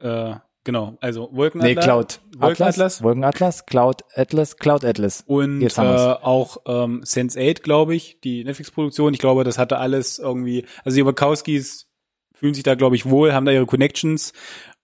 äh, 0.00 0.34
genau. 0.64 0.96
Also 1.00 1.28
Nee, 1.32 1.36
Wolkenatlas. 1.36 1.84
Cloud 1.84 2.20
Wolkenatlas. 2.38 3.02
Wolkenatlas, 3.02 3.66
Cloud 3.66 4.02
Atlas, 4.14 4.56
Cloud 4.56 4.84
Atlas. 4.84 5.24
Und 5.26 5.60
Jetzt 5.60 5.78
äh, 5.78 5.82
auch 5.82 6.58
ähm, 6.66 7.02
Sense8, 7.02 7.62
glaube 7.62 7.94
ich, 7.94 8.20
die 8.20 8.44
Netflix-Produktion. 8.44 9.14
Ich 9.14 9.20
glaube, 9.20 9.44
das 9.44 9.58
hatte 9.58 9.78
alles 9.78 10.18
irgendwie, 10.18 10.66
also 10.84 10.96
die 10.96 11.06
Wachowskis 11.06 11.88
fühlen 12.34 12.54
sich 12.54 12.64
da, 12.64 12.74
glaube 12.74 12.96
ich, 12.96 13.08
wohl, 13.08 13.32
haben 13.32 13.46
da 13.46 13.52
ihre 13.52 13.66
Connections 13.66 14.32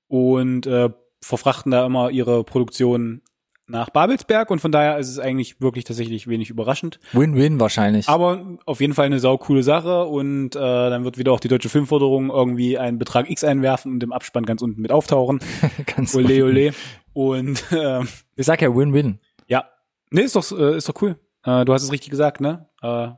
und 0.06 0.66
äh, 0.66 0.90
verfrachten 1.22 1.70
da 1.72 1.84
immer 1.86 2.10
ihre 2.10 2.44
Produktion 2.44 3.22
nach 3.70 3.90
Babelsberg 3.90 4.50
und 4.50 4.60
von 4.60 4.72
daher 4.72 4.96
ist 4.98 5.08
es 5.08 5.18
eigentlich 5.18 5.60
wirklich 5.60 5.84
tatsächlich 5.84 6.26
wenig 6.26 6.48
überraschend. 6.48 7.00
Win-Win 7.12 7.60
wahrscheinlich. 7.60 8.08
Aber 8.08 8.56
auf 8.64 8.80
jeden 8.80 8.94
Fall 8.94 9.04
eine 9.06 9.20
saukoole 9.20 9.62
Sache 9.62 10.04
und 10.06 10.56
äh, 10.56 10.58
dann 10.58 11.04
wird 11.04 11.18
wieder 11.18 11.32
auch 11.32 11.40
die 11.40 11.48
deutsche 11.48 11.68
Filmförderung 11.68 12.30
irgendwie 12.30 12.78
einen 12.78 12.98
Betrag 12.98 13.28
X 13.28 13.44
einwerfen 13.44 13.92
und 13.92 14.02
im 14.02 14.12
Abspann 14.12 14.46
ganz 14.46 14.62
unten 14.62 14.80
mit 14.80 14.90
auftauchen. 14.90 15.40
Ganz 15.86 16.14
Ole, 16.14 16.44
ole. 16.44 16.72
Und 17.12 17.62
ähm, 17.72 18.08
Ich 18.36 18.46
sag 18.46 18.62
ja 18.62 18.74
Win-Win. 18.74 19.18
ja, 19.48 19.64
nee, 20.10 20.22
ist 20.22 20.34
doch, 20.36 20.50
äh, 20.58 20.78
ist 20.78 20.88
doch 20.88 20.94
cool. 21.02 21.16
Äh, 21.44 21.66
du 21.66 21.74
hast 21.74 21.82
es 21.82 21.92
richtig 21.92 22.08
gesagt, 22.10 22.40
ne? 22.40 22.68
Äh, 22.80 23.08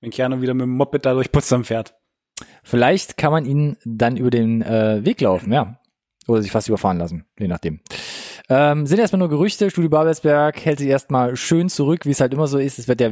wenn 0.00 0.10
Keanu 0.10 0.40
wieder 0.40 0.54
mit 0.54 0.62
dem 0.62 0.70
Moped 0.76 1.04
da 1.04 1.12
durch 1.12 1.30
Potsdam 1.32 1.64
fährt. 1.64 1.94
Vielleicht 2.62 3.16
kann 3.16 3.32
man 3.32 3.44
ihn 3.44 3.76
dann 3.84 4.16
über 4.16 4.30
den 4.30 4.62
äh, 4.62 5.04
Weg 5.04 5.20
laufen, 5.20 5.52
ja. 5.52 5.77
Oder 6.28 6.42
sich 6.42 6.52
fast 6.52 6.68
überfahren 6.68 6.98
lassen, 6.98 7.24
je 7.38 7.48
nachdem. 7.48 7.80
Ähm, 8.50 8.86
sind 8.86 8.98
erstmal 8.98 9.18
nur 9.18 9.28
Gerüchte. 9.28 9.70
Studio 9.70 9.90
Babelsberg 9.90 10.64
hält 10.64 10.78
sich 10.78 10.88
erstmal 10.88 11.36
schön 11.36 11.68
zurück, 11.68 12.06
wie 12.06 12.10
es 12.10 12.20
halt 12.20 12.32
immer 12.32 12.46
so 12.46 12.58
ist. 12.58 12.78
Es 12.78 12.86
wird 12.86 13.00
ja 13.00 13.10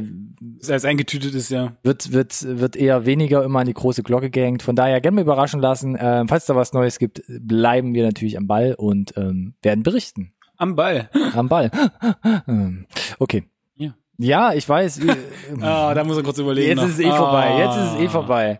alles 0.67 0.85
eingetütet 0.85 1.33
ist, 1.35 1.49
ja. 1.51 1.73
wird, 1.83 2.11
wird, 2.13 2.43
wird 2.59 2.75
eher 2.75 3.05
weniger 3.05 3.43
immer 3.43 3.59
an 3.59 3.65
die 3.67 3.73
große 3.73 4.03
Glocke 4.03 4.29
gehängt. 4.29 4.63
Von 4.63 4.75
daher 4.75 5.01
gerne 5.01 5.15
mal 5.15 5.21
überraschen 5.21 5.59
lassen. 5.59 5.97
Ähm, 5.99 6.27
falls 6.27 6.45
da 6.45 6.55
was 6.55 6.73
Neues 6.73 6.97
gibt, 6.99 7.23
bleiben 7.27 7.93
wir 7.93 8.05
natürlich 8.05 8.37
am 8.37 8.47
Ball 8.47 8.73
und 8.75 9.17
ähm, 9.17 9.55
werden 9.61 9.83
berichten. 9.83 10.33
Am 10.57 10.75
Ball. 10.75 11.09
Am 11.33 11.49
Ball. 11.49 11.69
Okay. 13.19 13.43
Ja. 13.75 13.93
Ja, 14.17 14.53
ich 14.53 14.67
weiß. 14.67 15.01
Ah, 15.61 15.93
da 15.93 16.03
muss 16.03 16.17
er 16.17 16.23
kurz 16.23 16.37
überlegen. 16.39 16.69
Jetzt 16.69 16.77
noch. 16.77 16.85
ist 16.87 16.93
es 16.93 16.99
eh 16.99 17.11
vorbei. 17.11 17.57
Jetzt 17.59 17.75
ist 17.77 17.93
es 17.93 17.99
eh 17.99 18.07
Ah. 18.07 18.09
vorbei. 18.09 18.59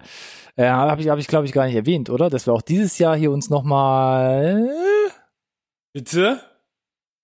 Äh, 0.58 0.68
habe 0.68 1.00
ich, 1.02 1.08
hab 1.10 1.20
ich 1.20 1.28
glaube 1.28 1.46
ich, 1.46 1.54
gar 1.54 1.66
nicht 1.68 1.76
erwähnt, 1.76 2.10
oder? 2.10 2.30
Dass 2.30 2.46
wir 2.48 2.54
auch 2.54 2.62
dieses 2.64 2.98
Jahr 2.98 3.16
hier 3.16 3.32
uns 3.32 3.50
nochmal 3.50 4.70
Bitte? 5.94 6.40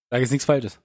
Sag 0.10 0.22
jetzt 0.22 0.32
nichts 0.32 0.46
Falsches. 0.46 0.80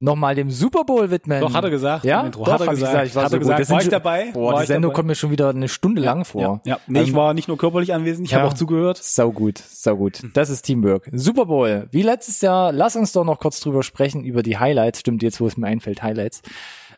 noch 0.00 0.14
mal 0.16 0.34
dem 0.34 0.50
Super 0.50 0.84
Bowl 0.84 1.10
widmen. 1.10 1.40
Doch, 1.40 1.52
hat 1.54 1.64
er 1.64 1.70
gesagt. 1.70 2.04
Ja? 2.04 2.20
Intro. 2.24 2.44
Doch, 2.44 2.52
hat 2.52 2.60
er 2.60 2.64
ich 2.66 2.70
gesagt. 2.70 2.92
gesagt, 2.92 3.06
ich 3.08 3.14
war 3.16 3.24
hat 3.24 3.30
so 3.30 3.36
er 3.36 3.40
gut. 3.40 3.48
gesagt. 3.48 3.70
War 3.70 3.82
ich 3.82 3.88
dabei? 3.88 4.30
Boah, 4.32 4.52
war 4.52 4.58
die 4.58 4.62
ich 4.62 4.68
Sendung 4.68 4.90
dabei? 4.90 4.94
kommt 4.96 5.06
mir 5.08 5.14
schon 5.16 5.30
wieder 5.30 5.48
eine 5.48 5.68
Stunde 5.68 6.02
lang 6.02 6.24
vor. 6.24 6.42
Ja, 6.42 6.60
ja. 6.74 6.78
Nee, 6.86 7.02
ich 7.02 7.08
Ähm, 7.10 7.14
war 7.16 7.34
nicht 7.34 7.48
nur 7.48 7.56
körperlich 7.58 7.92
anwesend, 7.94 8.26
ich 8.26 8.32
ja. 8.32 8.38
habe 8.38 8.48
auch 8.48 8.54
zugehört. 8.54 8.98
Sau 8.98 9.32
gut, 9.32 9.58
sau 9.58 9.96
gut. 9.96 10.22
Das 10.34 10.50
ist 10.50 10.62
Teamwork. 10.62 11.08
Super 11.12 11.46
Bowl. 11.46 11.88
Wie 11.90 12.02
letztes 12.02 12.40
Jahr, 12.40 12.70
lass 12.72 12.94
uns 12.96 13.12
doch 13.12 13.24
noch 13.24 13.38
kurz 13.40 13.60
drüber 13.60 13.82
sprechen, 13.82 14.22
über 14.24 14.42
die 14.42 14.58
Highlights. 14.58 15.00
Stimmt, 15.00 15.22
jetzt 15.22 15.40
wo 15.40 15.46
es 15.46 15.56
mir 15.56 15.66
einfällt, 15.66 16.02
Highlights. 16.02 16.42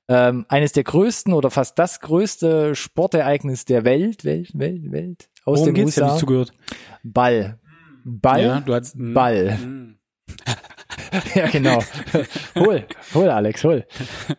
Ähm, 0.09 0.47
eines 0.49 0.73
der 0.73 0.85
größten 0.85 1.33
oder 1.33 1.51
fast 1.51 1.79
das 1.79 2.01
größte 2.01 2.75
Sportereignis 2.75 3.64
der 3.64 3.85
Welt, 3.85 4.25
Welt, 4.25 4.51
Welt, 4.55 4.92
Welt, 4.92 5.29
aus 5.45 5.61
Worum 5.61 5.66
den 5.66 5.75
geht's? 5.75 5.97
Ich 5.97 6.03
USA. 6.03 6.12
nicht 6.12 6.21
zugehört. 6.21 6.53
Ball. 7.03 7.59
Ball. 8.05 8.42
Ja, 8.42 8.61
du 8.61 8.75
hast 8.75 8.95
Ball. 8.97 9.59
Ja, 11.35 11.49
genau. 11.49 11.83
hol, 12.55 12.85
hol, 13.14 13.31
Alex, 13.31 13.64
hol. 13.64 13.87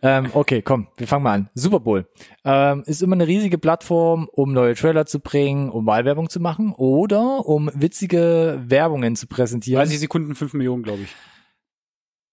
Ähm, 0.02 0.30
okay, 0.32 0.62
komm, 0.62 0.88
wir 0.96 1.06
fangen 1.06 1.24
mal 1.24 1.34
an. 1.34 1.50
Super 1.54 1.80
Bowl. 1.80 2.06
Ähm, 2.44 2.82
ist 2.86 3.02
immer 3.02 3.14
eine 3.14 3.26
riesige 3.26 3.58
Plattform, 3.58 4.28
um 4.32 4.52
neue 4.52 4.74
Trailer 4.74 5.06
zu 5.06 5.20
bringen, 5.20 5.70
um 5.70 5.86
Wahlwerbung 5.86 6.28
zu 6.28 6.40
machen 6.40 6.72
oder 6.76 7.46
um 7.46 7.70
witzige 7.74 8.60
Werbungen 8.66 9.16
zu 9.16 9.26
präsentieren. 9.26 9.80
30 9.80 10.00
Sekunden, 10.00 10.34
5 10.34 10.54
Millionen, 10.54 10.82
glaube 10.82 11.02
ich. 11.02 11.14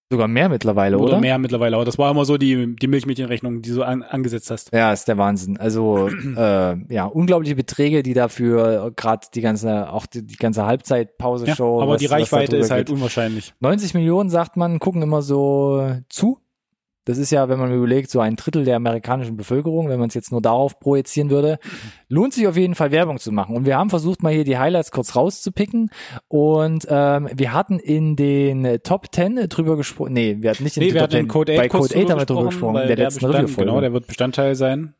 Sogar 0.08 0.28
mehr 0.28 0.48
mittlerweile, 0.48 0.98
Oder, 0.98 1.14
oder? 1.14 1.20
mehr 1.20 1.36
mittlerweile. 1.38 1.74
Aber 1.74 1.84
das 1.84 1.98
war 1.98 2.10
immer 2.12 2.24
so 2.24 2.36
die, 2.36 2.76
die 2.76 2.86
Milchmädchenrechnung, 2.86 3.60
die 3.62 3.72
du 3.72 3.82
an, 3.82 4.04
angesetzt 4.04 4.50
hast. 4.52 4.72
Ja, 4.72 4.92
ist 4.92 5.08
der 5.08 5.18
Wahnsinn. 5.18 5.56
Also 5.58 6.08
äh, 6.36 6.76
ja, 6.94 7.06
unglaubliche 7.06 7.56
Beträge, 7.56 8.04
die 8.04 8.14
dafür 8.14 8.92
gerade 8.94 9.26
die 9.34 9.40
ganze, 9.40 9.90
auch 9.92 10.06
die, 10.06 10.24
die 10.24 10.36
ganze 10.36 10.64
Halbzeitpause-Show. 10.64 11.78
Ja, 11.78 11.82
aber 11.82 11.92
was- 11.94 12.00
die 12.00 12.06
Reichweite 12.06 12.56
ist 12.56 12.70
halt 12.70 12.86
geht. 12.86 12.94
unwahrscheinlich. 12.94 13.52
90 13.60 13.94
Millionen, 13.94 14.30
sagt 14.30 14.56
man, 14.56 14.78
gucken 14.78 15.02
immer 15.02 15.22
so 15.22 15.90
zu. 16.08 16.38
Das 17.06 17.18
ist 17.18 17.30
ja, 17.30 17.48
wenn 17.48 17.58
man 17.58 17.72
überlegt, 17.72 18.10
so 18.10 18.18
ein 18.18 18.34
Drittel 18.34 18.64
der 18.64 18.76
amerikanischen 18.76 19.36
Bevölkerung, 19.36 19.88
wenn 19.88 20.00
man 20.00 20.08
es 20.08 20.14
jetzt 20.14 20.32
nur 20.32 20.42
darauf 20.42 20.78
projizieren 20.80 21.30
würde, 21.30 21.58
lohnt 22.08 22.34
sich 22.34 22.48
auf 22.48 22.56
jeden 22.56 22.74
Fall 22.74 22.90
Werbung 22.90 23.18
zu 23.18 23.30
machen. 23.30 23.56
Und 23.56 23.64
wir 23.64 23.78
haben 23.78 23.90
versucht, 23.90 24.24
mal 24.24 24.32
hier 24.32 24.42
die 24.42 24.58
Highlights 24.58 24.90
kurz 24.90 25.14
rauszupicken. 25.14 25.90
Und 26.26 26.84
ähm, 26.90 27.30
wir 27.32 27.52
hatten 27.52 27.78
in 27.78 28.16
den 28.16 28.80
Top 28.82 29.06
10 29.14 29.48
drüber 29.48 29.76
gesprochen. 29.76 30.14
Nee, 30.14 30.38
wir 30.40 30.50
hatten 30.50 30.64
nicht 30.64 30.76
in 30.76 30.82
Nee, 30.82 30.88
den 30.88 30.94
Top 30.94 31.02
hatten 31.04 31.12
10. 31.12 31.28
Code 31.28 31.52
8 31.52 31.58
Bei 31.58 31.68
Code 31.68 31.94
8 31.96 32.10
haben 32.10 32.18
wir 32.18 32.26
drüber 32.26 32.44
gesprochen, 32.46 32.74
der 32.74 32.86
der 32.86 32.96
letzten 32.96 33.26
Bestand. 33.26 33.56
Genau, 33.56 33.80
der 33.80 33.92
wird 33.92 34.08
Bestandteil 34.08 34.56
sein 34.56 34.94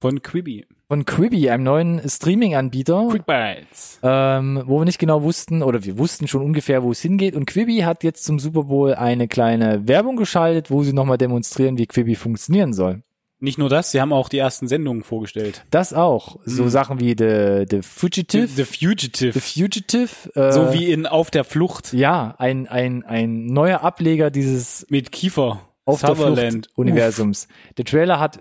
von 0.00 0.22
Quibi. 0.22 0.64
Von 0.90 1.04
Quibi, 1.04 1.48
einem 1.50 1.62
neuen 1.62 2.00
Streaming-Anbieter. 2.04 3.06
Quick 3.12 3.24
Bites. 3.24 4.00
ähm, 4.02 4.60
wo 4.66 4.80
wir 4.80 4.84
nicht 4.84 4.98
genau 4.98 5.22
wussten, 5.22 5.62
oder 5.62 5.84
wir 5.84 5.98
wussten 5.98 6.26
schon 6.26 6.42
ungefähr, 6.42 6.82
wo 6.82 6.90
es 6.90 7.00
hingeht. 7.00 7.36
Und 7.36 7.46
Quibi 7.46 7.82
hat 7.82 8.02
jetzt 8.02 8.24
zum 8.24 8.40
Super 8.40 8.64
Bowl 8.64 8.94
eine 8.96 9.28
kleine 9.28 9.86
Werbung 9.86 10.16
geschaltet, 10.16 10.68
wo 10.68 10.82
sie 10.82 10.92
nochmal 10.92 11.16
demonstrieren, 11.16 11.78
wie 11.78 11.86
Quibi 11.86 12.16
funktionieren 12.16 12.72
soll. 12.72 13.02
Nicht 13.38 13.56
nur 13.56 13.68
das, 13.68 13.92
sie 13.92 14.00
haben 14.00 14.12
auch 14.12 14.28
die 14.28 14.38
ersten 14.38 14.66
Sendungen 14.66 15.04
vorgestellt. 15.04 15.64
Das 15.70 15.94
auch. 15.94 16.40
So 16.44 16.68
Sachen 16.68 16.98
wie 16.98 17.14
The, 17.16 17.66
The 17.70 17.82
Fugitive. 17.82 18.48
The 18.48 18.64
Fugitive. 18.64 19.32
The 19.32 19.62
Fugitive. 19.62 20.10
Äh, 20.34 20.50
so 20.50 20.72
wie 20.72 20.90
in 20.90 21.06
Auf 21.06 21.30
der 21.30 21.44
Flucht 21.44 21.92
ja, 21.92 22.34
ein, 22.38 22.66
ein, 22.66 23.04
ein 23.04 23.46
neuer 23.46 23.82
Ableger 23.84 24.32
dieses 24.32 24.86
mit 24.90 25.12
Kiefer. 25.12 25.68
auf 25.84 26.00
der 26.00 26.16
Sutherland. 26.16 26.66
Flucht 26.66 26.78
Universums. 26.78 27.46
Der 27.78 27.84
Trailer 27.84 28.18
hat 28.18 28.40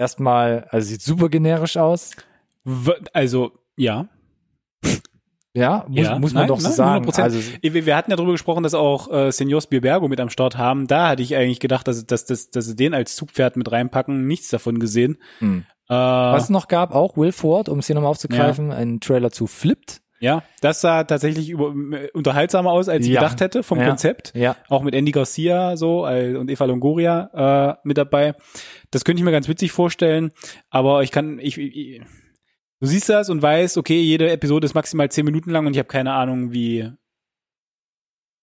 erstmal, 0.00 0.64
also 0.70 0.88
sieht 0.88 1.02
super 1.02 1.28
generisch 1.28 1.76
aus. 1.76 2.10
Also, 3.12 3.52
ja. 3.76 4.08
Ja, 5.52 5.84
muss, 5.88 5.98
Ja, 6.06 6.18
muss 6.18 6.32
man 6.32 6.42
nein, 6.42 6.48
doch 6.48 6.60
so 6.60 6.68
nein, 6.68 6.76
sagen. 6.76 7.04
100%. 7.08 7.22
Also, 7.22 7.38
Wir 7.62 7.96
hatten 7.96 8.10
ja 8.12 8.16
darüber 8.16 8.32
gesprochen, 8.32 8.62
dass 8.62 8.74
auch 8.74 9.10
äh, 9.12 9.32
Senior 9.32 9.60
Spielbergo 9.60 10.06
mit 10.06 10.20
am 10.20 10.28
Start 10.30 10.56
haben. 10.56 10.86
Da 10.86 11.08
hatte 11.08 11.22
ich 11.22 11.34
eigentlich 11.34 11.58
gedacht, 11.58 11.88
dass, 11.88 12.06
dass, 12.06 12.24
dass, 12.24 12.50
dass 12.50 12.66
sie 12.66 12.76
den 12.76 12.94
als 12.94 13.16
Zugpferd 13.16 13.56
mit 13.56 13.70
reinpacken. 13.70 14.26
Nichts 14.26 14.48
davon 14.50 14.78
gesehen. 14.78 15.18
hm. 15.40 15.64
Äh, 15.88 15.92
was 15.94 16.44
es 16.44 16.50
noch 16.50 16.68
gab, 16.68 16.94
auch 16.94 17.16
Will 17.16 17.32
Ford, 17.32 17.68
um 17.68 17.80
es 17.80 17.86
hier 17.88 17.96
nochmal 17.96 18.12
aufzugreifen, 18.12 18.70
ein 18.70 19.00
Trailer 19.00 19.32
zu 19.32 19.48
Flipped. 19.48 20.00
ja, 20.20 20.44
das 20.60 20.82
sah 20.82 21.02
tatsächlich 21.02 21.50
über, 21.50 21.74
unterhaltsamer 22.14 22.70
aus, 22.70 22.88
als 22.88 23.06
ich 23.06 23.12
Ja. 23.12 23.20
gedacht 23.22 23.40
hätte 23.40 23.64
vom 23.64 23.80
Ja. 23.80 23.88
Konzept. 23.88 24.32
Ja. 24.36 24.54
Auch 24.68 24.82
mit 24.84 24.94
Andy 24.94 25.10
Garcia 25.10 25.76
so 25.76 26.06
und 26.06 26.48
Eva 26.48 26.64
Longoria 26.66 27.72
äh, 27.72 27.76
mit 27.82 27.98
dabei. 27.98 28.34
Das 28.90 29.04
könnte 29.04 29.20
ich 29.20 29.24
mir 29.24 29.32
ganz 29.32 29.48
witzig 29.48 29.72
vorstellen. 29.72 30.32
Aber 30.68 31.02
ich 31.02 31.10
kann, 31.10 31.38
ich, 31.38 31.58
ich 31.58 32.02
du 32.80 32.86
siehst 32.86 33.08
das 33.08 33.30
und 33.30 33.42
weißt, 33.42 33.78
okay, 33.78 34.00
jede 34.00 34.30
Episode 34.30 34.64
ist 34.64 34.74
maximal 34.74 35.10
zehn 35.10 35.24
Minuten 35.24 35.50
lang 35.50 35.66
und 35.66 35.72
ich 35.72 35.78
habe 35.78 35.88
keine 35.88 36.12
Ahnung, 36.12 36.52
wie 36.52 36.90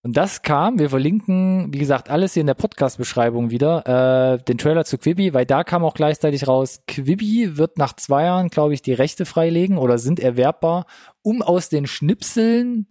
Und 0.04 0.16
das 0.16 0.42
kam, 0.42 0.80
wir 0.80 0.90
verlinken, 0.90 1.74
wie 1.74 1.80
gesagt, 1.80 2.10
alles 2.10 2.34
hier 2.34 2.42
in 2.42 2.48
der 2.48 2.54
Podcast-Beschreibung 2.54 3.50
wieder, 3.50 4.36
äh, 4.38 4.44
den 4.44 4.58
Trailer 4.58 4.86
zu 4.86 4.98
Quibi, 4.98 5.34
weil 5.34 5.46
da 5.46 5.64
kam 5.64 5.84
auch 5.84 5.96
gleichzeitig 5.96 6.48
raus, 6.48 6.84
Quibi 6.88 7.58
wird 7.58 7.78
nach 7.78 7.94
zwei 7.94 8.24
Jahren, 8.24 8.50
glaube 8.50 8.74
ich, 8.74 8.82
die 8.82 8.94
Rechte 8.94 9.26
freilegen 9.26 9.78
oder 9.78 9.98
sind 9.98 10.20
erwerbbar, 10.20 10.86
um 11.24 11.42
aus 11.42 11.68
den 11.68 11.88
Schnipseln, 11.88 12.88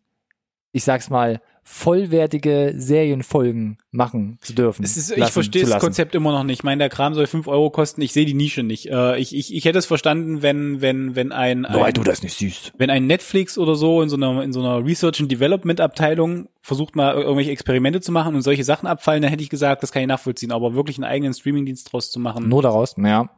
ich 0.76 0.84
sag's 0.84 1.08
mal, 1.08 1.40
vollwertige 1.68 2.74
Serienfolgen 2.76 3.78
machen 3.90 4.38
zu 4.40 4.52
dürfen. 4.52 4.84
Ist, 4.84 5.10
ich 5.10 5.24
verstehe 5.30 5.64
das. 5.64 5.80
Konzept 5.80 6.14
immer 6.14 6.30
noch 6.30 6.44
nicht. 6.44 6.58
Ich 6.60 6.64
meine, 6.64 6.78
der 6.78 6.90
Kram 6.90 7.14
soll 7.14 7.26
fünf 7.26 7.48
Euro 7.48 7.70
kosten. 7.70 8.02
Ich 8.02 8.12
sehe 8.12 8.26
die 8.26 8.34
Nische 8.34 8.62
nicht. 8.62 8.86
Äh, 8.90 9.18
ich, 9.18 9.34
ich, 9.34 9.52
ich 9.52 9.64
hätte 9.64 9.78
es 9.78 9.86
verstanden, 9.86 10.42
wenn, 10.42 10.80
wenn, 10.80 11.16
wenn 11.16 11.32
ein, 11.32 11.64
ein 11.64 11.94
du 11.94 12.04
das 12.04 12.22
nicht 12.22 12.34
siehst. 12.34 12.72
wenn 12.76 12.90
ein 12.90 13.06
Netflix 13.06 13.58
oder 13.58 13.74
so 13.74 14.02
in 14.02 14.08
so 14.08 14.16
einer, 14.16 14.42
in 14.44 14.52
so 14.52 14.60
einer 14.60 14.84
Research 14.84 15.20
and 15.20 15.32
Development 15.32 15.80
Abteilung 15.80 16.48
versucht 16.60 16.94
mal 16.94 17.14
irgendwelche 17.14 17.50
Experimente 17.50 18.00
zu 18.00 18.12
machen 18.12 18.34
und 18.34 18.42
solche 18.42 18.62
Sachen 18.62 18.86
abfallen, 18.86 19.22
dann 19.22 19.30
hätte 19.30 19.42
ich 19.42 19.50
gesagt, 19.50 19.82
das 19.82 19.90
kann 19.92 20.02
ich 20.02 20.08
nachvollziehen. 20.08 20.52
Aber 20.52 20.74
wirklich 20.74 20.98
einen 20.98 21.04
eigenen 21.04 21.32
Streamingdienst 21.32 21.90
draus 21.92 22.10
zu 22.12 22.20
machen, 22.20 22.48
Nur 22.48 22.62
daraus, 22.62 22.94
ja. 22.98 23.28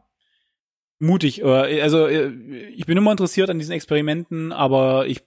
mutig. 0.99 1.41
Äh, 1.43 1.81
Also 1.81 2.07
äh, 2.07 2.29
ich 2.75 2.85
bin 2.85 2.99
immer 2.99 3.13
interessiert 3.13 3.49
an 3.49 3.59
diesen 3.59 3.73
Experimenten, 3.73 4.53
aber 4.53 5.07
ich 5.07 5.23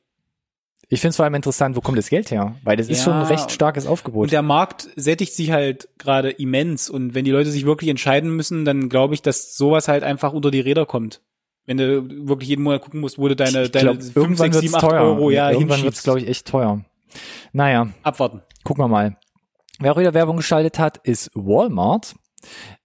Ich 0.93 0.99
finde 0.99 1.11
es 1.11 1.15
vor 1.15 1.23
allem 1.23 1.35
interessant, 1.35 1.77
wo 1.77 1.79
kommt 1.81 1.97
das 1.97 2.09
Geld 2.09 2.31
her? 2.31 2.57
Weil 2.65 2.75
das 2.75 2.89
ist 2.89 2.97
Ja, 2.99 3.03
schon 3.05 3.13
ein 3.13 3.25
recht 3.27 3.49
starkes 3.49 3.87
Aufgebot. 3.87 4.23
Und 4.23 4.31
der 4.33 4.41
Markt 4.41 4.89
sättigt 4.97 5.33
sich 5.33 5.49
halt 5.51 5.87
gerade 5.97 6.31
immens. 6.31 6.89
Und 6.89 7.15
wenn 7.15 7.23
die 7.23 7.31
Leute 7.31 7.49
sich 7.49 7.65
wirklich 7.65 7.89
entscheiden 7.89 8.35
müssen, 8.35 8.65
dann 8.65 8.89
glaube 8.89 9.13
ich, 9.13 9.21
dass 9.21 9.55
sowas 9.55 9.87
halt 9.87 10.03
einfach 10.03 10.33
unter 10.33 10.51
die 10.51 10.59
Räder 10.59 10.85
kommt. 10.85 11.21
Wenn 11.65 11.77
du 11.77 12.27
wirklich 12.27 12.49
jeden 12.49 12.63
Monat 12.63 12.81
gucken 12.81 12.99
musst, 12.99 13.17
wo 13.17 13.29
du 13.29 13.37
deine, 13.37 13.63
ich 13.63 13.71
deine 13.71 13.91
glaub, 13.91 14.03
5, 14.03 14.15
irgendwann 14.17 14.51
6, 14.51 14.59
7, 14.59 14.73
wird's 14.73 14.83
8 14.83 14.89
teuer. 14.91 15.01
Euro 15.01 15.29
ja, 15.31 15.49
irgendwann 15.49 15.69
wird's, 15.69 15.75
hinschiebst. 15.77 16.03
glaube 16.03 16.19
ich, 16.19 16.27
echt 16.27 16.47
teuer. 16.47 16.83
Naja, 17.53 17.87
Abwarten. 18.03 18.41
gucken 18.65 18.83
wir 18.83 18.89
mal. 18.89 19.15
Wer 19.79 19.93
auch 19.93 19.97
wieder 19.97 20.13
Werbung 20.13 20.35
geschaltet 20.35 20.77
hat, 20.77 20.97
ist 21.03 21.31
Walmart. 21.35 22.15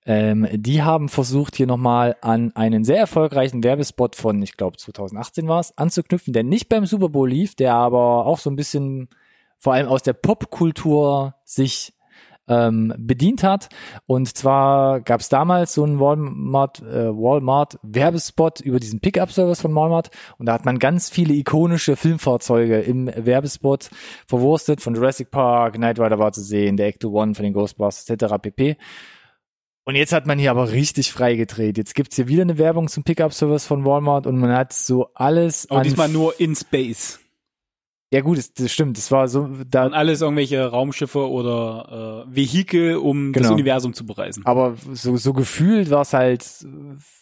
Ähm, 0.06 0.46
die 0.52 0.82
haben 0.82 1.08
versucht, 1.08 1.56
hier 1.56 1.66
nochmal 1.66 2.16
an 2.20 2.52
einen 2.54 2.84
sehr 2.84 2.98
erfolgreichen 2.98 3.64
Werbespot 3.64 4.14
von, 4.14 4.40
ich 4.40 4.56
glaube 4.56 4.76
2018 4.76 5.48
war 5.48 5.60
es, 5.60 5.76
anzuknüpfen, 5.76 6.32
der 6.32 6.44
nicht 6.44 6.68
beim 6.68 6.86
Super 6.86 7.08
Bowl 7.08 7.28
lief, 7.28 7.56
der 7.56 7.74
aber 7.74 8.24
auch 8.24 8.38
so 8.38 8.48
ein 8.48 8.56
bisschen 8.56 9.08
vor 9.58 9.72
allem 9.72 9.88
aus 9.88 10.02
der 10.02 10.12
Popkultur 10.12 11.34
sich 11.44 11.92
ähm, 12.48 12.94
bedient 12.96 13.42
hat. 13.42 13.68
Und 14.06 14.28
zwar 14.36 15.00
gab 15.00 15.20
es 15.20 15.28
damals 15.28 15.74
so 15.74 15.82
einen 15.82 15.98
Walmart, 15.98 16.80
äh, 16.82 17.08
Walmart 17.08 17.78
Werbespot 17.82 18.60
über 18.60 18.78
diesen 18.78 19.00
Pickup-Service 19.00 19.60
von 19.60 19.74
Walmart 19.74 20.10
und 20.38 20.46
da 20.46 20.52
hat 20.52 20.64
man 20.64 20.78
ganz 20.78 21.10
viele 21.10 21.34
ikonische 21.34 21.96
Filmfahrzeuge 21.96 22.80
im 22.80 23.10
Werbespot 23.14 23.90
verwurstet. 24.26 24.80
Von 24.80 24.94
Jurassic 24.94 25.32
Park, 25.32 25.74
Knight 25.74 25.98
Rider 25.98 26.20
war 26.20 26.32
zu 26.32 26.42
sehen, 26.42 26.76
der 26.76 26.86
Ecto 26.86 27.10
One 27.10 27.34
von 27.34 27.42
den 27.42 27.52
Ghostbusters 27.52 28.08
etc. 28.08 28.34
pp. 28.40 28.76
Und 29.88 29.94
jetzt 29.94 30.12
hat 30.12 30.26
man 30.26 30.36
hier 30.38 30.50
aber 30.50 30.72
richtig 30.72 31.12
frei 31.12 31.36
gedreht. 31.36 31.78
Jetzt 31.78 31.94
gibt's 31.94 32.16
hier 32.16 32.26
wieder 32.26 32.42
eine 32.42 32.58
Werbung 32.58 32.88
zum 32.88 33.04
Pickup-Service 33.04 33.66
von 33.66 33.84
Walmart 33.84 34.26
und 34.26 34.36
man 34.38 34.52
hat 34.52 34.72
so 34.72 35.10
alles 35.14 35.70
Aber 35.70 35.82
diesmal 35.82 36.08
nur 36.08 36.38
in 36.40 36.56
Space. 36.56 37.20
Ja 38.12 38.20
gut, 38.20 38.38
das, 38.38 38.52
das 38.52 38.72
stimmt. 38.72 38.98
Das 38.98 39.10
war 39.12 39.28
so 39.28 39.48
da 39.68 39.86
Und 39.86 39.94
alles 39.94 40.22
irgendwelche 40.22 40.64
Raumschiffe 40.66 41.28
oder 41.30 42.24
äh, 42.28 42.34
Vehikel, 42.36 42.96
um 42.96 43.32
das 43.32 43.42
Genau. 43.42 43.54
Universum 43.54 43.94
zu 43.94 44.04
bereisen. 44.04 44.44
Aber 44.44 44.74
so, 44.92 45.16
so 45.16 45.32
gefühlt 45.32 45.90
war 45.90 46.02
es 46.02 46.12
halt 46.12 46.44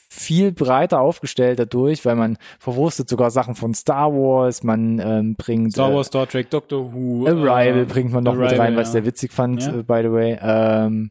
viel 0.09 0.53
breiter 0.53 1.01
aufgestellt 1.01 1.59
dadurch, 1.59 2.05
weil 2.07 2.15
man 2.17 2.39
verwurstet 2.61 3.09
sogar 3.09 3.31
Sachen 3.31 3.57
von 3.57 3.75
Star 3.75 4.13
Wars, 4.13 4.63
man 4.63 5.01
ähm, 5.01 5.35
bringt 5.37 5.73
Star 5.73 5.91
äh, 5.91 5.95
Wars, 5.95 6.07
Star 6.07 6.29
Trek, 6.29 6.49
Doctor 6.51 6.93
Who. 6.95 7.27
Arrival 7.27 7.83
äh, 7.83 7.85
bringt 7.85 8.13
man 8.13 8.23
noch 8.25 8.35
mit 8.35 8.45
Arrival, 8.47 8.67
rein, 8.67 8.77
was 8.77 8.89
ich 8.89 8.93
sehr 8.93 9.05
witzig 9.07 9.33
fand, 9.33 9.63
Ja. 9.65 9.75
äh, 9.79 9.83
by 9.83 10.01
the 10.03 10.13
way. 10.13 10.39
Ähm, 10.41 11.11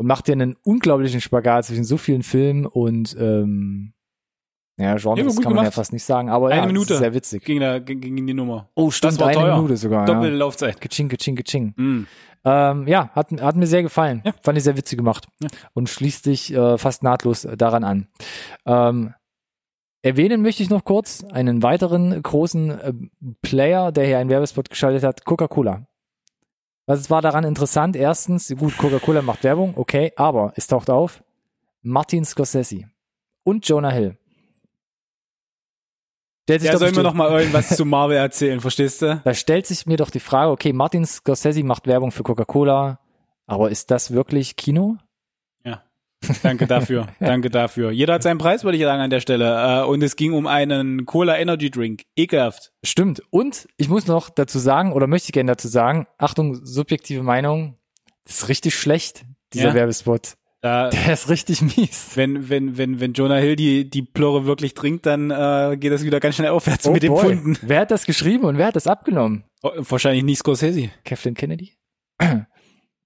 und 0.00 0.06
macht 0.06 0.28
ja 0.28 0.32
einen 0.32 0.56
unglaublichen 0.64 1.20
Spagat 1.20 1.66
zwischen 1.66 1.84
so 1.84 1.98
vielen 1.98 2.22
Filmen 2.22 2.64
und 2.64 3.14
ähm, 3.20 3.92
ja, 4.78 4.96
Genres 4.96 5.36
Ja, 5.36 5.42
kann 5.42 5.52
man 5.52 5.56
ja 5.56 5.60
gemacht. 5.64 5.74
fast 5.74 5.92
nicht 5.92 6.04
sagen, 6.04 6.30
aber 6.30 6.48
Eine 6.48 6.62
ja, 6.62 6.66
Minute. 6.66 6.96
Sehr 6.96 7.12
witzig. 7.12 7.44
Ging, 7.44 7.60
da, 7.60 7.78
ging, 7.80 8.00
ging 8.00 8.26
die 8.26 8.32
Nummer. 8.32 8.70
Oh, 8.74 8.90
stimmt, 8.90 9.12
das 9.12 9.20
war 9.20 9.26
eine 9.28 9.36
teuer. 9.36 9.56
Minute 9.56 9.76
sogar. 9.76 10.06
Doppelte 10.06 10.30
Ja. 10.30 10.38
Laufzeit. 10.38 10.80
Kaching, 10.80 11.10
kaching, 11.10 11.36
kaching. 11.36 11.74
Mm. 11.76 12.06
Ähm, 12.46 12.88
ja, 12.88 13.10
hat, 13.14 13.30
hat 13.42 13.56
mir 13.56 13.66
sehr 13.66 13.82
gefallen. 13.82 14.22
Ja. 14.24 14.32
Fand 14.42 14.56
ich 14.56 14.64
sehr 14.64 14.78
witzig 14.78 14.96
gemacht. 14.96 15.26
Ja. 15.42 15.48
Und 15.74 15.90
schließt 15.90 16.24
sich 16.24 16.50
äh, 16.54 16.78
fast 16.78 17.02
nahtlos 17.02 17.46
daran 17.58 17.84
an. 17.84 18.08
Ähm, 18.64 19.12
erwähnen 20.00 20.40
möchte 20.40 20.62
ich 20.62 20.70
noch 20.70 20.84
kurz 20.84 21.24
einen 21.24 21.62
weiteren 21.62 22.22
großen 22.22 22.70
äh, 22.70 22.92
Player, 23.42 23.92
der 23.92 24.06
hier 24.06 24.16
einen 24.16 24.30
Werbespot 24.30 24.70
geschaltet 24.70 25.02
hat, 25.04 25.26
Coca-Cola. 25.26 25.84
Was 26.90 27.08
war 27.08 27.22
daran 27.22 27.44
interessant? 27.44 27.94
Erstens, 27.94 28.52
gut, 28.58 28.76
Coca-Cola 28.76 29.22
macht 29.22 29.44
Werbung, 29.44 29.74
okay, 29.76 30.12
aber 30.16 30.52
es 30.56 30.66
taucht 30.66 30.90
auf 30.90 31.22
Martin 31.82 32.24
Scorsese 32.24 32.90
und 33.44 33.64
Jonah 33.68 33.90
Hill. 33.92 34.18
Stellt 36.42 36.62
Ja, 36.64 36.72
doch 36.72 36.80
soll 36.80 36.88
mir 36.88 36.90
bestimmt- 36.94 37.04
noch 37.04 37.14
mal 37.14 37.30
irgendwas 37.30 37.68
zu 37.76 37.84
Marvel 37.84 38.16
erzählen, 38.16 38.60
verstehst 38.60 39.02
du? 39.02 39.20
da 39.24 39.34
stellt 39.34 39.68
sich 39.68 39.86
mir 39.86 39.98
doch 39.98 40.10
die 40.10 40.18
Frage, 40.18 40.50
okay, 40.50 40.72
Martin 40.72 41.06
Scorsese 41.06 41.62
macht 41.62 41.86
Werbung 41.86 42.10
für 42.10 42.24
Coca-Cola, 42.24 42.98
aber 43.46 43.70
ist 43.70 43.92
das 43.92 44.10
wirklich 44.10 44.56
Kino? 44.56 44.96
Danke 46.42 46.66
dafür. 46.66 47.06
Danke 47.20 47.50
dafür. 47.50 47.90
Jeder 47.90 48.14
hat 48.14 48.22
seinen 48.22 48.38
Preis, 48.38 48.62
würde 48.64 48.76
ich 48.76 48.84
sagen, 48.84 49.00
an 49.02 49.10
der 49.10 49.20
Stelle. 49.20 49.82
Äh, 49.82 49.84
Und 49.86 50.02
es 50.02 50.16
ging 50.16 50.32
um 50.32 50.46
einen 50.46 51.06
Cola 51.06 51.38
Energy 51.38 51.70
Drink. 51.70 52.02
Ekelhaft. 52.16 52.72
Stimmt. 52.84 53.22
Und 53.30 53.66
ich 53.78 53.88
muss 53.88 54.06
noch 54.06 54.28
dazu 54.30 54.58
sagen, 54.58 54.92
oder 54.92 55.06
möchte 55.06 55.28
ich 55.28 55.32
gerne 55.32 55.52
dazu 55.52 55.68
sagen, 55.68 56.06
Achtung, 56.18 56.64
subjektive 56.64 57.22
Meinung, 57.22 57.76
das 58.24 58.42
ist 58.42 58.48
richtig 58.48 58.74
schlecht, 58.74 59.24
dieser 59.54 59.68
Ja. 59.68 59.74
Werbespot. 59.74 60.34
Da, 60.62 60.90
Der 60.90 61.14
ist 61.14 61.30
richtig 61.30 61.62
mies. 61.62 62.10
wenn, 62.16 62.50
wenn, 62.50 62.76
wenn, 62.76 63.00
wenn 63.00 63.14
Jonah 63.14 63.36
Hill 63.38 63.56
die, 63.56 63.88
die 63.88 64.02
Plörre 64.02 64.44
wirklich 64.44 64.74
trinkt, 64.74 65.06
dann 65.06 65.30
äh, 65.30 65.78
geht 65.80 65.90
das 65.90 66.04
wieder 66.04 66.20
ganz 66.20 66.34
schnell 66.36 66.50
aufwärts 66.50 66.86
Oh 66.86 66.92
mit 66.92 67.02
dem 67.02 67.14
boy. 67.14 67.22
Pfunden. 67.24 67.56
Wer 67.62 67.80
hat 67.80 67.90
das 67.90 68.04
geschrieben 68.04 68.44
und 68.44 68.58
wer 68.58 68.66
hat 68.66 68.76
das 68.76 68.86
abgenommen? 68.86 69.44
Oh, 69.62 69.70
wahrscheinlich 69.78 70.22
nicht 70.22 70.38
Scorsese. 70.40 70.90
Kathleen 71.02 71.34
Kennedy? 71.34 71.72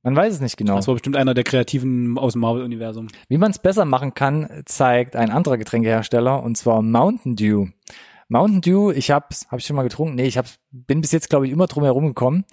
Man 0.05 0.15
weiß 0.15 0.35
es 0.35 0.41
nicht 0.41 0.59
genau. 0.59 0.77
Das 0.77 0.87
war 0.87 0.95
bestimmt 0.95 1.17
einer 1.17 1.33
der 1.33 1.45
Kreativen 1.45 2.19
aus 2.19 2.35
dem 2.35 2.43
Marvel-Universum. 2.43 3.09
Wie 3.29 3.39
man 3.39 3.51
es 3.51 3.59
besser 3.59 3.87
machen 3.87 4.13
kann, 4.13 4.63
zeigt 4.67 5.17
ein 5.17 5.31
anderer 5.31 5.57
Getränkehersteller 5.57 6.43
und 6.43 6.57
zwar 6.59 6.83
Mountain 6.83 7.37
Dew. 7.37 7.69
Mountain 8.29 8.61
Dew, 8.61 8.91
ich 8.91 9.11
hab's, 9.11 9.47
hab 9.51 9.59
ich 9.59 9.67
schon 9.67 9.77
mal 9.77 9.83
getrunken? 9.83 10.17
Nee, 10.17 10.27
ich 10.27 10.37
hab's, 10.37 10.59
bin 10.71 11.01
bis 11.01 11.13
jetzt 11.13 11.31
glaube 11.31 11.47
ich 11.47 11.53
immer 11.53 11.67
drum 11.69 11.85
herum 11.85 12.07
gekommen. 12.07 12.45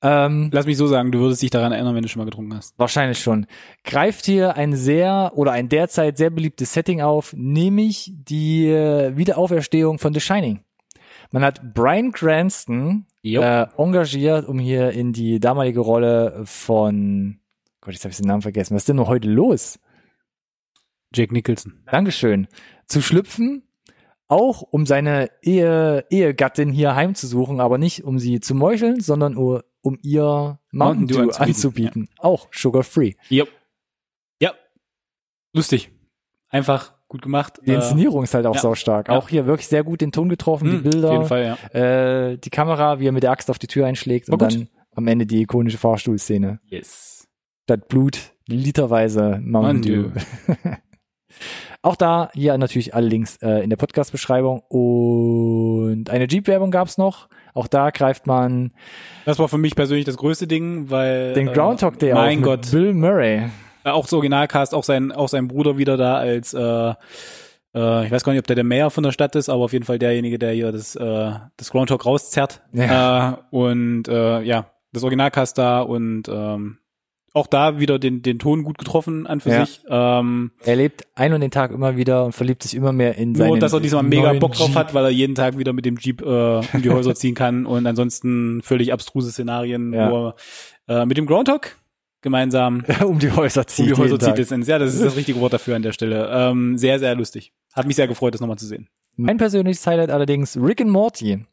Ähm, 0.00 0.50
Lass 0.52 0.66
mich 0.66 0.78
so 0.78 0.86
sagen, 0.86 1.12
du 1.12 1.20
würdest 1.20 1.42
dich 1.42 1.50
daran 1.50 1.72
erinnern, 1.72 1.94
wenn 1.94 2.02
du 2.02 2.08
schon 2.08 2.20
mal 2.20 2.26
getrunken 2.26 2.54
hast. 2.54 2.78
wahrscheinlich 2.78 3.18
schon. 3.18 3.46
Greift 3.84 4.24
hier 4.24 4.56
ein 4.56 4.74
sehr 4.74 5.32
oder 5.34 5.52
ein 5.52 5.68
derzeit 5.68 6.16
sehr 6.16 6.30
beliebtes 6.30 6.72
Setting 6.72 7.02
auf, 7.02 7.34
nämlich 7.36 8.12
die 8.14 8.68
äh, 8.68 9.16
Wiederauferstehung 9.16 9.98
von 9.98 10.14
The 10.14 10.20
Shining. 10.20 10.60
Man 11.30 11.42
hat 11.44 11.74
Brian 11.74 12.12
Cranston 12.12 13.06
Jo. 13.26 13.42
äh, 13.42 13.66
engagiert, 13.76 14.46
um 14.46 14.58
hier 14.58 14.90
in 14.92 15.12
die 15.12 15.40
damalige 15.40 15.80
Rolle 15.80 16.42
von 16.44 17.40
Gott, 17.80 17.94
jetzt 17.94 18.04
habe 18.04 18.10
ich 18.10 18.16
den 18.16 18.26
Namen 18.26 18.42
vergessen. 18.42 18.74
Was 18.74 18.82
ist 18.82 18.88
denn 18.88 18.96
nur 18.96 19.06
heute 19.06 19.28
los? 19.28 19.78
Jake 21.14 21.32
Nicholson. 21.32 21.82
Dankeschön, 21.90 22.48
zu 22.86 23.00
schlüpfen, 23.00 23.62
auch 24.28 24.62
um 24.62 24.86
seine 24.86 25.30
Ehe, 25.42 26.04
Ehegattin 26.10 26.72
hier 26.72 26.94
heimzusuchen, 26.94 27.60
aber 27.60 27.78
nicht 27.78 28.04
um 28.04 28.18
sie 28.18 28.40
zu 28.40 28.54
meucheln, 28.54 29.00
sondern 29.00 29.34
nur 29.34 29.64
um 29.82 29.98
ihr 30.02 30.58
Mountain 30.72 31.06
Mountain 31.06 31.06
Dew 31.06 31.20
anzubieten, 31.30 31.44
anzubieten. 31.44 32.08
Auch 32.18 32.48
sugar 32.50 32.82
free. 32.82 33.14
Ja. 33.28 33.44
Ja. 34.40 34.52
Lustig. 35.52 35.90
Einfach 36.48 36.95
gut 37.08 37.22
gemacht. 37.22 37.60
Die 37.64 37.72
Inszenierung 37.72 38.24
ist 38.24 38.34
halt 38.34 38.46
auch 38.46 38.54
ja. 38.54 38.60
saustark. 38.60 39.08
Ja. 39.08 39.16
Auch 39.16 39.28
hier 39.28 39.46
wirklich 39.46 39.68
sehr 39.68 39.84
gut 39.84 40.00
den 40.00 40.12
Ton 40.12 40.28
getroffen, 40.28 40.72
Hm, 40.72 40.82
die 40.82 40.88
Bilder, 40.90 41.08
Auf 41.08 41.14
jeden 41.14 41.26
Fall, 41.26 41.56
ja. 41.72 41.80
Äh, 42.30 42.38
die 42.38 42.50
Kamera, 42.50 43.00
wie 43.00 43.06
er 43.06 43.12
mit 43.12 43.22
der 43.22 43.30
Axt 43.30 43.50
auf 43.50 43.58
die 43.58 43.66
Tür 43.66 43.86
einschlägt 43.86 44.28
War 44.28 44.34
und 44.34 44.38
gut. 44.40 44.54
dann 44.54 44.68
am 44.94 45.06
Ende 45.06 45.26
die 45.26 45.42
ikonische 45.42 45.78
Fahrstuhlszene. 45.78 46.60
Yes. 46.66 47.28
Statt 47.64 47.88
Blut 47.88 48.32
literweise 48.48 49.40
Mountain 49.42 49.82
Dew. 49.82 50.10
Auch 51.82 51.96
da 51.96 52.30
hier 52.32 52.56
natürlich 52.58 52.94
alle 52.94 53.06
Links 53.06 53.36
äh, 53.42 53.62
in 53.62 53.70
der 53.70 53.76
Podcast-Beschreibung. 53.76 54.60
Und 54.68 56.10
eine 56.10 56.26
Jeep-Werbung 56.26 56.70
gab's 56.70 56.98
noch. 56.98 57.28
Auch 57.54 57.68
da 57.68 57.90
greift 57.90 58.26
man 58.26 58.72
Das 59.24 59.38
war 59.38 59.48
für 59.48 59.58
mich 59.58 59.76
persönlich 59.76 60.04
das 60.04 60.16
größte 60.16 60.46
Ding, 60.46 60.90
weil 60.90 61.34
den 61.34 61.52
Groundhog 61.52 61.98
Day 61.98 62.10
äh, 62.10 62.14
mein 62.14 62.42
Gott. 62.42 62.70
Bill 62.70 62.92
Murray. 62.92 63.50
Äh, 63.86 63.90
auch 63.90 64.04
das 64.04 64.12
Originalcast, 64.12 64.74
auch 64.74 64.84
sein, 64.84 65.12
auch 65.12 65.28
sein 65.28 65.48
Bruder 65.48 65.78
wieder 65.78 65.96
da 65.96 66.16
als, 66.16 66.52
äh, 66.54 66.60
äh, 67.74 68.04
ich 68.06 68.10
weiß 68.10 68.24
gar 68.24 68.32
nicht, 68.32 68.40
ob 68.40 68.46
der 68.46 68.56
der 68.56 68.64
Mayor 68.64 68.90
von 68.90 69.04
der 69.04 69.12
Stadt 69.12 69.36
ist, 69.36 69.48
aber 69.48 69.64
auf 69.64 69.72
jeden 69.72 69.84
Fall 69.84 69.98
derjenige, 69.98 70.38
der 70.38 70.52
hier 70.52 70.72
das, 70.72 70.96
äh, 70.96 71.32
das 71.56 71.70
Groundhog 71.70 72.04
rauszerrt. 72.04 72.62
Ja. 72.72 73.32
Äh, 73.32 73.36
und 73.56 74.08
äh, 74.08 74.42
ja, 74.42 74.70
das 74.92 75.02
Originalcast 75.02 75.56
da 75.58 75.80
und 75.80 76.28
ähm, 76.28 76.78
auch 77.34 77.46
da 77.48 77.78
wieder 77.78 77.98
den, 77.98 78.22
den 78.22 78.38
Ton 78.38 78.64
gut 78.64 78.78
getroffen 78.78 79.26
an 79.26 79.40
für 79.40 79.50
Ja. 79.50 79.66
sich. 79.66 79.82
Ähm, 79.90 80.52
Er 80.64 80.76
lebt 80.76 81.04
ein 81.16 81.34
und 81.34 81.42
den 81.42 81.50
Tag 81.50 81.70
immer 81.70 81.98
wieder 81.98 82.24
und 82.24 82.32
verliebt 82.32 82.62
sich 82.62 82.74
immer 82.74 82.92
mehr 82.92 83.16
in 83.18 83.34
seinen 83.34 83.48
nur, 83.48 83.58
dass 83.58 83.74
er 83.74 83.80
diesmal 83.80 84.04
mega 84.04 84.32
Bock 84.32 84.54
drauf 84.54 84.68
Jeep. 84.68 84.76
hat, 84.76 84.94
weil 84.94 85.04
er 85.04 85.10
jeden 85.10 85.34
Tag 85.34 85.58
wieder 85.58 85.74
mit 85.74 85.84
dem 85.84 85.98
Jeep 85.98 86.22
äh, 86.22 86.24
um 86.72 86.80
die 86.82 86.88
Häuser 86.88 87.14
ziehen 87.14 87.34
kann 87.34 87.66
und 87.66 87.86
ansonsten 87.86 88.62
völlig 88.62 88.90
abstruse 88.90 89.30
Szenarien, 89.32 89.92
Ja. 89.92 90.10
wo 90.10 90.32
er 90.86 91.02
äh, 91.02 91.04
mit 91.04 91.18
dem 91.18 91.26
Groundhog 91.26 91.76
gemeinsam 92.22 92.84
um 93.04 93.18
die 93.18 93.30
Häuser 93.30 93.66
zieht. 93.66 93.92
um 93.92 93.94
die 93.94 94.00
Häuser 94.00 94.18
zieht 94.18 94.38
letztendlich. 94.38 94.68
Ja, 94.68 94.78
das 94.78 94.94
ist 94.94 95.04
das 95.04 95.16
richtige 95.16 95.40
Wort 95.40 95.52
dafür 95.52 95.76
an 95.76 95.82
der 95.82 95.92
Stelle. 95.92 96.28
Ähm, 96.32 96.76
sehr, 96.78 96.98
sehr 96.98 97.14
lustig. 97.14 97.52
Hat 97.74 97.86
mich 97.86 97.96
sehr 97.96 98.08
gefreut, 98.08 98.34
das 98.34 98.40
nochmal 98.40 98.58
zu 98.58 98.66
sehen. 98.66 98.88
Mein 99.16 99.38
persönliches 99.38 99.86
Highlight 99.86 100.10
allerdings 100.10 100.56
Rick 100.56 100.80
and 100.80 100.90
Morty. 100.90 101.44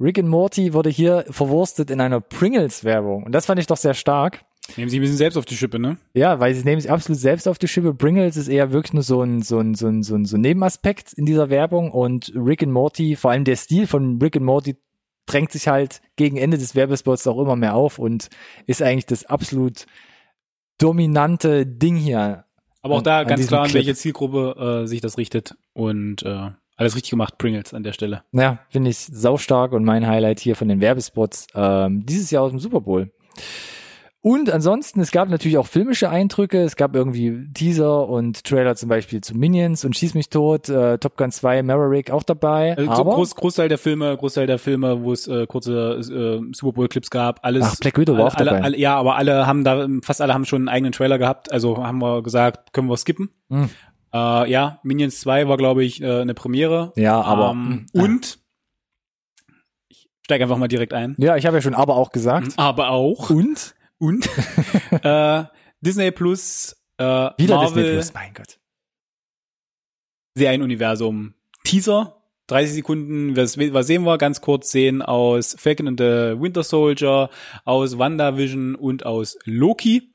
Rick 0.00 0.18
and 0.18 0.28
Morty 0.28 0.74
wurde 0.74 0.90
hier 0.90 1.24
verwurstet 1.30 1.90
in 1.90 2.00
einer 2.00 2.20
Pringles-Werbung. 2.20 3.24
Und 3.24 3.32
das 3.32 3.46
fand 3.46 3.60
ich 3.60 3.66
doch 3.66 3.76
sehr 3.76 3.94
stark. 3.94 4.44
Nehmen 4.76 4.88
Sie 4.88 4.98
ein 4.98 5.02
bisschen 5.02 5.16
selbst 5.16 5.36
auf 5.36 5.44
die 5.44 5.56
Schippe, 5.56 5.78
ne? 5.78 5.96
Ja, 6.14 6.38
weil 6.40 6.54
sie 6.54 6.62
nehmen 6.64 6.80
sich 6.80 6.90
absolut 6.90 7.20
selbst 7.20 7.48
auf 7.48 7.58
die 7.58 7.68
Schippe. 7.68 7.94
Pringles 7.94 8.36
ist 8.36 8.48
eher 8.48 8.72
wirklich 8.72 8.92
nur 8.92 9.02
so 9.02 9.20
ein, 9.22 9.42
so 9.42 9.58
ein, 9.58 9.74
so 9.74 9.88
ein, 9.88 10.02
so 10.02 10.14
ein, 10.14 10.24
so 10.24 10.36
ein 10.36 10.40
Nebenaspekt 10.40 11.12
in 11.14 11.26
dieser 11.26 11.50
Werbung. 11.50 11.90
Und 11.90 12.32
Rick 12.34 12.62
and 12.62 12.72
Morty, 12.72 13.16
vor 13.16 13.32
allem 13.32 13.44
der 13.44 13.56
Stil 13.56 13.86
von 13.86 14.20
Rick 14.20 14.36
and 14.36 14.44
Morty 14.44 14.76
drängt 15.26 15.52
sich 15.52 15.68
halt 15.68 16.00
gegen 16.16 16.36
Ende 16.36 16.58
des 16.58 16.74
Werbespots 16.74 17.26
auch 17.26 17.40
immer 17.40 17.56
mehr 17.56 17.74
auf 17.74 17.98
und 17.98 18.28
ist 18.66 18.82
eigentlich 18.82 19.06
das 19.06 19.24
absolut 19.24 19.86
dominante 20.78 21.66
Ding 21.66 21.96
hier. 21.96 22.44
Aber 22.82 22.94
auch 22.94 22.98
An- 22.98 23.04
da 23.04 23.18
an 23.20 23.26
ganz 23.28 23.46
klar, 23.46 23.64
an 23.64 23.74
welche 23.74 23.94
Zielgruppe 23.94 24.82
äh, 24.82 24.86
sich 24.86 25.00
das 25.00 25.18
richtet. 25.18 25.54
Und 25.72 26.22
äh, 26.24 26.50
alles 26.76 26.94
richtig 26.96 27.10
gemacht, 27.10 27.38
Pringles 27.38 27.74
an 27.74 27.82
der 27.84 27.92
Stelle. 27.92 28.24
Ja, 28.32 28.58
finde 28.70 28.90
ich 28.90 28.98
saustark 28.98 29.72
und 29.72 29.84
mein 29.84 30.06
Highlight 30.06 30.40
hier 30.40 30.56
von 30.56 30.68
den 30.68 30.80
Werbespots 30.80 31.46
ähm, 31.54 32.04
dieses 32.04 32.30
Jahr 32.30 32.42
aus 32.42 32.50
dem 32.50 32.58
Super 32.60 32.80
Bowl. 32.80 33.12
Und 34.24 34.50
ansonsten, 34.50 35.00
es 35.00 35.10
gab 35.10 35.28
natürlich 35.28 35.58
auch 35.58 35.66
filmische 35.66 36.08
Eindrücke. 36.08 36.62
Es 36.62 36.76
gab 36.76 36.94
irgendwie 36.94 37.48
Teaser 37.54 38.08
und 38.08 38.44
Trailer 38.44 38.76
zum 38.76 38.88
Beispiel 38.88 39.20
zu 39.20 39.36
Minions 39.36 39.84
und 39.84 39.96
Schieß 39.96 40.14
mich 40.14 40.28
tot, 40.30 40.68
äh, 40.68 40.98
Top 40.98 41.16
Gun 41.16 41.32
2, 41.32 41.64
Maverick 41.64 42.12
auch 42.12 42.22
dabei. 42.22 42.76
Also 42.76 42.94
so 42.94 43.00
aber, 43.00 43.14
Groß, 43.16 43.34
Großteil 43.34 43.68
der 43.68 43.78
Filme, 43.78 44.16
Großteil 44.16 44.46
der 44.46 44.60
Filme, 44.60 45.02
wo 45.02 45.12
es 45.12 45.26
äh, 45.26 45.48
kurze 45.48 45.98
äh, 45.98 46.54
Super 46.54 46.72
Bowl 46.72 46.86
Clips 46.86 47.10
gab, 47.10 47.44
alles. 47.44 47.64
Ach, 47.66 47.76
Black 47.80 47.98
Widow 47.98 48.16
war 48.16 48.26
auch 48.28 48.34
alle, 48.36 48.50
dabei. 48.50 48.62
Alle, 48.62 48.78
ja, 48.78 48.96
aber 48.96 49.16
alle 49.16 49.44
haben 49.48 49.64
da, 49.64 49.88
fast 50.02 50.20
alle 50.20 50.34
haben 50.34 50.44
schon 50.44 50.62
einen 50.62 50.68
eigenen 50.68 50.92
Trailer 50.92 51.18
gehabt. 51.18 51.50
Also 51.50 51.84
haben 51.84 51.98
wir 51.98 52.22
gesagt, 52.22 52.72
können 52.72 52.88
wir 52.88 52.96
skippen. 52.96 53.30
Hm. 53.50 53.70
Äh, 54.14 54.48
ja, 54.48 54.78
Minions 54.84 55.18
2 55.18 55.48
war, 55.48 55.56
glaube 55.56 55.82
ich, 55.82 56.00
äh, 56.00 56.20
eine 56.20 56.34
Premiere. 56.34 56.92
Ja, 56.94 57.20
aber 57.20 57.50
Ähm, 57.50 57.86
mh, 57.92 58.04
und 58.04 58.38
ich 59.88 60.08
steige 60.22 60.44
einfach 60.44 60.58
mal 60.58 60.68
direkt 60.68 60.92
ein. 60.92 61.16
ja, 61.18 61.36
ich 61.36 61.44
habe 61.44 61.56
ja 61.56 61.60
schon 61.60 61.74
aber 61.74 61.96
auch 61.96 62.12
gesagt. 62.12 62.52
Aber 62.56 62.90
auch 62.90 63.28
Und 63.30 63.74
und 64.02 64.28
äh, 65.02 65.44
Disney 65.80 66.10
Plus 66.10 66.76
äh, 66.98 67.04
wieder 67.04 67.54
Marvel 67.54 67.82
Disney 67.82 67.92
Plus, 67.94 68.14
mein 68.14 68.34
Gott. 68.34 68.58
Serienuniversum 70.34 71.34
Teaser. 71.64 72.18
30 72.48 72.74
Sekunden, 72.74 73.36
was, 73.36 73.56
was 73.56 73.86
sehen 73.86 74.02
wir? 74.02 74.18
Ganz 74.18 74.40
kurz 74.40 74.72
sehen 74.72 75.00
aus 75.00 75.54
Falcon 75.56 75.86
and 75.86 76.00
the 76.00 76.34
Winter 76.36 76.64
Soldier, 76.64 77.30
aus 77.64 77.96
WandaVision 77.96 78.74
und 78.74 79.06
aus 79.06 79.38
Loki. 79.44 80.12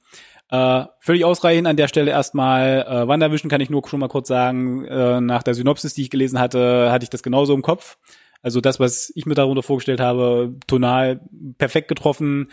Äh, 0.50 0.86
völlig 1.00 1.24
ausreichend 1.24 1.68
an 1.68 1.78
der 1.78 1.88
Stelle 1.88 2.12
erstmal. 2.12 2.86
Äh, 2.88 3.08
WandaVision 3.08 3.50
kann 3.50 3.62
ich 3.62 3.70
nur 3.70 3.88
schon 3.88 4.02
mal 4.02 4.10
kurz 4.10 4.28
sagen, 4.28 4.84
äh, 4.86 5.22
nach 5.22 5.42
der 5.42 5.54
Synopsis, 5.54 5.94
die 5.94 6.02
ich 6.04 6.10
gelesen 6.10 6.40
hatte, 6.40 6.92
hatte 6.92 7.04
ich 7.04 7.10
das 7.10 7.24
genauso 7.24 7.54
im 7.54 7.62
Kopf. 7.62 7.98
Also 8.42 8.62
das, 8.62 8.80
was 8.80 9.12
ich 9.16 9.26
mir 9.26 9.34
darunter 9.34 9.64
vorgestellt 9.64 10.00
habe, 10.00 10.56
tonal 10.68 11.22
perfekt 11.58 11.88
getroffen. 11.88 12.52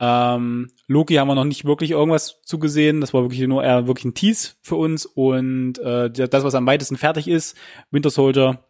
Ähm, 0.00 0.70
Loki 0.86 1.14
haben 1.14 1.28
wir 1.28 1.34
noch 1.34 1.44
nicht 1.44 1.64
wirklich 1.64 1.92
irgendwas 1.92 2.40
zugesehen. 2.42 3.00
Das 3.00 3.14
war 3.14 3.22
wirklich 3.22 3.40
nur 3.46 3.62
eher 3.62 3.86
wirklich 3.86 4.04
ein 4.04 4.14
Tease 4.14 4.52
für 4.60 4.76
uns. 4.76 5.06
Und 5.06 5.78
äh, 5.78 6.10
das, 6.10 6.44
was 6.44 6.54
am 6.54 6.66
weitesten 6.66 6.96
fertig 6.96 7.28
ist, 7.28 7.56
Winter 7.90 8.10
Soldier, 8.10 8.64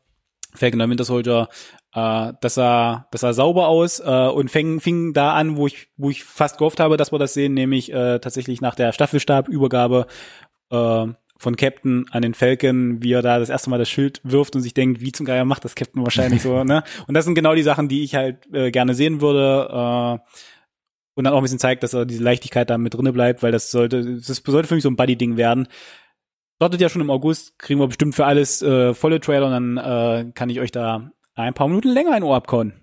Falcon 0.54 0.80
and 0.80 0.88
the 0.88 0.90
Winter 0.90 1.04
Soldier, 1.04 1.48
äh, 1.94 2.32
das 2.40 2.54
sah, 2.54 3.08
das 3.10 3.22
sah 3.22 3.32
sauber 3.32 3.68
aus 3.68 4.00
äh, 4.00 4.28
und 4.28 4.50
fing, 4.50 4.80
fing 4.80 5.12
da 5.12 5.34
an, 5.34 5.56
wo 5.56 5.66
ich, 5.66 5.88
wo 5.96 6.10
ich 6.10 6.24
fast 6.24 6.58
gehofft 6.58 6.80
habe, 6.80 6.96
dass 6.96 7.12
wir 7.12 7.18
das 7.18 7.34
sehen, 7.34 7.54
nämlich 7.54 7.92
äh, 7.92 8.18
tatsächlich 8.18 8.60
nach 8.60 8.74
der 8.74 8.92
Staffelstabübergabe 8.92 10.06
äh, 10.70 11.06
von 11.36 11.56
Captain 11.56 12.06
an 12.10 12.22
den 12.22 12.34
Falcon, 12.34 13.02
wie 13.02 13.12
er 13.12 13.22
da 13.22 13.38
das 13.38 13.48
erste 13.48 13.68
Mal 13.70 13.78
das 13.78 13.88
Schild 13.88 14.20
wirft 14.22 14.54
und 14.54 14.62
sich 14.62 14.74
denkt, 14.74 15.00
wie 15.00 15.12
zum 15.12 15.26
Geier 15.26 15.44
macht 15.44 15.64
das 15.64 15.74
Captain 15.74 16.02
wahrscheinlich 16.02 16.42
so, 16.42 16.64
ne? 16.64 16.84
Und 17.06 17.14
das 17.14 17.24
sind 17.24 17.34
genau 17.34 17.54
die 17.54 17.62
Sachen, 17.62 17.88
die 17.88 18.04
ich 18.04 18.14
halt 18.14 18.46
äh, 18.52 18.70
gerne 18.70 18.94
sehen 18.94 19.20
würde. 19.20 20.20
Äh, 20.22 20.30
und 21.14 21.24
dann 21.24 21.32
auch 21.32 21.38
ein 21.38 21.42
bisschen 21.42 21.58
zeigt, 21.58 21.82
dass 21.82 21.94
er 21.94 22.06
diese 22.06 22.22
Leichtigkeit 22.22 22.70
da 22.70 22.78
mit 22.78 22.94
drinne 22.94 23.12
bleibt, 23.12 23.42
weil 23.42 23.52
das 23.52 23.70
sollte, 23.70 24.16
das 24.16 24.42
sollte 24.44 24.68
für 24.68 24.74
mich 24.74 24.82
so 24.82 24.90
ein 24.90 24.96
Buddy-Ding 24.96 25.36
werden. 25.36 25.68
Startet 26.56 26.80
ja 26.80 26.88
schon 26.88 27.02
im 27.02 27.10
August, 27.10 27.58
kriegen 27.58 27.80
wir 27.80 27.88
bestimmt 27.88 28.14
für 28.14 28.26
alles 28.26 28.62
äh, 28.62 28.94
volle 28.94 29.20
Trailer 29.20 29.46
und 29.46 29.52
dann 29.52 29.76
äh, 29.76 30.32
kann 30.32 30.50
ich 30.50 30.60
euch 30.60 30.72
da 30.72 31.10
ein 31.34 31.54
paar 31.54 31.68
Minuten 31.68 31.88
länger 31.88 32.12
ein 32.12 32.22
Ohr 32.22 32.36
abkauen. 32.36 32.74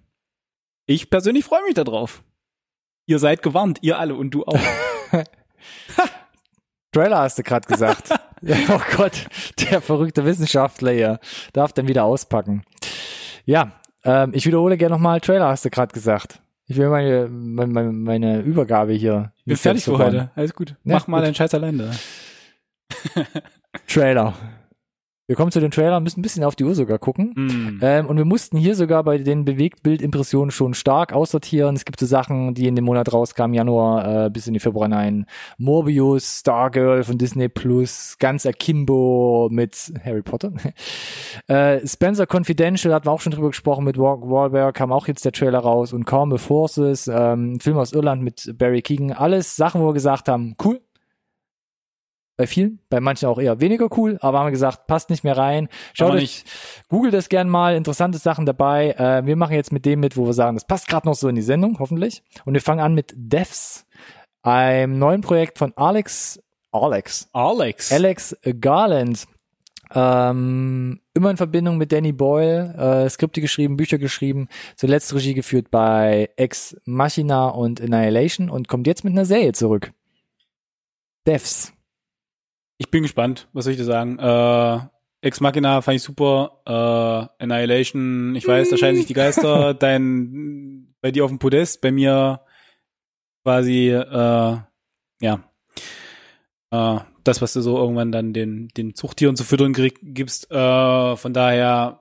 Ich 0.85 1.09
persönlich 1.09 1.45
freue 1.45 1.63
mich 1.63 1.73
darauf. 1.73 2.23
Ihr 3.05 3.19
seid 3.19 3.41
gewarnt, 3.41 3.79
ihr 3.81 3.97
alle 3.97 4.15
und 4.15 4.31
du 4.31 4.43
auch. 4.43 4.59
Trailer 6.91 7.19
hast 7.19 7.37
du 7.39 7.43
gerade 7.43 7.67
gesagt. 7.67 8.09
ja, 8.41 8.57
oh 8.69 8.81
Gott, 8.97 9.25
der 9.59 9.81
verrückte 9.81 10.25
Wissenschaftler 10.25 10.91
hier 10.91 11.19
darf 11.53 11.71
dann 11.73 11.87
wieder 11.87 12.03
auspacken. 12.03 12.63
Ja, 13.45 13.71
ähm, 14.03 14.31
ich 14.33 14.45
wiederhole 14.45 14.77
gerne 14.77 14.95
nochmal, 14.95 15.21
Trailer 15.21 15.47
hast 15.47 15.65
du 15.65 15.69
gerade 15.69 15.93
gesagt. 15.93 16.41
Ich 16.71 16.77
will 16.77 16.87
meine, 16.87 17.27
meine, 17.27 17.91
meine, 17.91 18.39
Übergabe 18.39 18.93
hier. 18.93 19.33
Ich 19.39 19.43
bin 19.43 19.57
fertig 19.57 19.83
für 19.83 19.97
heute. 19.97 20.31
Alles 20.35 20.53
gut. 20.55 20.69
Ja, 20.69 20.75
Mach 20.93 21.05
mal 21.05 21.17
gut. 21.17 21.25
deinen 21.25 21.35
Scheiß 21.35 21.53
allein 21.53 21.77
da. 21.77 21.91
Trailer. 23.87 24.33
Wir 25.31 25.37
kommen 25.37 25.53
zu 25.53 25.61
den 25.61 25.71
Trailern, 25.71 26.03
müssen 26.03 26.19
ein 26.19 26.23
bisschen 26.23 26.43
auf 26.43 26.57
die 26.57 26.65
Uhr 26.65 26.75
sogar 26.75 26.99
gucken. 26.99 27.31
Mm. 27.37 27.79
Ähm, 27.81 28.05
und 28.05 28.17
wir 28.17 28.25
mussten 28.25 28.57
hier 28.57 28.75
sogar 28.75 29.01
bei 29.05 29.17
den 29.17 29.45
Bewegtbildimpressionen 29.45 30.51
schon 30.51 30.73
stark 30.73 31.13
aussortieren. 31.13 31.73
Es 31.73 31.85
gibt 31.85 32.01
so 32.01 32.05
Sachen, 32.05 32.53
die 32.53 32.67
in 32.67 32.75
dem 32.75 32.83
Monat 32.83 33.13
rauskamen, 33.13 33.53
Januar 33.53 34.25
äh, 34.25 34.29
bis 34.29 34.47
in 34.47 34.53
die 34.53 34.59
Februar 34.59 34.87
hinein. 34.87 35.25
Morbius, 35.57 36.41
Stargirl 36.41 37.05
von 37.05 37.17
Disney 37.17 37.47
Plus, 37.47 38.17
ganz 38.19 38.45
Akimbo 38.45 39.47
mit 39.49 39.93
Harry 40.03 40.21
Potter. 40.21 40.51
äh, 41.47 41.87
Spencer 41.87 42.27
Confidential 42.29 42.93
hatten 42.93 43.05
wir 43.05 43.13
auch 43.13 43.21
schon 43.21 43.31
drüber 43.31 43.51
gesprochen 43.51 43.85
mit 43.85 43.97
Walk 43.97 44.29
Wahlberg, 44.29 44.75
kam 44.75 44.91
auch 44.91 45.07
jetzt 45.07 45.23
der 45.23 45.31
Trailer 45.31 45.59
raus 45.59 45.93
und 45.93 46.03
Carmel 46.03 46.39
Forces, 46.39 47.07
ähm, 47.07 47.57
Film 47.61 47.77
aus 47.77 47.93
Irland 47.93 48.21
mit 48.21 48.53
Barry 48.57 48.81
Keegan. 48.81 49.13
Alles 49.13 49.55
Sachen, 49.55 49.79
wo 49.79 49.85
wir 49.85 49.93
gesagt 49.93 50.27
haben, 50.27 50.57
cool, 50.61 50.81
bei 52.37 52.47
vielen, 52.47 52.79
bei 52.89 52.99
manchen 52.99 53.27
auch 53.27 53.39
eher 53.39 53.59
weniger 53.61 53.87
cool, 53.97 54.17
aber 54.21 54.39
haben 54.39 54.47
wir 54.47 54.51
gesagt, 54.51 54.87
passt 54.87 55.09
nicht 55.09 55.23
mehr 55.23 55.37
rein. 55.37 55.67
Schaut 55.93 56.13
euch, 56.13 56.43
googelt 56.89 57.13
das 57.13 57.29
gern 57.29 57.49
mal, 57.49 57.75
interessante 57.75 58.17
Sachen 58.17 58.45
dabei. 58.45 58.91
Äh, 58.91 59.25
wir 59.25 59.35
machen 59.35 59.53
jetzt 59.53 59.71
mit 59.71 59.85
dem 59.85 59.99
mit, 59.99 60.17
wo 60.17 60.25
wir 60.25 60.33
sagen, 60.33 60.55
das 60.55 60.65
passt 60.65 60.87
gerade 60.87 61.07
noch 61.07 61.15
so 61.15 61.27
in 61.27 61.35
die 61.35 61.41
Sendung, 61.41 61.77
hoffentlich. 61.79 62.23
Und 62.45 62.53
wir 62.53 62.61
fangen 62.61 62.79
an 62.79 62.95
mit 62.95 63.13
Devs, 63.15 63.85
einem 64.41 64.97
neuen 64.97 65.21
Projekt 65.21 65.57
von 65.59 65.73
Alex, 65.75 66.41
Alex, 66.71 67.29
Alex. 67.33 67.91
Alex 67.91 68.35
Garland. 68.59 69.27
Ähm, 69.93 71.01
immer 71.13 71.31
in 71.31 71.37
Verbindung 71.37 71.77
mit 71.77 71.91
Danny 71.91 72.13
Boyle, 72.13 73.03
äh, 73.05 73.09
Skripte 73.09 73.41
geschrieben, 73.41 73.75
Bücher 73.75 73.97
geschrieben, 73.97 74.47
zuletzt 74.77 75.13
Regie 75.13 75.33
geführt 75.33 75.69
bei 75.69 76.29
Ex 76.37 76.77
Machina 76.85 77.49
und 77.49 77.81
Annihilation 77.81 78.49
und 78.49 78.69
kommt 78.69 78.87
jetzt 78.87 79.03
mit 79.03 79.11
einer 79.11 79.25
Serie 79.25 79.51
zurück. 79.51 79.91
Devs. 81.27 81.73
Ich 82.81 82.89
bin 82.89 83.03
gespannt, 83.03 83.47
was 83.53 83.65
soll 83.65 83.73
ich 83.73 83.77
dir 83.77 83.85
sagen? 83.85 84.17
Äh, 84.17 84.79
Ex 85.21 85.39
Machina 85.39 85.83
fand 85.83 85.97
ich 85.97 86.01
super. 86.01 86.63
Äh, 86.65 87.43
Annihilation, 87.43 88.33
ich 88.33 88.47
weiß, 88.47 88.69
da 88.69 88.77
scheiden 88.77 88.95
sich 88.95 89.05
die 89.05 89.13
Geister. 89.13 89.73
Dein, 89.79 90.95
bei 90.99 91.11
dir 91.11 91.23
auf 91.23 91.29
dem 91.29 91.37
Podest, 91.37 91.81
bei 91.81 91.91
mir 91.91 92.41
quasi, 93.43 93.89
äh, 93.89 94.57
ja, 95.21 95.43
äh, 96.71 96.99
das, 97.23 97.39
was 97.43 97.53
du 97.53 97.61
so 97.61 97.77
irgendwann 97.77 98.11
dann 98.11 98.33
den, 98.33 98.69
den 98.69 98.95
Zuchttieren 98.95 99.35
zu 99.35 99.43
füttern 99.43 99.73
krieg, 99.73 99.99
gibst. 100.01 100.49
Äh, 100.49 101.15
von 101.17 101.33
daher 101.33 101.99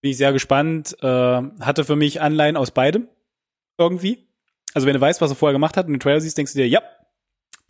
bin 0.00 0.10
ich 0.10 0.16
sehr 0.16 0.32
gespannt. 0.32 0.96
Äh, 1.00 1.06
hatte 1.06 1.84
für 1.84 1.94
mich 1.94 2.20
Anleihen 2.20 2.56
aus 2.56 2.72
beidem 2.72 3.06
irgendwie. 3.78 4.26
Also 4.74 4.88
wenn 4.88 4.94
du 4.94 5.00
weißt, 5.00 5.20
was 5.20 5.30
er 5.30 5.36
vorher 5.36 5.52
gemacht 5.52 5.76
hat 5.76 5.86
und 5.86 5.92
den 5.92 6.00
Trailer 6.00 6.20
siehst, 6.20 6.36
denkst 6.36 6.54
du 6.54 6.58
dir, 6.58 6.68
ja, 6.68 6.82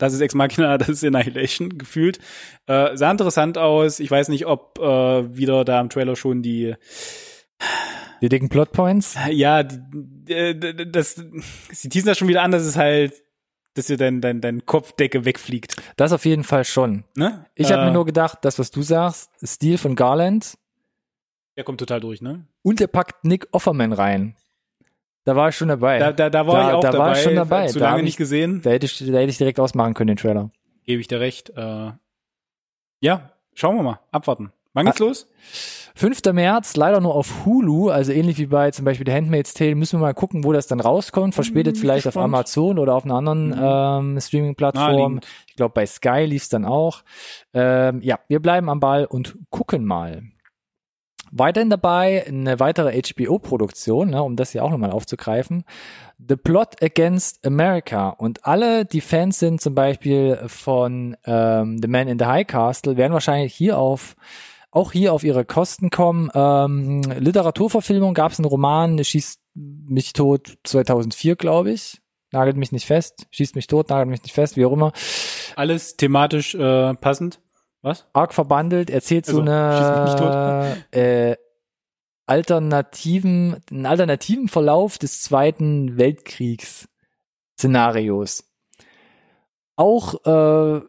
das 0.01 0.13
ist 0.13 0.21
Ex 0.21 0.33
Machina, 0.33 0.77
das 0.79 0.89
ist 0.89 1.05
Annihilation 1.05 1.77
gefühlt. 1.77 2.19
Äh, 2.67 2.95
sah 2.97 3.11
interessant 3.11 3.57
aus. 3.57 3.99
Ich 3.99 4.09
weiß 4.09 4.29
nicht, 4.29 4.45
ob 4.45 4.79
äh, 4.79 5.37
wieder 5.37 5.63
da 5.65 5.79
im 5.79 5.89
Trailer 5.89 6.15
schon 6.15 6.41
die 6.41 6.75
die 8.21 8.29
dicken 8.29 8.49
Plotpoints? 8.49 9.15
Ja, 9.31 9.63
die, 9.63 9.79
die, 10.59 10.91
das, 10.91 11.15
sie 11.71 11.89
teasen 11.89 12.07
das 12.07 12.17
schon 12.17 12.27
wieder 12.27 12.43
an, 12.43 12.51
dass 12.51 12.63
es 12.63 12.77
halt, 12.77 13.13
dass 13.73 13.87
dir 13.87 13.97
dein, 13.97 14.21
dein, 14.21 14.41
dein 14.41 14.65
Kopfdecke 14.65 15.25
wegfliegt. 15.25 15.75
Das 15.97 16.11
auf 16.11 16.25
jeden 16.25 16.43
Fall 16.43 16.63
schon. 16.63 17.03
Ne? 17.15 17.45
Ich 17.55 17.69
äh, 17.69 17.73
habe 17.73 17.85
mir 17.85 17.91
nur 17.91 18.05
gedacht, 18.05 18.39
das, 18.43 18.59
was 18.59 18.69
du 18.69 18.83
sagst, 18.83 19.31
Stil 19.43 19.79
von 19.79 19.95
Garland. 19.95 20.57
Der 21.57 21.63
kommt 21.63 21.79
total 21.79 21.99
durch, 21.99 22.21
ne? 22.21 22.47
Und 22.61 22.79
der 22.79 22.87
packt 22.87 23.25
Nick 23.25 23.47
Offerman 23.51 23.91
rein. 23.91 24.35
Da 25.23 25.35
war 25.35 25.49
ich 25.49 25.55
schon 25.55 25.67
dabei. 25.67 25.99
Da, 25.99 26.11
da, 26.11 26.29
da 26.29 26.47
war 26.47 26.55
Da- 26.55 26.69
ich 26.69 26.73
auch 26.75 26.79
da 26.81 26.91
dabei. 26.91 27.05
war 27.05 27.11
ich 27.13 27.21
schon 27.23 27.35
dabei. 27.35 27.67
Zu 27.67 27.79
Da 27.79 27.91
lange 27.91 28.03
nicht 28.03 28.13
ich- 28.13 28.17
gesehen. 28.17 28.61
Da 28.63 28.71
hätte 28.71 28.85
ich, 28.87 28.97
da 28.97 29.05
hätte 29.05 29.29
ich 29.29 29.37
direkt 29.37 29.59
ausmachen 29.59 29.93
können, 29.93 30.07
den 30.07 30.17
Trailer. 30.17 30.49
Gebe 30.85 30.99
ich 30.99 31.07
dir 31.07 31.19
recht. 31.19 31.51
Äh, 31.55 31.91
ja, 33.01 33.31
schauen 33.53 33.75
wir 33.75 33.83
mal. 33.83 33.99
Abwarten. 34.11 34.51
Wann 34.73 34.85
geht's 34.85 34.99
los? 34.99 35.27
5. 35.95 36.31
März, 36.33 36.77
leider 36.77 37.01
nur 37.01 37.13
auf 37.13 37.45
Hulu, 37.45 37.89
also 37.89 38.13
ähnlich 38.13 38.37
wie 38.37 38.45
bei 38.45 38.71
zum 38.71 38.85
Beispiel 38.85 39.05
The 39.05 39.11
Handmaid's 39.13 39.53
Tale, 39.53 39.75
müssen 39.75 39.99
wir 39.99 40.05
mal 40.05 40.13
gucken, 40.13 40.45
wo 40.45 40.53
das 40.53 40.65
dann 40.67 40.79
rauskommt. 40.79 41.35
Verspätet 41.35 41.75
Hm, 41.75 41.81
vielleicht 41.81 42.07
auf 42.07 42.13
gespannt. 42.13 42.33
Amazon 42.33 42.79
oder 42.79 42.95
auf 42.95 43.03
einer 43.03 43.15
anderen 43.15 43.49
Mhm. 43.49 44.13
ähm, 44.15 44.21
Streaming-Plattform. 44.21 45.19
Ich 45.47 45.55
glaube, 45.57 45.73
bei 45.73 45.85
Sky 45.85 46.23
lief's 46.25 46.47
dann 46.47 46.63
auch. 46.65 47.03
Ähm, 47.53 47.99
ja, 48.01 48.19
wir 48.29 48.39
bleiben 48.39 48.69
am 48.69 48.79
Ball 48.79 49.03
und 49.05 49.37
gucken 49.49 49.83
mal. 49.85 50.23
Weiterhin 51.31 51.69
dabei 51.69 52.25
eine 52.27 52.59
weitere 52.59 53.01
HBO-Produktion, 53.01 54.09
ne, 54.09 54.21
um 54.21 54.35
das 54.35 54.51
hier 54.51 54.63
auch 54.63 54.69
nochmal 54.69 54.91
aufzugreifen. 54.91 55.63
The 56.17 56.35
Plot 56.35 56.83
Against 56.83 57.45
America. 57.45 58.09
Und 58.09 58.45
alle, 58.45 58.85
die 58.85 59.01
Fans 59.01 59.39
sind 59.39 59.61
zum 59.61 59.73
Beispiel 59.73 60.39
von 60.47 61.15
ähm, 61.25 61.79
The 61.81 61.87
Man 61.87 62.07
in 62.07 62.19
the 62.19 62.25
High 62.25 62.45
Castle, 62.45 62.97
werden 62.97 63.13
wahrscheinlich 63.13 63.53
hier 63.53 63.77
auf 63.77 64.15
auch 64.71 64.93
hier 64.93 65.13
auf 65.13 65.23
ihre 65.23 65.43
Kosten 65.45 65.89
kommen. 65.89 66.29
Ähm, 66.33 67.01
Literaturverfilmung 67.01 68.13
gab 68.13 68.31
es 68.31 68.39
einen 68.39 68.45
Roman, 68.45 69.03
Schießt 69.03 69.41
mich 69.53 70.13
tot 70.13 70.57
2004, 70.63 71.35
glaube 71.35 71.71
ich. 71.71 72.01
Nagelt 72.31 72.55
mich 72.55 72.71
nicht 72.71 72.85
fest. 72.85 73.27
Schießt 73.31 73.55
mich 73.55 73.67
tot, 73.67 73.89
nagelt 73.89 74.09
mich 74.09 74.23
nicht 74.23 74.33
fest, 74.33 74.55
wie 74.55 74.65
auch 74.65 74.71
immer. 74.71 74.93
Alles 75.57 75.97
thematisch 75.97 76.55
äh, 76.55 76.93
passend. 76.95 77.41
Was? 77.81 78.05
arg 78.13 78.33
verbandelt, 78.33 78.89
erzählt 78.89 79.25
so 79.25 79.41
Also, 79.41 79.43
mich 79.43 79.51
eine 79.51 80.83
äh, 80.91 81.35
alternativen, 82.27 83.57
einen 83.69 83.85
alternativen 83.85 84.47
Verlauf 84.47 84.97
des 84.97 85.21
Zweiten 85.21 85.97
Weltkriegs 85.97 86.87
Szenarios. 87.57 88.43
Auch 89.75 90.25
äh, 90.25 90.81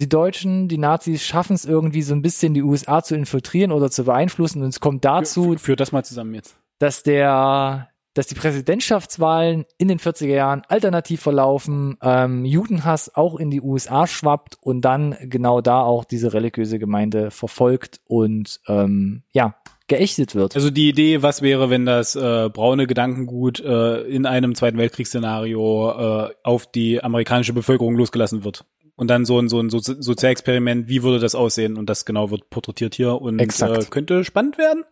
die 0.00 0.08
Deutschen, 0.08 0.68
die 0.68 0.78
Nazis 0.78 1.22
schaffen 1.22 1.54
es 1.54 1.64
irgendwie 1.66 2.02
so 2.02 2.14
ein 2.14 2.22
bisschen 2.22 2.54
die 2.54 2.62
USA 2.62 3.02
zu 3.02 3.14
infiltrieren 3.14 3.70
oder 3.70 3.90
zu 3.90 4.04
beeinflussen 4.04 4.62
und 4.62 4.68
es 4.68 4.80
kommt 4.80 5.04
dazu, 5.04 5.44
Führ, 5.44 5.58
führ 5.58 5.76
das 5.76 5.92
mal 5.92 6.04
zusammen 6.04 6.34
jetzt. 6.34 6.56
dass 6.78 7.02
der, 7.02 7.89
dass 8.14 8.26
die 8.26 8.34
Präsidentschaftswahlen 8.34 9.64
in 9.78 9.88
den 9.88 9.98
40er 9.98 10.26
Jahren 10.26 10.62
alternativ 10.68 11.20
verlaufen, 11.20 11.96
ähm, 12.02 12.44
Judenhass 12.44 13.14
auch 13.14 13.36
in 13.36 13.50
die 13.50 13.60
USA 13.60 14.06
schwappt 14.06 14.56
und 14.60 14.80
dann 14.82 15.16
genau 15.22 15.60
da 15.60 15.82
auch 15.82 16.04
diese 16.04 16.32
religiöse 16.32 16.78
Gemeinde 16.78 17.30
verfolgt 17.30 18.00
und 18.06 18.60
ähm, 18.68 19.22
ja 19.32 19.54
geächtet 19.90 20.36
wird. 20.36 20.54
Also 20.54 20.70
die 20.70 20.88
Idee, 20.88 21.20
was 21.22 21.42
wäre, 21.42 21.68
wenn 21.68 21.84
das 21.84 22.14
äh, 22.14 22.48
braune 22.48 22.86
Gedankengut 22.86 23.60
äh, 23.60 24.02
in 24.02 24.24
einem 24.24 24.54
Zweiten 24.54 24.78
Weltkriegsszenario 24.78 26.28
äh, 26.28 26.34
auf 26.44 26.70
die 26.70 27.02
amerikanische 27.02 27.52
Bevölkerung 27.52 27.96
losgelassen 27.96 28.44
wird? 28.44 28.64
Und 28.94 29.08
dann 29.08 29.24
so 29.24 29.38
ein, 29.40 29.48
so 29.48 29.58
ein 29.58 29.68
Sozi 29.68 29.96
Sozialexperiment, 29.98 30.88
wie 30.88 31.02
würde 31.02 31.18
das 31.18 31.34
aussehen? 31.34 31.76
Und 31.76 31.90
das 31.90 32.04
genau 32.04 32.30
wird 32.30 32.50
porträtiert 32.50 32.94
hier 32.94 33.20
und 33.20 33.40
äh, 33.40 33.84
könnte 33.90 34.24
spannend 34.24 34.58
werden. 34.58 34.84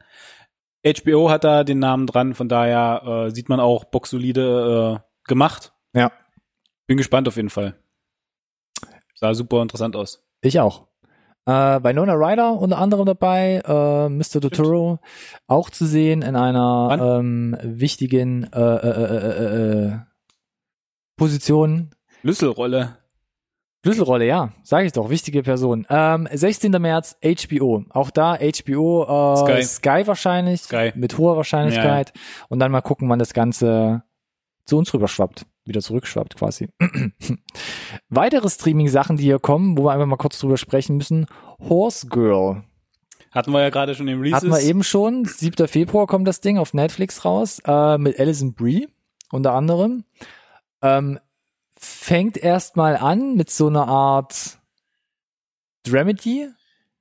HBO 0.93 1.31
hat 1.31 1.45
da 1.45 1.65
den 1.65 1.79
Namen 1.79 2.07
dran, 2.07 2.35
von 2.35 2.49
daher 2.49 3.27
äh, 3.27 3.31
sieht 3.31 3.49
man 3.49 3.61
auch 3.61 3.85
boxsolide 3.85 5.01
äh, 5.01 5.29
gemacht. 5.29 5.73
Ja. 5.95 6.13
Bin 6.87 6.97
gespannt 6.97 7.29
auf 7.29 7.37
jeden 7.37 7.51
Fall. 7.51 7.75
Sah 9.15 9.35
super 9.35 9.63
interessant 9.63 9.97
aus. 9.97 10.25
Ich 10.41 10.61
auch. 10.61 10.87
Äh, 11.47 11.81
bei 11.81 11.93
Nona 11.93 12.13
Ryder 12.13 12.53
unter 12.53 12.79
anderem 12.79 13.07
dabei, 13.07 13.63
äh, 13.65 14.09
Mr. 14.09 14.41
Totoro 14.41 14.99
auch 15.47 15.71
zu 15.71 15.87
sehen 15.87 16.23
in 16.23 16.37
einer 16.37 17.19
ähm, 17.19 17.57
wichtigen 17.63 18.45
äh, 18.53 18.61
äh, 18.61 18.89
äh, 18.89 19.29
äh, 19.29 19.87
äh, 19.87 19.99
Position 21.17 21.91
Schlüsselrolle. 22.21 22.99
Schlüsselrolle, 23.89 24.27
ja, 24.27 24.53
sage 24.63 24.87
ich 24.87 24.93
doch, 24.93 25.09
wichtige 25.09 25.43
Person. 25.43 25.87
Ähm, 25.89 26.29
16. 26.31 26.73
März 26.73 27.17
HBO. 27.23 27.85
Auch 27.91 28.11
da 28.11 28.37
HBO 28.37 29.35
äh, 29.35 29.63
Sky. 29.63 29.63
Sky. 29.63 30.07
wahrscheinlich 30.07 30.63
Sky. 30.63 30.93
mit 30.95 31.17
hoher 31.17 31.37
Wahrscheinlichkeit. 31.37 32.13
Und 32.49 32.59
dann 32.59 32.71
mal 32.71 32.83
gucken, 32.83 33.09
wann 33.09 33.19
das 33.19 33.33
Ganze 33.33 34.03
zu 34.67 34.77
uns 34.77 34.93
rüberschwappt, 34.93 35.47
wieder 35.65 35.81
zurückschwappt 35.81 36.37
quasi. 36.37 36.69
Weitere 38.11 38.51
Streaming-Sachen, 38.51 39.17
die 39.17 39.25
hier 39.25 39.39
kommen, 39.39 39.79
wo 39.79 39.85
wir 39.85 39.93
einfach 39.93 40.07
mal 40.07 40.17
kurz 40.17 40.39
drüber 40.39 40.59
sprechen 40.59 40.99
müssen. 40.99 41.27
Horse 41.59 42.09
Girl. 42.09 42.65
Hatten 43.31 43.53
wir 43.53 43.63
ja 43.63 43.71
gerade 43.71 43.95
schon 43.95 44.09
im 44.09 44.21
Releases. 44.21 44.43
Hatten 44.43 44.51
wir 44.51 44.69
eben 44.69 44.83
schon. 44.83 45.25
7. 45.25 45.67
Februar 45.67 46.07
kommt 46.07 46.29
das 46.29 46.41
Ding 46.41 46.59
auf 46.59 46.75
Netflix 46.75 47.25
raus, 47.25 47.61
äh, 47.67 47.97
mit 47.97 48.21
Alison 48.21 48.55
Brie 48.55 48.89
unter 49.31 49.53
anderem. 49.55 50.05
Ähm, 50.83 51.19
fängt 51.81 52.37
erstmal 52.37 52.97
an 52.97 53.35
mit 53.37 53.51
so 53.51 53.67
einer 53.69 53.87
Art 53.89 54.59
Dramedy, 55.85 56.49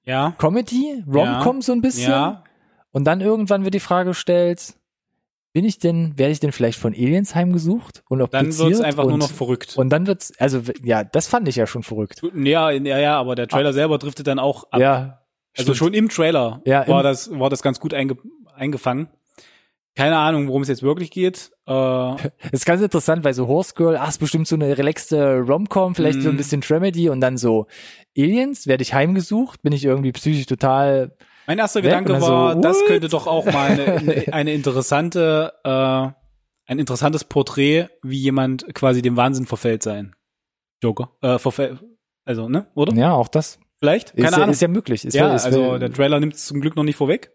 Ja. 0.03 0.33
Comedy, 0.37 1.03
Rom-Com 1.11 1.61
so 1.61 1.71
ein 1.73 1.81
bisschen. 1.81 2.11
Ja. 2.11 2.43
Und 2.91 3.03
dann 3.05 3.21
irgendwann 3.21 3.63
wird 3.63 3.73
die 3.73 3.79
Frage 3.79 4.11
gestellt, 4.11 4.75
bin 5.53 5.65
ich 5.65 5.79
denn, 5.79 6.17
werde 6.17 6.31
ich 6.31 6.39
denn 6.39 6.51
vielleicht 6.51 6.79
von 6.79 6.93
Aliens 6.93 7.33
heimgesucht 7.35 8.03
und 8.09 8.19
Dann 8.19 8.25
obduziert? 8.27 8.59
wird's 8.69 8.81
einfach 8.81 9.03
und, 9.03 9.09
nur 9.09 9.17
noch 9.17 9.31
verrückt. 9.31 9.75
Und 9.77 9.89
dann 9.89 10.05
wird's, 10.07 10.31
also 10.39 10.61
ja, 10.83 11.03
das 11.03 11.27
fand 11.27 11.47
ich 11.47 11.55
ja 11.55 11.65
schon 11.67 11.83
verrückt. 11.83 12.21
Ja, 12.35 12.69
ja, 12.69 12.99
ja, 12.99 13.19
aber 13.19 13.35
der 13.35 13.47
Trailer 13.47 13.73
selber 13.73 13.97
driftet 13.97 14.27
dann 14.27 14.39
auch 14.39 14.65
ab. 14.71 14.79
Ja, 14.79 15.21
also 15.57 15.73
stimmt. 15.73 15.77
schon 15.77 15.93
im 15.95 16.09
Trailer 16.09 16.61
Ja, 16.65 16.87
war 16.87 16.99
im- 16.99 17.03
das 17.03 17.31
war 17.39 17.49
das 17.49 17.61
ganz 17.63 17.79
gut 17.79 17.93
einge 17.93 18.17
eingefangen. 18.55 19.07
Keine 19.97 20.17
Ahnung, 20.17 20.47
worum 20.47 20.61
es 20.61 20.67
jetzt 20.67 20.83
wirklich 20.83 21.09
geht. 21.11 21.51
Äh, 21.65 21.71
Das 21.71 22.21
ist 22.51 22.65
ganz 22.65 22.81
interessant, 22.81 23.23
weil 23.23 23.33
so 23.33 23.47
Horse 23.47 23.73
Girl, 23.75 23.97
ach, 23.97 24.09
ist 24.09 24.19
bestimmt 24.19 24.47
so 24.47 24.55
eine 24.55 24.77
relaxte 24.77 25.39
Rom-Com, 25.39 25.95
vielleicht 25.95 26.21
so 26.21 26.29
ein 26.29 26.35
Mhm. 26.35 26.37
bisschen 26.37 26.61
Dramedy 26.61 27.09
und 27.09 27.19
dann 27.19 27.37
so 27.37 27.65
Aliens, 28.15 28.67
werde 28.67 28.83
ich 28.83 28.93
heimgesucht, 28.93 29.61
bin 29.63 29.73
ich 29.73 29.83
irgendwie 29.83 30.11
psychisch 30.11 30.45
total, 30.45 31.15
mein 31.47 31.57
erster 31.59 31.79
Weg 31.81 31.89
Gedanke 31.89 32.21
war, 32.21 32.53
so, 32.53 32.61
das 32.61 32.77
könnte 32.85 33.07
doch 33.09 33.25
auch 33.25 33.45
mal 33.45 33.71
eine, 33.71 33.85
eine, 33.95 34.23
eine 34.33 34.53
interessante, 34.53 35.53
äh, 35.63 35.69
ein 36.69 36.79
interessantes 36.79 37.23
Porträt, 37.23 37.87
wie 38.03 38.19
jemand 38.19 38.73
quasi 38.75 39.01
dem 39.01 39.15
Wahnsinn 39.17 39.45
verfällt 39.47 39.81
sein. 39.81 40.15
Joker. 40.83 41.09
Äh, 41.21 41.39
verfällt. 41.39 41.79
Also, 42.25 42.49
ne? 42.49 42.67
Oder? 42.75 42.93
ja, 42.93 43.13
auch 43.13 43.29
das 43.29 43.59
Vielleicht? 43.79 44.15
Keine 44.15 44.27
ist, 44.27 44.31
ja, 44.31 44.37
Ahnung. 44.43 44.49
ist 44.51 44.61
ja 44.61 44.67
möglich. 44.67 45.05
Ist 45.05 45.13
ja, 45.13 45.33
ist, 45.35 45.45
also 45.45 45.77
der 45.77 45.91
Trailer 45.93 46.19
nimmt 46.19 46.33
es 46.33 46.45
zum 46.45 46.61
Glück 46.61 46.75
noch 46.75 46.83
nicht 46.83 46.95
vorweg. 46.97 47.31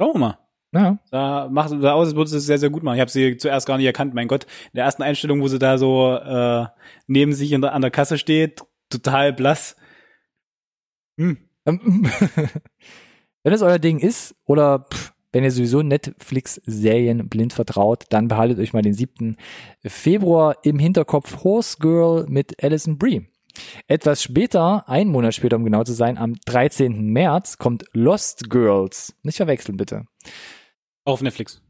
Schauen 0.00 0.14
wir 0.14 0.18
mal. 0.18 0.38
Ja. 0.72 0.98
Da 1.10 1.48
macht 1.50 1.72
da 1.82 1.92
aus, 1.92 2.08
als 2.08 2.16
würde 2.16 2.36
es 2.36 2.46
sehr, 2.46 2.58
sehr 2.58 2.70
gut 2.70 2.82
machen. 2.82 2.96
Ich 2.96 3.00
habe 3.00 3.10
sie 3.10 3.36
zuerst 3.36 3.66
gar 3.66 3.76
nicht 3.78 3.86
erkannt. 3.86 4.14
Mein 4.14 4.28
Gott, 4.28 4.44
in 4.44 4.76
der 4.76 4.84
ersten 4.84 5.02
Einstellung, 5.02 5.40
wo 5.40 5.48
sie 5.48 5.58
da 5.58 5.78
so 5.78 6.14
äh, 6.14 6.66
neben 7.06 7.32
sich 7.32 7.50
der, 7.50 7.72
an 7.72 7.82
der 7.82 7.90
Kasse 7.90 8.18
steht, 8.18 8.62
total 8.90 9.32
blass. 9.32 9.76
Hm. 11.18 11.38
Ähm, 11.66 12.10
Wenn 13.42 13.52
es 13.52 13.62
euer 13.62 13.78
Ding 13.78 13.98
ist 13.98 14.34
oder 14.44 14.86
pff, 14.92 15.12
wenn 15.32 15.44
ihr 15.44 15.50
sowieso 15.50 15.82
Netflix-Serien 15.82 17.28
blind 17.28 17.52
vertraut, 17.52 18.04
dann 18.10 18.28
behaltet 18.28 18.58
euch 18.58 18.72
mal 18.72 18.82
den 18.82 18.94
7. 18.94 19.36
Februar 19.84 20.56
im 20.62 20.78
Hinterkopf 20.78 21.44
Horse 21.44 21.76
Girl 21.78 22.26
mit 22.28 22.62
Alison 22.62 22.98
Brie. 22.98 23.28
Etwas 23.86 24.22
später, 24.22 24.88
einen 24.88 25.10
Monat 25.10 25.34
später, 25.34 25.56
um 25.56 25.64
genau 25.64 25.84
zu 25.84 25.92
sein, 25.92 26.16
am 26.16 26.34
13. 26.46 27.10
März 27.10 27.58
kommt 27.58 27.84
Lost 27.92 28.50
Girls. 28.50 29.14
Nicht 29.22 29.36
verwechseln, 29.36 29.76
bitte. 29.76 30.04
Auch 31.08 31.14
auf 31.14 31.22
Netflix. 31.22 31.62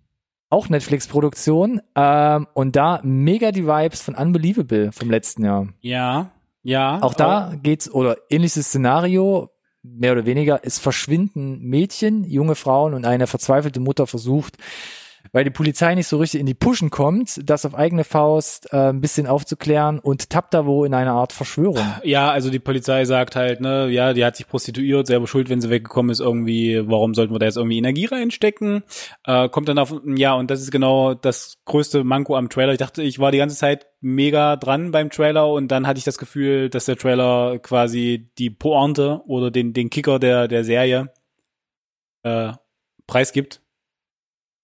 Auch 0.51 0.69
Netflix-Produktion. 0.69 1.81
Ähm, 1.95 2.49
und 2.55 2.75
da 2.75 3.01
mega 3.05 3.53
die 3.53 3.69
Vibes 3.69 4.03
von 4.03 4.17
Unbelievable 4.17 4.91
vom 4.91 5.13
letzten 5.13 5.45
Jahr. 5.45 5.69
Ja, 5.81 6.33
ja. 6.65 7.01
Auch 7.03 7.15
da 7.15 7.55
geht's, 7.63 7.89
oder 7.89 8.17
ähnliches 8.31 8.67
Szenario, 8.67 9.51
mehr 9.85 10.11
oder 10.11 10.27
weniger, 10.27 10.59
es 10.65 10.81
verschwinden 10.81 11.61
Mädchen, 11.61 12.25
junge 12.25 12.57
Frauen 12.57 12.95
und 12.95 13.05
eine 13.05 13.29
verzweifelte 13.29 13.79
Mutter 13.79 14.09
versucht, 14.09 14.57
weil 15.33 15.45
die 15.45 15.51
Polizei 15.51 15.95
nicht 15.95 16.07
so 16.07 16.19
richtig 16.19 16.41
in 16.41 16.47
die 16.47 16.55
Pushen 16.55 16.91
kommt, 16.91 17.41
das 17.49 17.65
auf 17.65 17.75
eigene 17.75 18.05
Faust 18.05 18.73
äh, 18.73 18.91
ein 18.91 19.01
bisschen 19.01 19.27
aufzuklären 19.27 19.99
und 19.99 20.31
tappt 20.31 20.55
da 20.55 20.67
wo 20.67 20.85
in 20.85 20.95
eine 20.95 21.13
Art 21.13 21.33
Verschwörung. 21.33 21.85
Ja, 22.03 22.31
also 22.31 22.51
die 22.51 22.59
Polizei 22.59 23.05
sagt 23.05 23.37
halt, 23.37 23.61
ne, 23.61 23.89
ja, 23.89 24.13
die 24.13 24.25
hat 24.25 24.37
sich 24.37 24.47
prostituiert, 24.47 25.07
selber 25.07 25.27
schuld, 25.27 25.49
wenn 25.49 25.61
sie 25.61 25.71
weggekommen 25.71 26.11
ist, 26.11 26.21
irgendwie, 26.21 26.83
warum 26.87 27.15
sollten 27.15 27.35
wir 27.35 27.39
da 27.39 27.47
jetzt 27.47 27.57
irgendwie 27.57 27.79
Energie 27.79 28.07
reinstecken? 28.07 28.83
Äh, 29.25 29.49
kommt 29.49 29.69
dann 29.69 29.79
auf, 29.79 29.95
ja, 30.05 30.35
und 30.35 30.51
das 30.51 30.61
ist 30.61 30.71
genau 30.71 31.15
das 31.15 31.59
größte 31.65 32.05
Manko 32.05 32.37
am 32.37 32.49
Trailer. 32.49 32.73
Ich 32.73 32.79
dachte, 32.79 33.03
ich 33.03 33.19
war 33.19 33.33
die 33.33 33.39
ganze 33.39 33.57
Zeit 33.57 33.87
mega 34.01 34.57
dran 34.57 34.91
beim 34.91 35.11
Trailer 35.11 35.49
und 35.49 35.69
dann 35.69 35.87
hatte 35.87 35.99
ich 35.99 36.05
das 36.05 36.19
Gefühl, 36.19 36.71
dass 36.71 36.85
der 36.85 36.97
Trailer 36.97 37.59
quasi 37.59 38.31
die 38.39 38.51
Pointe 38.51 39.21
oder 39.27 39.51
den, 39.51 39.73
den 39.73 39.91
Kicker 39.91 40.19
der, 40.19 40.49
der 40.49 40.65
Serie 40.65 41.13
äh, 42.23 42.53
preisgibt. 43.07 43.61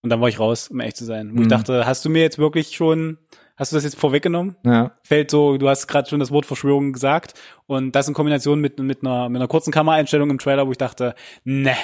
Und 0.04 0.10
dann 0.10 0.20
war 0.20 0.28
ich 0.28 0.38
raus, 0.38 0.68
um 0.68 0.80
ehrlich 0.80 0.96
zu 0.96 1.06
sein. 1.06 1.30
Wo 1.30 1.36
Mhm. 1.36 1.42
ich 1.42 1.48
dachte, 1.48 1.86
hast 1.86 2.04
du 2.04 2.10
mir 2.10 2.20
jetzt 2.20 2.38
wirklich 2.38 2.76
schon, 2.76 3.16
hast 3.56 3.72
du 3.72 3.76
das 3.76 3.84
jetzt 3.84 3.98
vorweggenommen? 3.98 4.54
Ja. 4.62 4.92
Fällt 5.02 5.30
so, 5.30 5.56
du 5.56 5.66
hast 5.66 5.86
gerade 5.86 6.08
schon 6.10 6.20
das 6.20 6.30
Wort 6.30 6.44
Verschwörung 6.44 6.92
gesagt 6.92 7.32
und 7.66 7.92
das 7.92 8.06
in 8.06 8.12
Kombination 8.12 8.60
mit, 8.60 8.78
mit, 8.78 9.00
einer, 9.02 9.30
mit 9.30 9.40
einer 9.40 9.48
kurzen 9.48 9.72
Kameraeinstellung 9.72 10.28
im 10.28 10.38
Trailer, 10.38 10.66
wo 10.66 10.72
ich 10.72 10.78
dachte, 10.78 11.14
ne. 11.44 11.74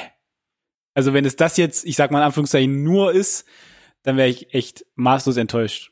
Also 0.92 1.14
wenn 1.14 1.24
es 1.24 1.36
das 1.36 1.56
jetzt, 1.56 1.86
ich 1.86 1.96
sag 1.96 2.10
mal 2.10 2.18
in 2.18 2.24
Anführungszeichen, 2.26 2.82
nur 2.82 3.12
ist, 3.12 3.46
dann 4.02 4.18
wäre 4.18 4.28
ich 4.28 4.52
echt 4.52 4.84
maßlos 4.96 5.38
enttäuscht. 5.38 5.89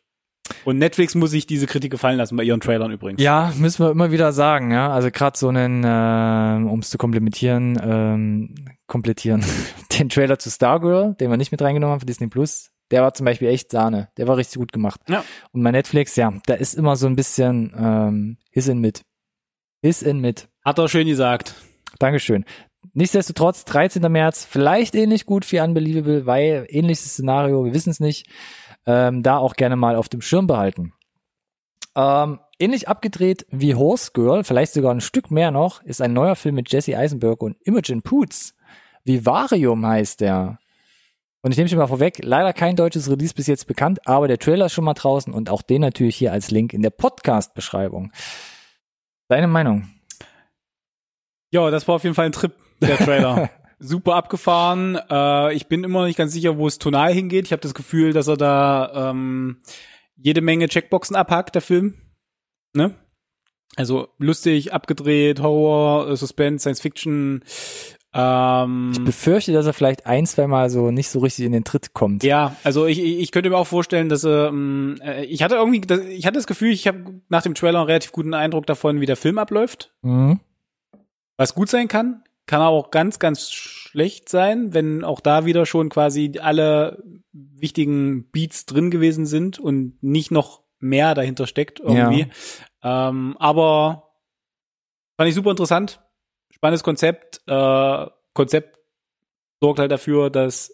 Und 0.64 0.78
Netflix 0.78 1.14
muss 1.14 1.30
sich 1.30 1.46
diese 1.46 1.66
Kritik 1.66 1.90
gefallen 1.90 2.18
lassen 2.18 2.36
bei 2.36 2.42
ihren 2.42 2.60
Trailern 2.60 2.90
übrigens. 2.90 3.22
Ja, 3.22 3.52
müssen 3.56 3.84
wir 3.84 3.90
immer 3.90 4.10
wieder 4.10 4.32
sagen, 4.32 4.70
ja. 4.70 4.90
Also 4.90 5.10
gerade 5.10 5.38
so 5.38 5.48
einen, 5.48 5.84
äh, 5.84 6.70
um 6.70 6.80
es 6.80 6.90
zu 6.90 6.98
komplementieren, 6.98 7.78
ähm, 7.82 8.54
komplettieren, 8.86 9.44
den 9.98 10.08
Trailer 10.08 10.38
zu 10.38 10.50
Stargirl, 10.50 11.14
den 11.20 11.30
wir 11.30 11.36
nicht 11.36 11.52
mit 11.52 11.62
reingenommen 11.62 11.92
haben 11.92 12.00
für 12.00 12.06
Disney 12.06 12.28
Plus, 12.28 12.70
der 12.90 13.02
war 13.02 13.14
zum 13.14 13.26
Beispiel 13.26 13.48
echt 13.48 13.70
Sahne. 13.70 14.08
Der 14.16 14.26
war 14.26 14.36
richtig 14.36 14.58
gut 14.58 14.72
gemacht. 14.72 15.00
Ja. 15.08 15.24
Und 15.52 15.62
bei 15.62 15.70
Netflix, 15.70 16.16
ja, 16.16 16.32
da 16.46 16.54
ist 16.54 16.74
immer 16.74 16.96
so 16.96 17.06
ein 17.06 17.16
bisschen 17.16 17.74
ähm, 17.78 18.38
His 18.50 18.68
in 18.68 18.78
mit. 18.78 19.02
His 19.82 20.02
in 20.02 20.20
mit. 20.20 20.48
Hat 20.64 20.78
er 20.78 20.88
schön 20.88 21.06
gesagt. 21.06 21.54
Dankeschön. 21.98 22.44
Nichtsdestotrotz, 22.94 23.64
13. 23.64 24.10
März, 24.10 24.46
vielleicht 24.48 24.94
ähnlich 24.94 25.26
gut 25.26 25.50
wie 25.52 25.60
Unbelievable, 25.60 26.26
weil 26.26 26.66
ähnliches 26.68 27.12
Szenario, 27.12 27.64
wir 27.64 27.74
wissen 27.74 27.90
es 27.90 28.00
nicht, 28.00 28.26
ähm, 28.88 29.22
da 29.22 29.36
auch 29.36 29.54
gerne 29.54 29.76
mal 29.76 29.96
auf 29.96 30.08
dem 30.08 30.22
Schirm 30.22 30.46
behalten. 30.46 30.94
Ähm, 31.94 32.40
ähnlich 32.58 32.88
abgedreht 32.88 33.46
wie 33.50 33.74
Horse 33.74 34.12
Girl, 34.14 34.44
vielleicht 34.44 34.72
sogar 34.72 34.94
ein 34.94 35.02
Stück 35.02 35.30
mehr 35.30 35.50
noch, 35.50 35.82
ist 35.82 36.00
ein 36.00 36.14
neuer 36.14 36.36
Film 36.36 36.54
mit 36.54 36.72
Jesse 36.72 36.96
Eisenberg 36.96 37.42
und 37.42 37.56
Imogen 37.60 38.00
Poots. 38.02 38.54
Vivarium 39.04 39.86
heißt 39.86 40.22
der. 40.22 40.58
Und 41.42 41.52
ich 41.52 41.58
nehme 41.58 41.68
schon 41.68 41.78
mal 41.78 41.86
vorweg, 41.86 42.20
leider 42.22 42.52
kein 42.54 42.76
deutsches 42.76 43.10
Release 43.10 43.34
bis 43.34 43.46
jetzt 43.46 43.66
bekannt, 43.66 44.06
aber 44.06 44.26
der 44.26 44.38
Trailer 44.38 44.66
ist 44.66 44.72
schon 44.72 44.84
mal 44.84 44.94
draußen 44.94 45.32
und 45.32 45.50
auch 45.50 45.62
den 45.62 45.82
natürlich 45.82 46.16
hier 46.16 46.32
als 46.32 46.50
Link 46.50 46.72
in 46.72 46.82
der 46.82 46.90
Podcast-Beschreibung. 46.90 48.10
Deine 49.28 49.48
Meinung? 49.48 49.90
Ja, 51.50 51.70
das 51.70 51.86
war 51.86 51.96
auf 51.96 52.04
jeden 52.04 52.14
Fall 52.14 52.26
ein 52.26 52.32
Trip, 52.32 52.54
der 52.80 52.96
Trailer. 52.96 53.50
Super 53.80 54.16
abgefahren. 54.16 54.98
Äh, 55.10 55.54
ich 55.54 55.68
bin 55.68 55.84
immer 55.84 56.00
noch 56.00 56.06
nicht 56.06 56.18
ganz 56.18 56.32
sicher, 56.32 56.58
wo 56.58 56.66
es 56.66 56.78
tonal 56.78 57.12
hingeht. 57.12 57.46
Ich 57.46 57.52
habe 57.52 57.62
das 57.62 57.74
Gefühl, 57.74 58.12
dass 58.12 58.26
er 58.28 58.36
da 58.36 59.10
ähm, 59.10 59.58
jede 60.16 60.40
Menge 60.40 60.68
Checkboxen 60.68 61.14
abhakt, 61.16 61.54
der 61.54 61.62
Film. 61.62 61.94
Ne? 62.74 62.94
Also 63.76 64.08
lustig, 64.18 64.72
abgedreht, 64.72 65.40
Horror, 65.40 66.08
äh, 66.10 66.16
Suspense, 66.16 66.62
Science 66.62 66.80
Fiction. 66.80 67.44
Ähm, 68.14 68.90
Ich 68.94 69.04
befürchte, 69.04 69.52
dass 69.52 69.66
er 69.66 69.74
vielleicht 69.74 70.06
ein, 70.06 70.26
zwei 70.26 70.46
Mal 70.46 70.70
so 70.70 70.90
nicht 70.90 71.08
so 71.10 71.20
richtig 71.20 71.44
in 71.44 71.52
den 71.52 71.62
Tritt 71.64 71.92
kommt. 71.92 72.24
ja, 72.24 72.56
also 72.64 72.86
ich, 72.86 72.98
ich 72.98 73.30
könnte 73.30 73.50
mir 73.50 73.56
auch 73.58 73.66
vorstellen, 73.66 74.08
dass 74.08 74.24
ähm, 74.24 74.96
äh, 75.04 75.24
ich 75.26 75.42
hatte 75.42 75.56
irgendwie, 75.56 75.80
das, 75.82 76.00
ich 76.00 76.26
hatte 76.26 76.38
das 76.38 76.46
Gefühl, 76.46 76.72
ich 76.72 76.88
habe 76.88 77.20
nach 77.28 77.42
dem 77.42 77.54
Trailer 77.54 77.80
einen 77.80 77.86
relativ 77.86 78.10
guten 78.12 78.32
Eindruck 78.34 78.66
davon, 78.66 79.00
wie 79.00 79.06
der 79.06 79.16
Film 79.16 79.38
abläuft. 79.38 79.94
Mhm. 80.02 80.40
was 81.36 81.54
gut 81.54 81.68
sein 81.68 81.86
kann, 81.86 82.24
kann 82.48 82.62
auch 82.62 82.90
ganz, 82.90 83.18
ganz 83.18 83.52
schlecht 83.52 84.28
sein, 84.30 84.72
wenn 84.72 85.04
auch 85.04 85.20
da 85.20 85.44
wieder 85.44 85.66
schon 85.66 85.90
quasi 85.90 86.32
alle 86.40 87.02
wichtigen 87.32 88.30
Beats 88.30 88.64
drin 88.64 88.90
gewesen 88.90 89.26
sind 89.26 89.58
und 89.58 90.02
nicht 90.02 90.30
noch 90.30 90.62
mehr 90.80 91.14
dahinter 91.14 91.46
steckt 91.46 91.78
irgendwie. 91.78 92.26
Ähm, 92.82 93.36
aber 93.38 94.14
fand 95.16 95.28
ich 95.28 95.34
super 95.34 95.50
interessant. 95.50 96.00
Spannendes 96.50 96.82
Konzept. 96.82 97.42
Äh, 97.46 98.06
Konzept 98.32 98.78
sorgt 99.60 99.78
halt 99.78 99.92
dafür, 99.92 100.30
dass 100.30 100.72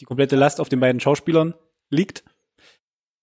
die 0.00 0.06
komplette 0.06 0.36
Last 0.36 0.58
auf 0.58 0.70
den 0.70 0.80
beiden 0.80 1.00
Schauspielern 1.00 1.54
liegt, 1.90 2.24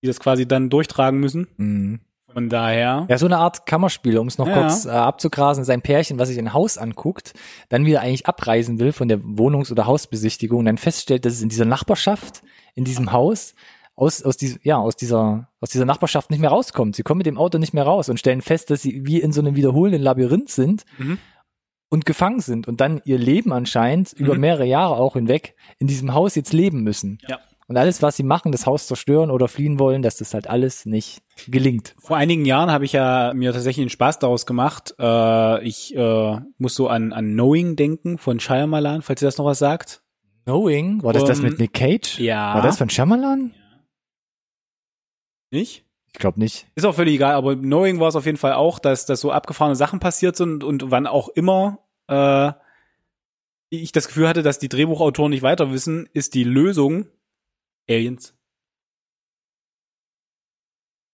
die 0.04 0.08
das 0.08 0.20
quasi 0.20 0.48
dann 0.48 0.70
durchtragen 0.70 1.20
müssen. 1.20 1.48
Mhm. 1.58 2.00
Von 2.38 2.50
daher. 2.50 3.08
Ja, 3.10 3.18
so 3.18 3.26
eine 3.26 3.40
Art 3.40 3.66
Kammerspiel, 3.66 4.16
um 4.20 4.28
es 4.28 4.38
noch 4.38 4.46
Ja. 4.48 4.62
kurz 4.62 4.86
äh, 4.86 4.90
abzugrasen, 4.90 5.64
sein 5.64 5.82
Pärchen, 5.82 6.20
was 6.20 6.28
sich 6.30 6.38
ein 6.38 6.54
Haus 6.54 6.78
anguckt, 6.78 7.34
dann 7.70 7.84
wieder 7.84 8.02
eigentlich 8.02 8.28
abreisen 8.28 8.80
will 8.80 8.92
von 8.92 9.08
der 9.08 9.18
Wohnungs- 9.24 9.72
oder 9.72 9.88
Hausbesichtigung 9.88 10.60
und 10.60 10.66
dann 10.66 10.78
feststellt, 10.78 11.26
dass 11.26 11.34
es 11.34 11.42
in 11.42 11.50
dieser 11.50 11.66
Nachbarschaft, 11.66 12.44
in 12.76 12.84
diesem 12.84 13.12
Haus, 13.12 13.56
aus, 13.96 14.22
aus, 14.22 14.38
diesem, 14.38 14.60
ja, 14.62 14.78
aus, 14.78 14.96
dieser, 14.96 15.50
aus 15.62 15.72
dieser 15.72 15.86
Nachbarschaft 15.86 16.30
nicht 16.30 16.40
mehr 16.40 16.52
rauskommt. 16.52 16.96
Sie 16.96 17.02
kommen 17.02 17.18
mit 17.18 17.26
dem 17.26 17.40
Auto 17.40 17.58
nicht 17.58 17.74
mehr 17.74 17.86
raus 17.86 18.08
und 18.08 18.20
stellen 18.20 18.42
fest, 18.44 18.70
dass 18.70 18.84
sie 18.84 19.02
wie 19.08 19.20
in 19.20 19.32
so 19.32 19.42
einem 19.42 19.56
wiederholenden 19.56 20.04
Labyrinth 20.04 20.52
sind 20.52 20.84
Mhm. 21.00 21.18
und 21.90 22.06
gefangen 22.06 22.42
sind 22.42 22.68
und 22.68 22.82
dann 22.82 23.02
ihr 23.04 23.18
Leben 23.18 23.52
anscheinend 23.52 24.14
über 24.14 24.36
Mhm. 24.36 24.42
mehrere 24.42 24.66
Jahre 24.66 24.98
auch 24.98 25.14
hinweg 25.14 25.56
in 25.80 25.88
diesem 25.88 26.14
Haus 26.14 26.36
jetzt 26.36 26.54
leben 26.54 26.84
müssen. 26.84 27.18
Ja. 27.28 27.40
Und 27.70 27.76
alles, 27.76 28.01
was 28.01 28.15
sie 28.15 28.24
machen, 28.24 28.53
das 28.53 28.65
Haus 28.65 28.88
zerstören 28.88 29.30
oder 29.30 29.49
fliehen 29.49 29.78
wollen, 29.78 30.01
dass 30.01 30.18
das 30.18 30.34
halt 30.34 30.49
alles 30.49 30.86
nicht 30.86 31.22
gelingt. 31.47 31.95
Vor 31.99 32.15
einigen 32.15 32.45
Jahren 32.45 32.72
habe 32.72 32.86
ich 32.86 32.93
ja 32.93 33.34
mir 33.36 33.51
tatsächlich 33.51 33.84
einen 33.84 33.89
Spaß 33.89 34.20
daraus 34.20 34.45
gemacht. 34.45 34.95
Äh, 34.97 35.63
ich 35.68 35.93
äh, 35.93 36.39
muss 36.57 36.76
so 36.76 36.88
an, 36.88 37.11
an 37.11 37.34
Knowing 37.34 37.76
denken 37.76 38.18
von 38.18 38.39
Shyamalan, 38.39 39.01
falls 39.01 39.22
ihr 39.22 39.28
das 39.28 39.38
noch 39.38 39.45
was 39.45 39.59
sagt. 39.59 40.01
Knowing, 40.45 41.03
war 41.03 41.11
das 41.11 41.26
das 41.26 41.39
Um, 41.39 41.45
mit 41.45 41.59
Nick 41.59 41.74
Cage? 41.74 42.20
ja. 42.20 42.55
War 42.55 42.61
das 42.61 42.78
von 42.78 42.89
Shyamalan? 42.89 43.53
Nicht? 45.51 45.84
Ich 46.13 46.20
glaube 46.20 46.39
nicht. 46.39 46.68
Ist 46.76 46.86
auch 46.86 46.95
völlig 46.95 47.15
egal, 47.15 47.34
aber 47.36 47.57
Knowing 47.57 47.99
war 47.99 48.07
es 48.07 48.15
auf 48.15 48.26
jeden 48.26 48.38
Fall 48.38 48.53
auch, 48.53 48.80
dass, 48.80 49.05
dass 49.05 49.20
so 49.20 49.32
abgefahrene 49.32 49.76
Sachen 49.76 49.99
passiert 49.99 50.38
sind 50.38 50.63
und 50.63 50.89
wann 50.89 51.05
auch 51.05 51.28
immer 51.28 51.80
äh, 52.07 52.53
ich 53.70 53.91
das 53.91 54.07
Gefühl 54.07 54.30
hatte, 54.30 54.41
dass 54.41 54.57
die 54.57 54.70
Drehbuchautoren 54.70 55.32
nicht 55.32 55.41
weiter 55.41 55.72
wissen, 55.72 56.07
ist 56.13 56.34
die 56.34 56.45
Lösung 56.45 57.07
Aliens. 57.90 58.34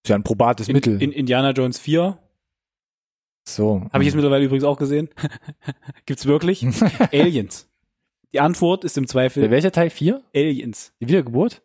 Ist 0.03 0.09
ja 0.09 0.15
ein 0.15 0.23
probates 0.23 0.67
In, 0.67 0.73
Mittel. 0.73 1.01
in 1.01 1.11
Indiana 1.11 1.51
Jones 1.51 1.79
4 1.79 2.17
so. 3.47 3.81
habe 3.91 4.03
ich 4.03 4.07
jetzt 4.07 4.15
mittlerweile 4.15 4.45
übrigens 4.45 4.63
auch 4.63 4.77
gesehen. 4.77 5.09
Gibt's 6.05 6.25
wirklich? 6.25 6.65
Aliens. 7.11 7.69
Die 8.33 8.39
Antwort 8.39 8.83
ist 8.83 8.97
im 8.97 9.07
Zweifel 9.07 9.49
Welcher 9.51 9.71
Teil 9.71 9.89
4? 9.89 10.21
Aliens. 10.35 10.93
Die 10.99 11.07
Wiedergeburt? 11.07 11.61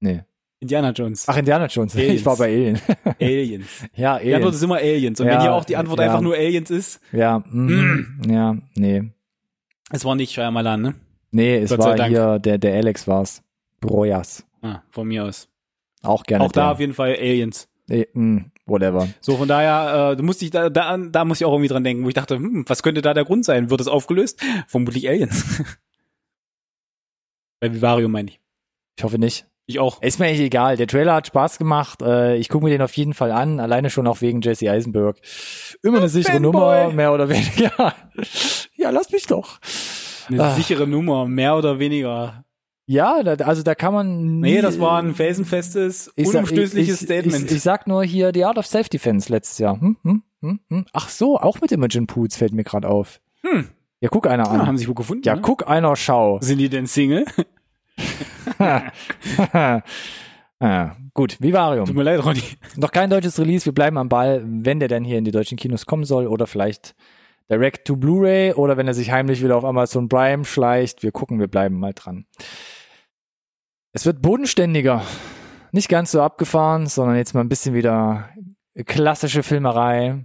Nee. 0.00 0.24
Indiana 0.60 0.90
Jones. 0.90 1.26
Ach, 1.26 1.36
Indiana 1.36 1.66
Jones. 1.66 1.96
Aliens. 1.96 2.14
Ich 2.20 2.26
war 2.26 2.36
bei 2.36 2.52
Alien. 2.52 2.80
Aliens. 3.18 3.68
ja, 3.94 4.18
Die 4.18 4.34
Antwort 4.34 4.54
ist 4.54 4.62
immer 4.62 4.76
Aliens. 4.76 5.20
Und 5.20 5.26
Ja, 5.26 5.32
wenn 5.32 5.40
hier 5.40 5.54
auch 5.54 5.64
die 5.64 5.76
Antwort 5.76 6.00
ja. 6.00 6.06
einfach 6.06 6.20
nur 6.20 6.34
Aliens 6.34 6.70
ist, 6.70 7.00
Ja, 7.12 7.38
mm, 7.50 8.22
ja, 8.28 8.56
nee. 8.74 9.10
es 9.90 10.04
war 10.04 10.14
nicht 10.16 10.32
Shyamalan, 10.32 10.82
ne? 10.82 10.94
Nee, 11.30 11.58
es 11.58 11.70
Gott 11.70 11.78
war 11.78 12.06
hier, 12.08 12.38
der, 12.38 12.58
der 12.58 12.74
Alex 12.74 13.06
war's. 13.08 13.42
Brojas. 13.80 14.44
Ah, 14.62 14.82
von 14.90 15.08
mir 15.08 15.24
aus. 15.24 15.48
Auch 16.02 16.22
gerne. 16.24 16.44
auch 16.44 16.52
da 16.52 16.62
der. 16.64 16.72
auf 16.72 16.80
jeden 16.80 16.94
Fall 16.94 17.10
Aliens. 17.16 17.68
Nee, 17.86 18.06
mm, 18.12 18.38
whatever. 18.66 19.08
So, 19.20 19.36
von 19.36 19.48
daher, 19.48 20.12
äh, 20.12 20.16
du 20.16 20.22
musst 20.22 20.40
dich 20.40 20.50
da, 20.50 20.70
da, 20.70 20.96
da 20.96 21.24
muss 21.24 21.40
ich 21.40 21.44
auch 21.44 21.52
irgendwie 21.52 21.68
dran 21.68 21.82
denken, 21.84 22.04
wo 22.04 22.08
ich 22.08 22.14
dachte, 22.14 22.36
hm, 22.36 22.64
was 22.68 22.82
könnte 22.82 23.02
da 23.02 23.14
der 23.14 23.24
Grund 23.24 23.44
sein? 23.44 23.68
Wird 23.70 23.80
es 23.80 23.88
aufgelöst? 23.88 24.40
Vermutlich 24.68 25.08
Aliens. 25.08 25.62
Bei 27.60 27.72
Vivarium 27.74 28.12
meine 28.12 28.30
ich. 28.30 28.40
Ich 28.96 29.04
hoffe 29.04 29.18
nicht. 29.18 29.46
Ich 29.66 29.78
auch. 29.78 30.02
Ist 30.02 30.18
mir 30.18 30.26
eigentlich 30.26 30.40
egal. 30.40 30.76
Der 30.76 30.86
Trailer 30.86 31.14
hat 31.14 31.26
Spaß 31.28 31.58
gemacht. 31.58 32.02
Äh, 32.02 32.36
ich 32.36 32.48
gucke 32.48 32.64
mir 32.64 32.70
den 32.70 32.82
auf 32.82 32.96
jeden 32.96 33.14
Fall 33.14 33.30
an. 33.30 33.60
Alleine 33.60 33.90
schon 33.90 34.06
auch 34.06 34.20
wegen 34.20 34.40
Jesse 34.40 34.70
Eisenberg. 34.70 35.18
Immer 35.82 35.98
eine 35.98 36.08
sichere 36.08 36.34
Fanboy. 36.34 36.52
Nummer, 36.52 36.92
mehr 36.92 37.12
oder 37.12 37.28
weniger. 37.28 37.94
ja, 38.76 38.90
lass 38.90 39.10
mich 39.12 39.26
doch. 39.26 39.58
Eine 40.28 40.42
Ah. 40.44 40.54
sichere 40.54 40.86
Nummer, 40.86 41.26
mehr 41.26 41.56
oder 41.56 41.78
weniger. 41.78 42.44
Ja, 42.90 43.22
da, 43.22 43.34
also 43.44 43.62
da 43.62 43.76
kann 43.76 43.94
man. 43.94 44.40
Nee, 44.40 44.60
das 44.60 44.80
war 44.80 45.00
ein 45.00 45.14
felsenfestes, 45.14 46.12
Ich 46.16 46.26
sag- 46.26 46.34
unumstößliches 46.34 47.00
ich, 47.00 47.06
Statement. 47.06 47.44
Ich, 47.44 47.58
ich 47.58 47.62
sag 47.62 47.86
nur 47.86 48.02
hier 48.02 48.32
The 48.34 48.44
Art 48.44 48.58
of 48.58 48.66
Self-Defense 48.66 49.30
letztes 49.30 49.58
Jahr. 49.58 49.80
Hm, 49.80 49.96
hm, 50.02 50.24
hm, 50.40 50.60
hm. 50.68 50.86
Ach 50.92 51.08
so, 51.08 51.38
auch 51.38 51.60
mit 51.60 51.70
Imogen 51.70 52.08
Poots 52.08 52.36
fällt 52.36 52.52
mir 52.52 52.64
gerade 52.64 52.88
auf. 52.88 53.20
Hm. 53.42 53.68
Ja, 54.00 54.08
guck 54.10 54.26
einer 54.26 54.48
ah, 54.48 54.58
haben 54.58 54.70
an. 54.70 54.76
sich 54.76 54.88
gut 54.88 54.96
gefunden. 54.96 55.22
Ja, 55.24 55.36
ne? 55.36 55.40
guck 55.40 55.68
einer, 55.68 55.94
schau. 55.94 56.38
Sind 56.42 56.58
die 56.58 56.68
denn 56.68 56.86
Single? 56.86 57.26
ah, 60.58 60.96
gut, 61.14 61.40
Vivarium. 61.40 61.86
Tut 61.86 61.94
mir 61.94 62.02
leid, 62.02 62.24
Ronny. 62.24 62.42
Noch 62.74 62.90
kein 62.90 63.08
deutsches 63.08 63.38
Release, 63.38 63.66
wir 63.66 63.72
bleiben 63.72 63.98
am 63.98 64.08
Ball, 64.08 64.42
wenn 64.44 64.80
der 64.80 64.88
dann 64.88 65.04
hier 65.04 65.18
in 65.18 65.24
die 65.24 65.30
deutschen 65.30 65.56
Kinos 65.58 65.86
kommen 65.86 66.02
soll 66.02 66.26
oder 66.26 66.48
vielleicht 66.48 66.96
direct 67.48 67.86
to 67.86 67.94
Blu-ray 67.94 68.54
oder 68.54 68.76
wenn 68.76 68.88
er 68.88 68.94
sich 68.94 69.12
heimlich 69.12 69.44
wieder 69.44 69.56
auf 69.56 69.64
Amazon 69.64 70.08
Prime 70.08 70.44
schleicht. 70.44 71.04
Wir 71.04 71.12
gucken, 71.12 71.38
wir 71.38 71.46
bleiben 71.46 71.78
mal 71.78 71.92
dran. 71.94 72.26
Es 73.92 74.06
wird 74.06 74.22
bodenständiger. 74.22 75.04
Nicht 75.72 75.88
ganz 75.88 76.12
so 76.12 76.22
abgefahren, 76.22 76.86
sondern 76.86 77.16
jetzt 77.16 77.34
mal 77.34 77.40
ein 77.40 77.48
bisschen 77.48 77.74
wieder 77.74 78.28
klassische 78.86 79.42
Filmerei. 79.42 80.24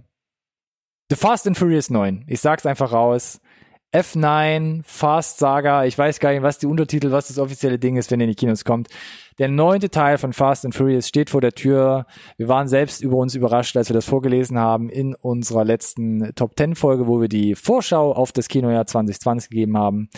The 1.10 1.16
Fast 1.16 1.48
and 1.48 1.58
Furious 1.58 1.90
9. 1.90 2.24
Ich 2.28 2.40
sag's 2.40 2.64
einfach 2.64 2.92
raus. 2.92 3.40
F9, 3.92 4.82
Fast 4.84 5.38
Saga, 5.38 5.84
ich 5.84 5.96
weiß 5.96 6.20
gar 6.20 6.32
nicht, 6.32 6.42
was 6.42 6.58
die 6.58 6.66
Untertitel, 6.66 7.12
was 7.12 7.28
das 7.28 7.38
offizielle 7.38 7.78
Ding 7.78 7.96
ist, 7.96 8.10
wenn 8.10 8.20
ihr 8.20 8.24
in 8.24 8.30
die 8.30 8.36
Kinos 8.36 8.64
kommt. 8.64 8.88
Der 9.38 9.48
neunte 9.48 9.90
Teil 9.90 10.18
von 10.18 10.32
Fast 10.32 10.64
and 10.64 10.74
Furious 10.74 11.08
steht 11.08 11.30
vor 11.30 11.40
der 11.40 11.52
Tür. 11.52 12.06
Wir 12.36 12.48
waren 12.48 12.68
selbst 12.68 13.00
über 13.00 13.16
uns 13.16 13.34
überrascht, 13.34 13.76
als 13.76 13.88
wir 13.88 13.94
das 13.94 14.04
vorgelesen 14.04 14.58
haben 14.58 14.90
in 14.90 15.14
unserer 15.14 15.64
letzten 15.64 16.34
Top 16.34 16.58
10 16.58 16.74
Folge, 16.74 17.06
wo 17.06 17.20
wir 17.20 17.28
die 17.28 17.54
Vorschau 17.54 18.12
auf 18.12 18.32
das 18.32 18.48
Kinojahr 18.48 18.86
2020 18.86 19.50
gegeben 19.50 19.78
haben. 19.78 20.10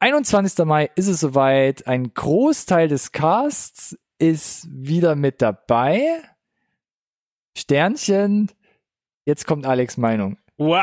21. 0.00 0.64
Mai 0.64 0.90
ist 0.94 1.08
es 1.08 1.20
soweit. 1.20 1.86
Ein 1.86 2.14
Großteil 2.14 2.88
des 2.88 3.12
Casts 3.12 3.98
ist 4.18 4.68
wieder 4.70 5.16
mit 5.16 5.42
dabei. 5.42 6.22
Sternchen. 7.56 8.50
Jetzt 9.24 9.46
kommt 9.46 9.66
Alex 9.66 9.96
Meinung. 9.96 10.38
Wow! 10.56 10.74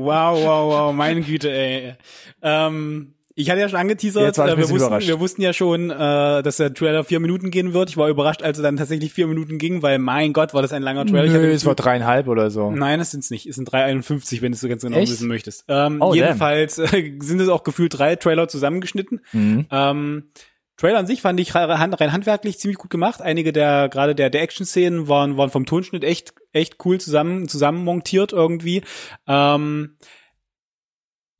wow, 0.00 0.44
wow, 0.44 0.72
wow, 0.72 0.94
meine 0.94 1.20
Güte, 1.22 1.50
ey. 1.50 1.94
Ähm, 2.42 3.14
ich 3.34 3.50
hatte 3.50 3.60
ja 3.60 3.68
schon 3.68 3.78
angeteasert, 3.78 4.38
äh, 4.38 4.56
wir, 4.56 4.68
wussten, 4.68 5.00
wir 5.00 5.20
wussten 5.20 5.42
ja 5.42 5.52
schon, 5.52 5.90
äh, 5.90 6.42
dass 6.42 6.58
der 6.58 6.74
Trailer 6.74 7.04
vier 7.04 7.20
Minuten 7.20 7.50
gehen 7.50 7.72
wird. 7.72 7.90
Ich 7.90 7.96
war 7.96 8.08
überrascht, 8.08 8.42
als 8.42 8.58
er 8.58 8.62
dann 8.62 8.76
tatsächlich 8.76 9.12
vier 9.12 9.26
Minuten 9.26 9.58
ging, 9.58 9.82
weil 9.82 9.98
mein 9.98 10.32
Gott, 10.32 10.54
war 10.54 10.62
das 10.62 10.72
ein 10.72 10.82
langer 10.82 11.06
Trailer. 11.06 11.32
Nö, 11.32 11.50
es 11.50 11.64
war 11.64 11.74
dreieinhalb 11.74 12.28
oder 12.28 12.50
so. 12.50 12.70
Nein, 12.70 12.98
das 12.98 13.10
sind's 13.12 13.30
nicht. 13.30 13.46
Es 13.46 13.56
sind 13.56 13.70
3,51, 13.70 14.42
wenn 14.42 14.52
du 14.52 14.56
es 14.56 14.60
so 14.60 14.68
ganz 14.68 14.82
genau 14.82 14.98
Echt? 14.98 15.12
wissen 15.12 15.28
möchtest. 15.28 15.64
Ähm, 15.68 16.00
Oh, 16.00 16.14
jedenfalls 16.14 16.78
äh, 16.78 17.12
sind 17.20 17.40
es 17.40 17.48
auch 17.48 17.62
gefühlt 17.62 17.96
drei 17.96 18.16
Trailer 18.16 18.48
zusammengeschnitten. 18.48 19.20
Mhm. 19.32 19.66
Ähm, 19.70 20.24
Trailer 20.76 20.98
an 20.98 21.06
sich 21.06 21.22
fand 21.22 21.38
ich 21.38 21.54
rein, 21.54 21.80
handwerklich 21.80 22.58
ziemlich 22.58 22.78
gut 22.78 22.90
gemacht. 22.90 23.20
Einige 23.22 23.52
der, 23.52 23.88
gerade 23.88 24.14
der, 24.14 24.30
der 24.30 24.42
Action-Szenen 24.42 25.06
waren, 25.06 25.36
waren 25.36 25.50
vom 25.50 25.64
Tonschnitt 25.64 26.02
echt, 26.02 26.34
echt 26.52 26.84
cool 26.84 26.98
zusammen, 26.98 27.46
zusammen 27.46 27.84
montiert 27.84 28.32
irgendwie. 28.32 28.82
Ähm, 29.28 29.96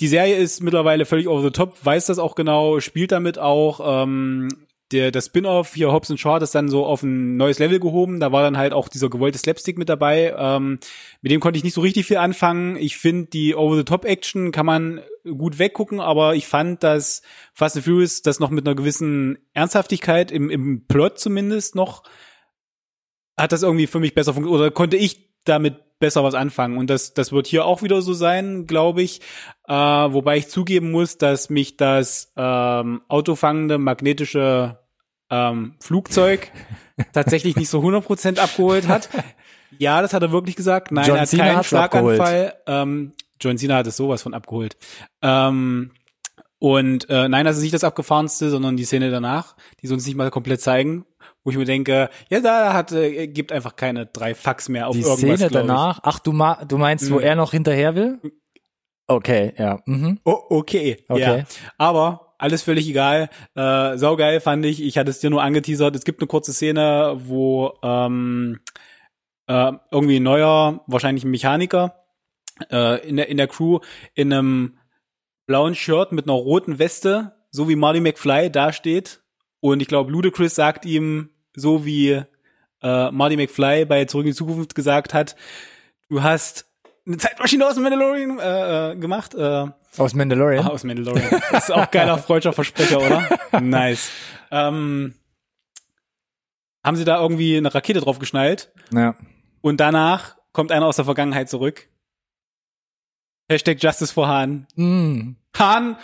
die 0.02 0.08
Serie 0.08 0.36
ist 0.36 0.64
mittlerweile 0.64 1.06
völlig 1.06 1.28
over 1.28 1.42
the 1.42 1.50
top, 1.50 1.76
weiß 1.84 2.06
das 2.06 2.18
auch 2.18 2.34
genau, 2.34 2.80
spielt 2.80 3.12
damit 3.12 3.38
auch, 3.38 4.04
ähm, 4.04 4.48
der, 4.90 5.12
der 5.12 5.20
Spin-off 5.22 5.74
hier 5.74 5.92
Hobbs 5.92 6.12
Shaw 6.18 6.42
ist 6.42 6.56
dann 6.56 6.68
so 6.68 6.84
auf 6.84 7.04
ein 7.04 7.36
neues 7.36 7.60
Level 7.60 7.80
gehoben. 7.80 8.20
Da 8.20 8.30
war 8.30 8.42
dann 8.42 8.58
halt 8.58 8.74
auch 8.74 8.88
dieser 8.88 9.08
gewollte 9.08 9.38
Slapstick 9.38 9.78
mit 9.78 9.88
dabei. 9.88 10.34
Ähm, 10.36 10.80
mit 11.22 11.32
dem 11.32 11.40
konnte 11.40 11.56
ich 11.56 11.64
nicht 11.64 11.72
so 11.72 11.80
richtig 11.80 12.04
viel 12.04 12.18
anfangen. 12.18 12.76
Ich 12.76 12.98
finde, 12.98 13.30
die 13.30 13.54
Over-the-Top-Action 13.54 14.52
kann 14.52 14.66
man 14.66 15.00
gut 15.24 15.58
weggucken, 15.58 16.00
aber 16.00 16.34
ich 16.34 16.46
fand, 16.46 16.82
dass 16.82 17.22
Fast 17.54 17.76
and 17.76 17.86
Furious 17.86 18.20
das 18.20 18.38
noch 18.38 18.50
mit 18.50 18.66
einer 18.66 18.74
gewissen 18.74 19.38
Ernsthaftigkeit 19.54 20.30
im, 20.30 20.50
im 20.50 20.86
Plot 20.86 21.18
zumindest 21.18 21.74
noch 21.74 22.02
hat 23.38 23.52
das 23.52 23.62
irgendwie 23.62 23.86
für 23.86 23.98
mich 23.98 24.14
besser 24.14 24.34
funktioniert 24.34 24.60
oder 24.60 24.70
konnte 24.70 24.98
ich 24.98 25.31
damit 25.44 25.98
besser 25.98 26.24
was 26.24 26.34
anfangen. 26.34 26.78
Und 26.78 26.90
das, 26.90 27.14
das 27.14 27.32
wird 27.32 27.46
hier 27.46 27.64
auch 27.64 27.82
wieder 27.82 28.02
so 28.02 28.12
sein, 28.12 28.66
glaube 28.66 29.02
ich. 29.02 29.20
Äh, 29.68 29.72
wobei 29.72 30.36
ich 30.36 30.48
zugeben 30.48 30.90
muss, 30.90 31.16
dass 31.16 31.48
mich 31.48 31.76
das 31.76 32.32
ähm, 32.36 33.02
autofangende 33.08 33.78
magnetische 33.78 34.80
ähm, 35.30 35.76
Flugzeug 35.80 36.50
tatsächlich 37.12 37.56
nicht 37.56 37.68
so 37.68 37.80
100% 37.80 38.38
abgeholt 38.38 38.88
hat. 38.88 39.08
Ja, 39.78 40.02
das 40.02 40.12
hat 40.12 40.22
er 40.22 40.32
wirklich 40.32 40.56
gesagt. 40.56 40.92
Nein, 40.92 41.06
John 41.06 41.16
er 41.16 41.22
hat 41.22 41.28
Cena 41.28 41.44
keinen 41.44 41.64
Schlaganfall. 41.64 42.54
Ähm, 42.66 43.12
John 43.40 43.56
Cena 43.56 43.76
hat 43.76 43.86
es 43.86 43.96
sowas 43.96 44.22
von 44.22 44.34
abgeholt. 44.34 44.76
Ähm, 45.22 45.92
und 46.58 47.08
äh, 47.10 47.28
nein, 47.28 47.44
das 47.44 47.56
ist 47.56 47.62
nicht 47.62 47.74
das 47.74 47.82
abgefahrenste, 47.82 48.50
sondern 48.50 48.76
die 48.76 48.84
Szene 48.84 49.10
danach, 49.10 49.56
die 49.80 49.88
sie 49.88 49.94
uns 49.94 50.06
nicht 50.06 50.16
mal 50.16 50.30
komplett 50.30 50.60
zeigen, 50.60 51.04
wo 51.44 51.50
ich 51.50 51.56
mir 51.56 51.64
denke, 51.64 52.08
ja, 52.30 52.40
da 52.40 52.72
hat 52.72 52.92
äh, 52.92 53.26
gibt 53.28 53.52
einfach 53.52 53.76
keine 53.76 54.06
drei 54.06 54.34
Fax 54.34 54.68
mehr 54.68 54.88
auf 54.88 54.94
Die 54.96 55.02
irgendwas. 55.02 55.38
Szene 55.38 55.50
danach. 55.50 56.00
Ach, 56.02 56.18
du, 56.18 56.32
ma 56.32 56.64
du 56.64 56.78
meinst, 56.78 57.10
wo 57.10 57.16
Mhm. 57.16 57.22
er 57.22 57.34
noch 57.36 57.50
hinterher 57.52 57.94
will? 57.94 58.20
Okay, 59.06 59.52
ja. 59.58 59.80
Mhm. 59.86 60.20
Oh, 60.24 60.38
okay. 60.50 61.04
Okay. 61.08 61.20
Ja. 61.20 61.44
Aber 61.78 62.34
alles 62.38 62.62
völlig 62.62 62.88
egal. 62.88 63.28
Äh, 63.54 63.96
saugeil 63.98 64.40
fand 64.40 64.64
ich. 64.64 64.82
Ich 64.82 64.96
hatte 64.98 65.10
es 65.10 65.20
dir 65.20 65.30
nur 65.30 65.42
angeteasert. 65.42 65.94
Es 65.94 66.04
gibt 66.04 66.20
eine 66.20 66.26
kurze 66.28 66.52
Szene, 66.52 67.14
wo 67.18 67.74
ähm, 67.82 68.60
äh, 69.48 69.72
irgendwie 69.90 70.16
ein 70.16 70.22
neuer, 70.22 70.82
wahrscheinlich 70.86 71.24
ein 71.24 71.30
Mechaniker 71.30 72.04
äh, 72.70 73.06
in 73.06 73.16
der 73.16 73.28
in 73.28 73.36
der 73.36 73.48
Crew 73.48 73.80
in 74.14 74.32
einem 74.32 74.78
blauen 75.46 75.74
Shirt 75.74 76.12
mit 76.12 76.26
einer 76.26 76.34
roten 76.38 76.78
Weste, 76.78 77.32
so 77.50 77.68
wie 77.68 77.76
Marty 77.76 78.00
McFly 78.00 78.50
dasteht. 78.50 79.21
Und 79.62 79.80
ich 79.80 79.86
glaube, 79.86 80.10
Ludacris 80.10 80.56
sagt 80.56 80.84
ihm, 80.84 81.30
so 81.54 81.84
wie 81.84 82.20
äh, 82.82 83.10
Marty 83.12 83.36
McFly 83.36 83.84
bei 83.84 84.04
Zurück 84.06 84.26
in 84.26 84.32
die 84.32 84.36
Zukunft 84.36 84.74
gesagt 84.74 85.14
hat, 85.14 85.36
du 86.08 86.20
hast 86.22 86.66
eine 87.06 87.16
Zeitmaschine 87.16 87.64
aus 87.66 87.74
dem 87.74 87.84
Mandalorian 87.84 88.38
äh, 88.40 88.90
äh, 88.92 88.96
gemacht. 88.96 89.34
Äh, 89.34 89.66
Aus 89.98 90.14
Mandalorian. 90.14 90.66
Ah, 90.66 90.70
aus 90.70 90.82
Mandalorian. 90.82 91.40
Das 91.52 91.64
ist 91.68 91.70
auch 91.70 91.88
geiler 91.92 92.18
freudscher 92.18 92.52
Versprecher, 92.52 92.98
oder? 92.98 93.28
Nice. 93.60 94.10
Ähm, 94.50 95.14
haben 96.84 96.96
sie 96.96 97.04
da 97.04 97.20
irgendwie 97.20 97.56
eine 97.56 97.72
Rakete 97.72 98.00
drauf 98.00 98.18
geschnallt 98.18 98.72
Ja. 98.92 99.14
und 99.60 99.78
danach 99.78 100.36
kommt 100.52 100.72
einer 100.72 100.86
aus 100.86 100.96
der 100.96 101.04
Vergangenheit 101.04 101.48
zurück. 101.48 101.88
Hashtag 103.48 103.80
Justice 103.80 104.12
for 104.12 104.26
Han. 104.26 104.66
Mm. 104.74 105.36
Han 105.56 105.96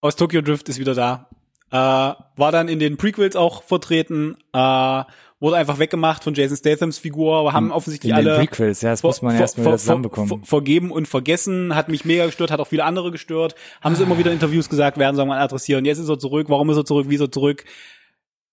aus 0.00 0.16
Tokyo 0.16 0.40
Drift 0.40 0.68
ist 0.70 0.78
wieder 0.78 0.94
da. 0.94 1.28
Äh, 1.76 2.14
war 2.36 2.52
dann 2.52 2.68
in 2.68 2.78
den 2.78 2.96
Prequels 2.96 3.36
auch 3.36 3.62
vertreten, 3.62 4.36
äh, 4.52 5.02
wurde 5.38 5.56
einfach 5.56 5.78
weggemacht 5.78 6.24
von 6.24 6.32
Jason 6.34 6.56
Stathams 6.56 6.96
Figur, 6.98 7.36
aber 7.36 7.52
haben 7.52 7.70
offensichtlich 7.70 8.10
In 8.10 8.16
den 8.16 8.28
alle 8.28 8.38
Prequels, 8.38 8.80
ja, 8.80 8.90
das 8.90 9.02
muss 9.02 9.20
man 9.20 9.34
wieder 9.34 9.46
ver- 9.48 9.76
zusammenbekommen. 9.76 10.28
ver- 10.28 10.38
Vergeben 10.44 10.90
und 10.90 11.06
vergessen, 11.08 11.74
hat 11.74 11.88
mich 11.90 12.04
mega 12.06 12.24
gestört, 12.26 12.50
hat 12.50 12.60
auch 12.60 12.66
viele 12.68 12.84
andere 12.84 13.10
gestört. 13.10 13.54
Haben 13.82 13.94
sie 13.96 14.02
immer 14.04 14.16
wieder 14.16 14.30
in 14.30 14.36
Interviews 14.38 14.68
gesagt, 14.70 14.96
werden 14.96 15.14
sie 15.16 15.26
mal 15.26 15.38
adressieren. 15.38 15.84
Jetzt 15.84 15.98
ist 15.98 16.08
er 16.08 16.18
zurück, 16.18 16.46
warum 16.48 16.70
ist 16.70 16.76
er 16.78 16.84
zurück, 16.86 17.10
wie 17.10 17.16
ist 17.16 17.20
er 17.20 17.30
zurück? 17.30 17.64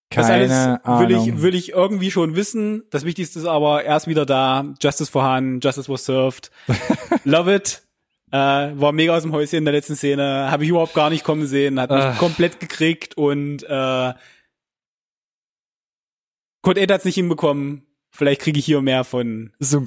Das 0.09 0.28
Keine 0.28 0.34
alles 0.34 0.51
will 0.51 1.15
Ahnung. 1.15 1.28
ich, 1.38 1.41
will 1.41 1.55
ich 1.55 1.69
irgendwie 1.71 2.11
schon 2.11 2.36
wissen. 2.36 2.84
Das 2.91 3.03
Wichtigste 3.05 3.39
ist 3.39 3.45
aber, 3.45 3.84
er 3.84 3.97
ist 3.97 4.07
wieder 4.07 4.26
da. 4.26 4.65
Justice 4.82 5.09
for 5.09 5.24
Han, 5.24 5.59
Justice 5.63 5.89
was 5.89 6.05
served. 6.05 6.51
Love 7.24 7.55
it. 7.55 7.82
Äh, 8.34 8.38
war 8.79 8.91
mega 8.93 9.15
aus 9.15 9.21
dem 9.21 9.31
Häuschen 9.31 9.59
in 9.59 9.65
der 9.65 9.73
letzten 9.75 9.95
Szene. 9.95 10.49
Habe 10.49 10.63
ich 10.63 10.69
überhaupt 10.71 10.95
gar 10.95 11.09
nicht 11.11 11.23
kommen 11.23 11.45
sehen. 11.45 11.79
Hat 11.79 11.91
mich 11.91 11.99
Ah. 11.99 12.15
komplett 12.17 12.59
gekriegt 12.59 13.15
und 13.15 13.61
äh, 13.63 14.13
Code 16.63 16.81
8 16.81 16.91
hat's 16.91 17.05
nicht 17.05 17.15
hinbekommen. 17.15 17.84
Vielleicht 18.11 18.41
kriege 18.41 18.59
ich 18.59 18.65
hier 18.65 18.81
mehr 18.81 19.03
von, 19.03 19.51
Sung 19.59 19.86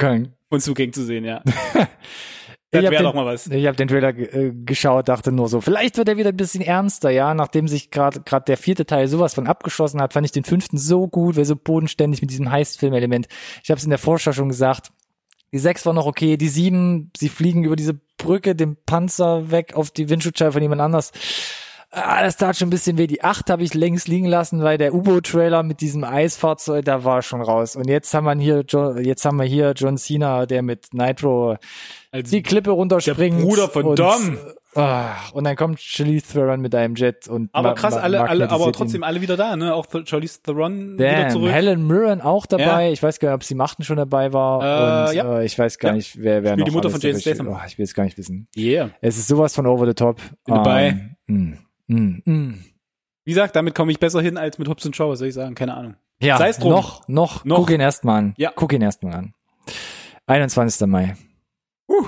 von 0.49 0.61
Zugängen 0.61 0.93
zu 0.93 1.05
sehen, 1.05 1.25
ja. 1.25 1.43
Ich 1.47 2.81
Das 2.83 2.85
hab 2.85 2.91
wäre 2.91 2.97
den- 2.97 3.03
doch 3.05 3.15
mal 3.15 3.25
was. 3.25 3.47
Ich 3.47 3.67
habe 3.67 3.77
den 3.77 3.89
Trailer 3.89 4.13
ge- 4.13 4.27
äh, 4.49 4.53
geschaut, 4.65 5.09
dachte 5.09 5.31
nur 5.33 5.49
so, 5.49 5.61
vielleicht 5.61 5.97
wird 5.97 6.09
er 6.09 6.17
wieder 6.17 6.31
ein 6.31 6.37
bisschen 6.37 6.63
ernster, 6.63 7.11
ja. 7.11 7.33
Nachdem 7.35 7.69
sich 7.69 7.91
gerade 7.91 8.21
gerade 8.21 8.45
der 8.45 8.57
vierte 8.59 8.85
Teil 8.85 9.07
sowas 9.09 9.35
von 9.35 9.47
abgeschossen 9.47 10.01
hat, 10.03 10.13
fand 10.13 10.27
ich 10.27 10.33
den 10.33 10.45
fünften 10.45 10.77
so 10.77 11.07
gut, 11.09 11.37
weil 11.37 11.45
so 11.45 11.57
bodenständig 11.57 12.21
mit 12.21 12.31
diesem 12.31 12.51
Heist-Film-Element. 12.51 13.29
Ich 13.63 13.71
habe 13.71 13.79
es 13.79 13.85
in 13.85 13.91
der 13.91 13.99
Vorschau 14.01 14.33
schon 14.33 14.49
gesagt. 14.49 14.91
Die 15.53 15.59
sechs 15.59 15.87
war 15.87 15.93
noch 15.95 16.07
okay, 16.07 16.37
die 16.37 16.49
sieben, 16.49 17.13
sie 17.17 17.29
fliegen 17.29 17.63
über 17.65 17.77
diese 17.77 17.99
Brücke, 18.19 18.55
den 18.55 18.77
Panzer 18.87 19.51
weg 19.51 19.75
auf 19.75 19.91
die 19.91 20.09
Windschutzscheibe 20.09 20.53
von 20.53 20.63
jemand 20.63 20.81
anders. 20.81 21.13
Ah, 21.91 22.23
das 22.23 22.37
tat 22.37 22.57
schon 22.57 22.67
ein 22.67 22.71
bisschen 22.71 22.99
weh. 22.99 23.07
Die 23.07 23.23
acht 23.25 23.49
habe 23.49 23.63
ich 23.63 23.73
längst 23.73 24.09
liegen 24.09 24.27
lassen, 24.27 24.63
weil 24.63 24.77
der 24.77 24.93
U-Boot-Trailer 24.93 25.63
mit 25.63 25.81
diesem 25.81 26.05
Eisfahrzeug, 26.05 26.85
da 26.85 27.05
war 27.05 27.23
schon 27.23 27.41
raus. 27.41 27.75
Und 27.77 27.89
jetzt 27.89 28.13
haben 28.13 28.25
wir 28.27 28.35
hier, 28.39 28.65
Jo- 28.69 28.97
jetzt 28.99 29.25
haben 29.25 29.37
wir 29.39 29.47
hier 29.47 29.73
John 29.75 29.97
Cena, 29.97 30.45
der 30.47 30.63
mit 30.63 30.93
Nitro 30.93 31.57
Also, 32.11 32.31
die 32.31 32.43
Klippe 32.43 32.73
runterspringt. 32.73 33.39
Der 33.41 33.45
Bruder 33.45 33.69
von 33.69 33.95
Dom. 33.95 34.39
Ah, 34.77 35.17
und 35.33 35.45
dann 35.45 35.57
kommt 35.57 35.81
Charlize 35.81 36.33
Theron 36.33 36.61
mit 36.61 36.75
einem 36.75 36.95
Jet 36.95 37.29
und 37.29 37.49
aber 37.53 37.75
krass, 37.75 37.95
alle, 37.95 38.29
alle, 38.29 38.51
aber 38.51 38.73
trotzdem 38.73 39.01
ihn. 39.01 39.05
alle 39.05 39.21
wieder 39.21 39.37
da, 39.37 39.57
ne? 39.57 39.75
Auch 39.75 39.87
Charlize 40.05 40.43
Theron 40.43 40.95
wieder 40.99 41.23
Damn, 41.23 41.31
zurück. 41.31 41.51
Helen 41.51 41.87
Mirren 41.87 42.21
auch 42.21 42.47
dabei. 42.47 42.93
Ich 42.93 43.03
weiß 43.03 43.19
gar 43.19 43.31
nicht, 43.31 43.35
ob 43.37 43.45
sie 43.45 43.55
im 43.55 43.61
achten 43.61 43.85
schon 43.85 43.97
dabei 43.97 44.33
war. 44.33 45.07
Äh, 45.07 45.11
und 45.11 45.17
ja. 45.17 45.39
äh, 45.41 45.45
ich 45.45 45.59
weiß 45.59 45.79
gar 45.79 45.91
Ja. 45.91 45.97
nicht, 45.97 46.21
wer, 46.21 46.43
wer 46.43 46.57
noch 46.57 46.65
die 46.65 46.71
Mutter 46.71 46.91
von 46.91 47.01
Jason. 47.01 47.21
Statham. 47.21 47.49
Oh, 47.49 47.59
ich 47.67 47.79
will 47.79 47.85
es 47.85 47.95
gar 47.95 48.05
nicht 48.05 48.19
wissen. 48.19 48.49
Yeah. 48.57 48.91
Es 49.01 49.17
ist 49.19 49.29
sowas 49.29 49.55
von 49.55 49.67
over 49.67 49.87
the 49.87 49.95
top. 49.95 50.21
Dabei. 50.45 51.17
Ähm, 51.29 51.59
mm, 51.87 51.95
mm, 51.95 52.23
mm. 52.25 52.65
Wie 53.25 53.31
gesagt, 53.31 53.57
damit 53.57 53.75
komme 53.75 53.91
ich 53.93 53.99
besser 53.99 54.21
hin 54.21 54.37
als 54.37 54.59
mit 54.59 54.69
Hobbs 54.69 54.87
und 54.87 54.95
Shaw, 54.95 55.15
soll 55.17 55.29
ich 55.29 55.35
sagen? 55.35 55.55
Keine 55.55 55.75
Ahnung. 55.75 55.97
Ja, 56.23 56.39
Sei's 56.39 56.59
drum. 56.59 56.71
noch, 56.71 57.07
noch, 57.09 57.45
Noch. 57.45 57.57
guck 57.57 57.71
ihn 57.71 57.81
erstmal 57.81 58.19
an. 58.19 58.35
Ja. 58.39 58.53
Guck 58.55 58.73
ihn 58.73 58.83
erstmal 58.83 59.15
an. 59.15 59.35
21. 60.27 60.87
Mai. 60.87 61.17
Uh. 61.89 62.07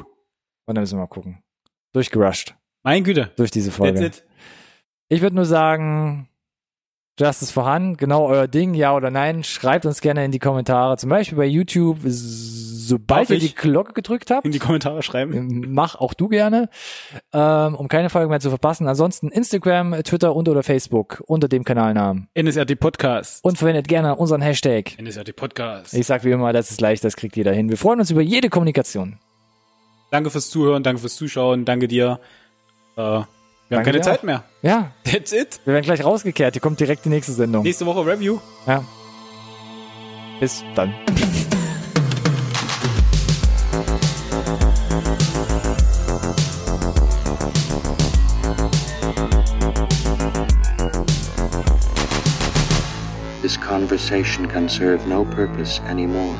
Und 0.66 0.74
dann 0.74 0.82
müssen 0.82 0.96
wir 0.96 1.02
mal 1.02 1.06
gucken. 1.08 1.42
Durchgerusht. 1.98 2.54
Mein 2.84 3.02
Güte. 3.02 3.32
Durch 3.34 3.50
diese 3.50 3.72
Folge. 3.72 3.98
That's 3.98 4.18
it. 4.18 4.24
Ich 5.08 5.20
würde 5.20 5.34
nur 5.34 5.46
sagen, 5.46 6.28
Justice 7.18 7.52
vorhanden, 7.52 7.96
genau 7.96 8.28
euer 8.28 8.46
Ding, 8.46 8.74
ja 8.74 8.94
oder 8.94 9.10
nein. 9.10 9.42
Schreibt 9.42 9.84
uns 9.84 10.00
gerne 10.00 10.24
in 10.24 10.30
die 10.30 10.38
Kommentare, 10.38 10.96
zum 10.96 11.10
Beispiel 11.10 11.36
bei 11.36 11.46
YouTube, 11.46 11.98
sobald 12.04 13.30
ihr 13.30 13.40
die 13.40 13.52
Glocke 13.52 13.94
gedrückt 13.94 14.30
habt. 14.30 14.46
In 14.46 14.52
die 14.52 14.60
Kommentare 14.60 15.02
schreiben. 15.02 15.64
Mach 15.72 15.96
auch 15.96 16.14
du 16.14 16.28
gerne, 16.28 16.68
ähm, 17.32 17.74
um 17.74 17.88
keine 17.88 18.10
Folge 18.10 18.28
mehr 18.28 18.38
zu 18.38 18.50
verpassen. 18.50 18.86
Ansonsten 18.86 19.30
Instagram, 19.30 20.00
Twitter 20.04 20.36
und 20.36 20.48
oder 20.48 20.62
Facebook 20.62 21.20
unter 21.26 21.48
dem 21.48 21.64
Kanalnamen. 21.64 22.28
NSRT 22.40 22.78
Podcast. 22.78 23.44
Und 23.44 23.58
verwendet 23.58 23.88
gerne 23.88 24.14
unseren 24.14 24.40
Hashtag. 24.40 24.96
NSRT 25.02 25.34
Podcast. 25.34 25.94
Ich 25.94 26.06
sag 26.06 26.22
wie 26.22 26.30
immer, 26.30 26.52
das 26.52 26.70
ist 26.70 26.80
leicht, 26.80 27.02
das 27.02 27.16
kriegt 27.16 27.36
jeder 27.36 27.52
hin. 27.52 27.68
Wir 27.68 27.76
freuen 27.76 27.98
uns 27.98 28.12
über 28.12 28.22
jede 28.22 28.50
Kommunikation. 28.50 29.18
Danke 30.10 30.30
fürs 30.30 30.50
Zuhören, 30.50 30.82
danke 30.82 31.00
fürs 31.00 31.16
Zuschauen, 31.16 31.64
danke 31.64 31.86
dir. 31.88 32.18
Äh, 32.96 33.00
wir 33.00 33.06
haben 33.06 33.26
Danke 33.68 33.84
keine 33.84 33.98
dir 33.98 34.04
Zeit 34.04 34.20
auch. 34.20 34.22
mehr. 34.22 34.44
Ja, 34.62 34.92
That's 35.04 35.32
it. 35.32 35.60
wir 35.64 35.74
werden 35.74 35.84
gleich 35.84 36.02
rausgekehrt. 36.02 36.54
Hier 36.54 36.62
kommt 36.62 36.80
direkt 36.80 37.04
die 37.04 37.10
nächste 37.10 37.32
Sendung. 37.32 37.62
Nächste 37.64 37.84
Woche 37.84 38.04
Review. 38.06 38.38
Ja. 38.66 38.82
Bis 40.40 40.64
dann. 40.74 40.94
This 53.42 53.56
conversation 53.56 54.48
can 54.48 54.68
serve 54.68 55.06
no 55.06 55.24
purpose 55.24 55.80
anymore. 55.82 56.36